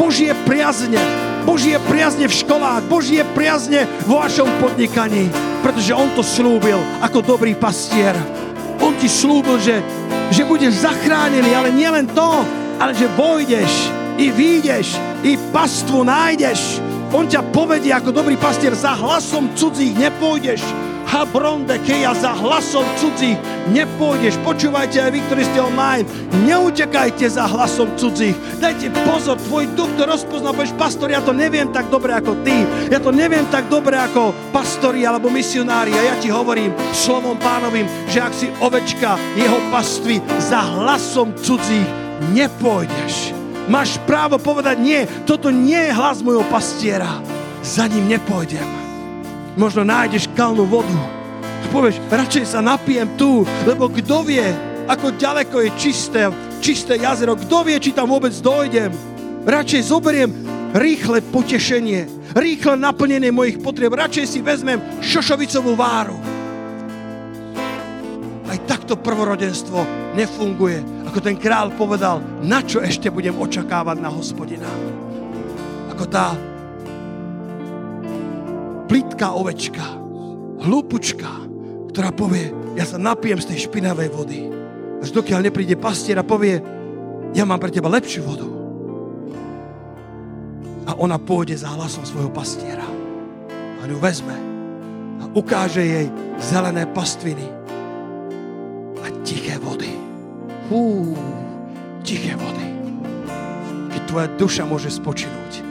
Božie 0.00 0.32
priazne, 0.48 0.96
Božie 1.44 1.76
priazne 1.84 2.24
v 2.24 2.32
školách, 2.32 2.88
Božie 2.88 3.20
priazne 3.36 3.84
vo 4.08 4.24
vašom 4.24 4.48
podnikaní, 4.56 5.28
pretože 5.60 5.92
On 5.92 6.08
to 6.16 6.24
slúbil 6.24 6.80
ako 7.04 7.20
dobrý 7.20 7.52
pastier. 7.52 8.16
On 8.80 8.96
ti 8.96 9.12
slúbil, 9.12 9.60
že, 9.60 9.84
že 10.32 10.48
budeš 10.48 10.88
zachránený, 10.88 11.52
ale 11.52 11.68
nielen 11.68 12.08
to, 12.16 12.48
ale 12.80 12.96
že 12.96 13.12
vojdeš 13.12 13.92
i 14.16 14.32
výjdeš, 14.32 14.96
i 15.20 15.36
pastvu 15.52 16.00
nájdeš. 16.00 16.80
On 17.10 17.26
ťa 17.26 17.42
povedie 17.50 17.90
ako 17.90 18.14
dobrý 18.14 18.38
pastier, 18.38 18.70
za 18.74 18.94
hlasom 18.94 19.50
cudzích 19.58 19.98
nepôjdeš, 19.98 20.62
Habronde, 21.10 21.74
keja 21.82 22.14
za 22.14 22.38
hlasom 22.38 22.86
cudzích 22.94 23.34
nepôjdeš. 23.74 24.38
Počúvajte 24.46 25.02
aj 25.02 25.10
vy, 25.10 25.18
ktorí 25.26 25.42
ste 25.42 25.58
online. 25.58 26.06
Neutekajte 26.46 27.26
za 27.26 27.50
hlasom 27.50 27.90
cudzích. 27.98 28.38
Dajte 28.62 28.94
pozor, 29.02 29.34
tvoj 29.42 29.66
duch 29.74 29.90
to 29.98 30.06
rozpozná. 30.06 30.54
Povieš, 30.54 30.78
pastor, 30.78 31.10
ja 31.10 31.18
to 31.18 31.34
neviem 31.34 31.74
tak 31.74 31.90
dobre 31.90 32.14
ako 32.14 32.38
ty. 32.46 32.62
Ja 32.94 33.02
to 33.02 33.10
neviem 33.10 33.42
tak 33.50 33.66
dobre 33.66 33.98
ako 33.98 34.30
pastori 34.54 35.02
alebo 35.02 35.34
misionári. 35.34 35.90
A 35.98 36.14
ja 36.14 36.16
ti 36.22 36.30
hovorím 36.30 36.70
slovom 36.94 37.34
pánovým, 37.42 37.90
že 38.06 38.22
ak 38.22 38.30
si 38.30 38.46
ovečka 38.62 39.18
jeho 39.34 39.58
pastvy 39.74 40.22
za 40.38 40.62
hlasom 40.62 41.34
cudzích 41.34 41.90
nepôjdeš. 42.38 43.39
Máš 43.68 44.00
právo 44.08 44.40
povedať, 44.40 44.76
nie, 44.80 45.04
toto 45.28 45.52
nie 45.52 45.90
je 45.90 45.96
hlas 45.96 46.24
môjho 46.24 46.46
pastiera. 46.48 47.20
Za 47.60 47.84
ním 47.90 48.08
nepôjdem 48.08 48.80
možno 49.60 49.82
nájdeš 49.82 50.30
kalnú 50.32 50.64
vodu. 50.64 50.96
Povieš, 51.70 52.00
radšej 52.10 52.44
sa 52.56 52.64
napijem 52.64 53.06
tu, 53.14 53.46
lebo 53.68 53.92
kto 53.92 54.26
vie, 54.26 54.42
ako 54.90 55.14
ďaleko 55.14 55.68
je 55.68 55.70
čisté, 55.78 56.22
čisté 56.58 56.98
jazero, 56.98 57.38
kto 57.38 57.62
vie, 57.62 57.78
či 57.78 57.94
tam 57.94 58.10
vôbec 58.10 58.34
dojdem. 58.40 58.90
Radšej 59.46 59.92
zoberiem 59.92 60.32
rýchle 60.74 61.22
potešenie, 61.30 62.34
rýchle 62.34 62.74
naplnenie 62.74 63.30
mojich 63.30 63.60
potrieb. 63.62 63.94
Radšej 63.94 64.26
si 64.26 64.38
vezmem 64.42 64.82
šošovicovú 65.04 65.78
váru. 65.78 66.18
To 68.90 68.98
prvorodenstvo 68.98 69.86
nefunguje. 70.18 70.82
Ako 71.06 71.22
ten 71.22 71.38
král 71.38 71.70
povedal, 71.78 72.18
na 72.42 72.58
čo 72.58 72.82
ešte 72.82 73.06
budem 73.06 73.38
očakávať 73.38 74.02
na 74.02 74.10
hospodina. 74.10 74.66
Ako 75.94 76.10
tá 76.10 76.34
plitká 78.90 79.30
ovečka, 79.30 79.86
hlúpučka, 80.66 81.30
ktorá 81.94 82.10
povie, 82.10 82.50
ja 82.74 82.82
sa 82.82 82.98
napijem 82.98 83.38
z 83.38 83.54
tej 83.54 83.70
špinavej 83.70 84.10
vody. 84.10 84.50
Až 84.98 85.14
dokiaľ 85.14 85.46
nepríde 85.46 85.78
pastier 85.78 86.18
a 86.18 86.26
povie, 86.26 86.58
ja 87.30 87.46
mám 87.46 87.62
pre 87.62 87.70
teba 87.70 87.86
lepšiu 87.86 88.26
vodu. 88.26 88.48
A 90.90 90.98
ona 90.98 91.14
pôjde 91.14 91.54
za 91.62 91.70
hlasom 91.78 92.02
svojho 92.02 92.34
pastiera. 92.34 92.90
A 93.54 93.86
ju 93.86 94.02
vezme 94.02 94.34
a 95.22 95.30
ukáže 95.30 95.78
jej 95.78 96.06
zelené 96.42 96.90
pastviny 96.90 97.59
a 99.02 99.08
tiché 99.26 99.56
vody. 99.60 99.92
Hú, 100.68 101.14
tiché 102.06 102.36
vody. 102.36 102.66
Keď 103.90 104.02
tvoja 104.06 104.28
duša 104.38 104.62
môže 104.66 104.90
spočinúť 104.92 105.62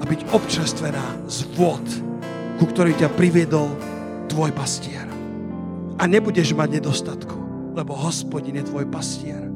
a 0.00 0.04
byť 0.04 0.20
občerstvená 0.32 1.28
z 1.28 1.48
vod, 1.56 1.84
ku 2.60 2.64
ktorý 2.68 2.96
ťa 2.96 3.12
priviedol 3.14 3.72
tvoj 4.30 4.50
pastier. 4.54 5.04
A 5.98 6.04
nebudeš 6.04 6.56
mať 6.56 6.82
nedostatku, 6.82 7.36
lebo 7.76 7.94
hospodin 7.94 8.58
je 8.58 8.64
tvoj 8.66 8.86
pastier 8.90 9.54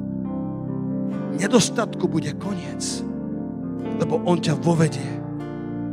nedostatku 1.38 2.11
bude 2.11 2.34
koniec, 2.34 2.82
lebo 4.03 4.18
on 4.26 4.42
ťa 4.42 4.59
vovedie 4.59 5.22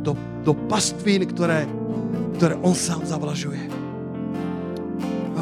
do, 0.02 0.18
do 0.42 0.52
pastvín, 0.66 1.22
ktoré, 1.22 1.64
ktoré 2.36 2.58
on 2.66 2.74
sám 2.74 3.06
zavlažuje. 3.06 3.85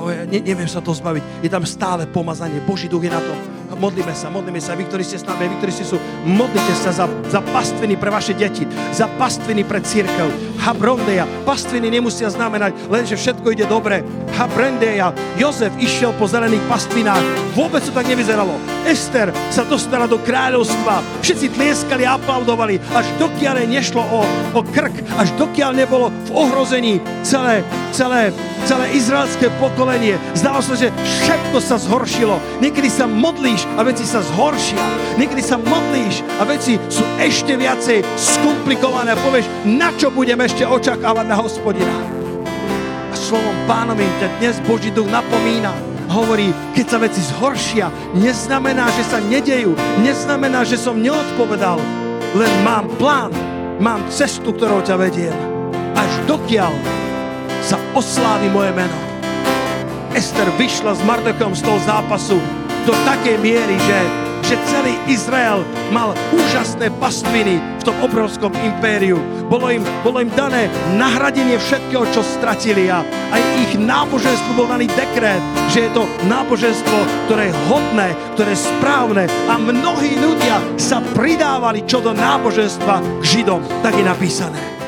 Ne, 0.09 0.41
neviem 0.41 0.69
sa 0.69 0.85
to 0.85 0.93
zbaviť. 0.93 1.45
Je 1.45 1.51
tam 1.53 1.65
stále 1.65 2.09
pomazanie. 2.09 2.61
Boží 2.65 2.89
duch 2.91 3.05
je 3.05 3.13
na 3.13 3.21
tom 3.21 3.55
modlíme 3.75 4.15
sa, 4.15 4.31
modlíme 4.31 4.63
sa. 4.63 4.79
Vy, 4.79 4.87
ktorí 4.89 5.03
ste 5.03 5.21
s 5.21 5.27
nami, 5.27 5.51
vy, 5.51 5.57
ktorí 5.59 5.73
ste 5.75 5.87
sú, 5.87 5.97
modlite 6.25 6.75
sa 6.79 6.95
za, 6.95 7.07
za 7.29 7.41
pastviny 7.43 7.99
pre 7.99 8.11
vaše 8.11 8.33
deti, 8.33 8.65
za 8.95 9.11
pastviny 9.19 9.67
pre 9.67 9.83
církev. 9.83 10.31
Habrondeja. 10.63 11.27
Pastviny 11.45 11.91
nemusia 11.91 12.31
znamenať 12.31 12.89
len, 12.89 13.05
že 13.05 13.19
všetko 13.19 13.47
ide 13.53 13.67
dobre. 13.69 14.01
Habrendeja. 14.35 15.15
Jozef 15.39 15.71
išiel 15.79 16.15
po 16.19 16.27
zelených 16.27 16.63
pastvinách. 16.67 17.23
Vôbec 17.55 17.83
to 17.87 17.95
tak 17.95 18.11
nevyzeralo. 18.11 18.59
Ester 18.85 19.31
sa 19.49 19.63
dostala 19.65 20.11
do 20.11 20.19
kráľovstva. 20.21 21.01
Všetci 21.23 21.55
tlieskali 21.55 22.03
a 22.05 22.19
aplaudovali, 22.19 22.79
až 22.95 23.07
dokiaľ 23.19 23.67
nešlo 23.67 24.03
o, 24.03 24.21
o 24.55 24.61
krk, 24.63 24.95
až 25.17 25.31
dokiaľ 25.39 25.71
nebolo 25.75 26.11
v 26.29 26.31
ohrození 26.35 26.99
celé, 27.23 27.63
celé, 27.95 28.35
celé 28.67 28.87
izraelské 28.95 29.51
pokolenie. 29.63 30.19
Zdalo 30.37 30.61
sa, 30.61 30.75
že 30.75 30.91
všetko 31.25 31.59
sa 31.63 31.77
zhoršilo. 31.81 32.37
Niekedy 32.61 32.91
sa 32.91 33.09
modlíš 33.09 33.67
a 33.79 33.87
veci 33.87 34.05
sa 34.07 34.21
zhoršia. 34.23 34.83
Niekedy 35.19 35.43
sa 35.43 35.57
modlíš 35.57 36.23
a 36.39 36.43
veci 36.47 36.77
sú 36.91 37.03
ešte 37.23 37.55
viacej 37.55 38.03
skomplikované 38.19 39.15
povieš, 39.23 39.47
na 39.67 39.95
čo 39.97 40.11
budem 40.11 40.39
ešte 40.43 40.67
očakávať 40.67 41.27
na 41.27 41.37
hospodina. 41.39 42.14
Slovom 43.35 43.67
pánovým 43.67 44.15
ťa 44.23 44.31
dnes 44.39 44.63
Boží 44.63 44.95
duch 44.95 45.11
napomína. 45.11 45.75
Hovorí, 46.07 46.55
keď 46.71 46.87
sa 46.87 47.03
veci 47.03 47.19
zhoršia, 47.19 47.91
neznamená, 48.15 48.87
že 48.95 49.03
sa 49.11 49.19
nedejú, 49.19 49.75
neznamená, 50.07 50.63
že 50.63 50.79
som 50.79 51.03
neodpovedal, 51.03 51.83
len 52.39 52.53
mám 52.63 52.87
plán, 52.95 53.35
mám 53.83 54.07
cestu, 54.07 54.55
ktorou 54.55 54.87
ťa 54.87 55.03
vediem. 55.03 55.35
Až 55.99 56.31
dokiaľ 56.31 56.71
sa 57.59 57.75
oslávi 57.99 58.55
moje 58.55 58.71
meno. 58.71 58.95
Ester 60.15 60.47
vyšla 60.55 60.95
s 60.95 61.03
Mardekom 61.03 61.59
z 61.59 61.67
toho 61.67 61.83
zápasu 61.83 62.39
do 62.87 62.95
takej 63.03 63.35
miery, 63.43 63.75
že, 63.83 64.01
že 64.47 64.55
celý 64.71 64.95
Izrael 65.11 65.67
mal 65.91 66.15
úžasné 66.31 66.87
pastviny 67.03 67.59
v 67.59 67.83
tom 67.83 67.99
obrovskom 67.99 68.55
impériu. 68.63 69.19
Bolo 69.49 69.69
im, 69.69 69.85
bolo 70.01 70.25
im 70.25 70.33
dané 70.33 70.73
nahradenie 70.97 71.61
všetkého, 71.61 72.09
čo 72.11 72.25
stratili 72.25 72.89
a 72.89 73.05
aj 73.05 73.43
ich 73.61 73.73
náboženstvo 73.77 74.57
bol 74.57 74.67
daný 74.69 74.89
dekret, 74.93 75.41
že 75.69 75.89
je 75.89 75.91
to 75.93 76.09
náboženstvo, 76.27 77.29
ktoré 77.29 77.53
je 77.53 77.59
hodné, 77.69 78.09
ktoré 78.37 78.57
je 78.57 78.65
správne 78.65 79.25
a 79.49 79.55
mnohí 79.61 80.17
ľudia 80.17 80.59
sa 80.81 81.05
pridávali 81.15 81.85
čo 81.85 82.01
do 82.01 82.17
náboženstva 82.17 83.21
k 83.21 83.25
Židom. 83.25 83.61
Tak 83.85 83.93
je 83.97 84.05
napísané. 84.05 84.84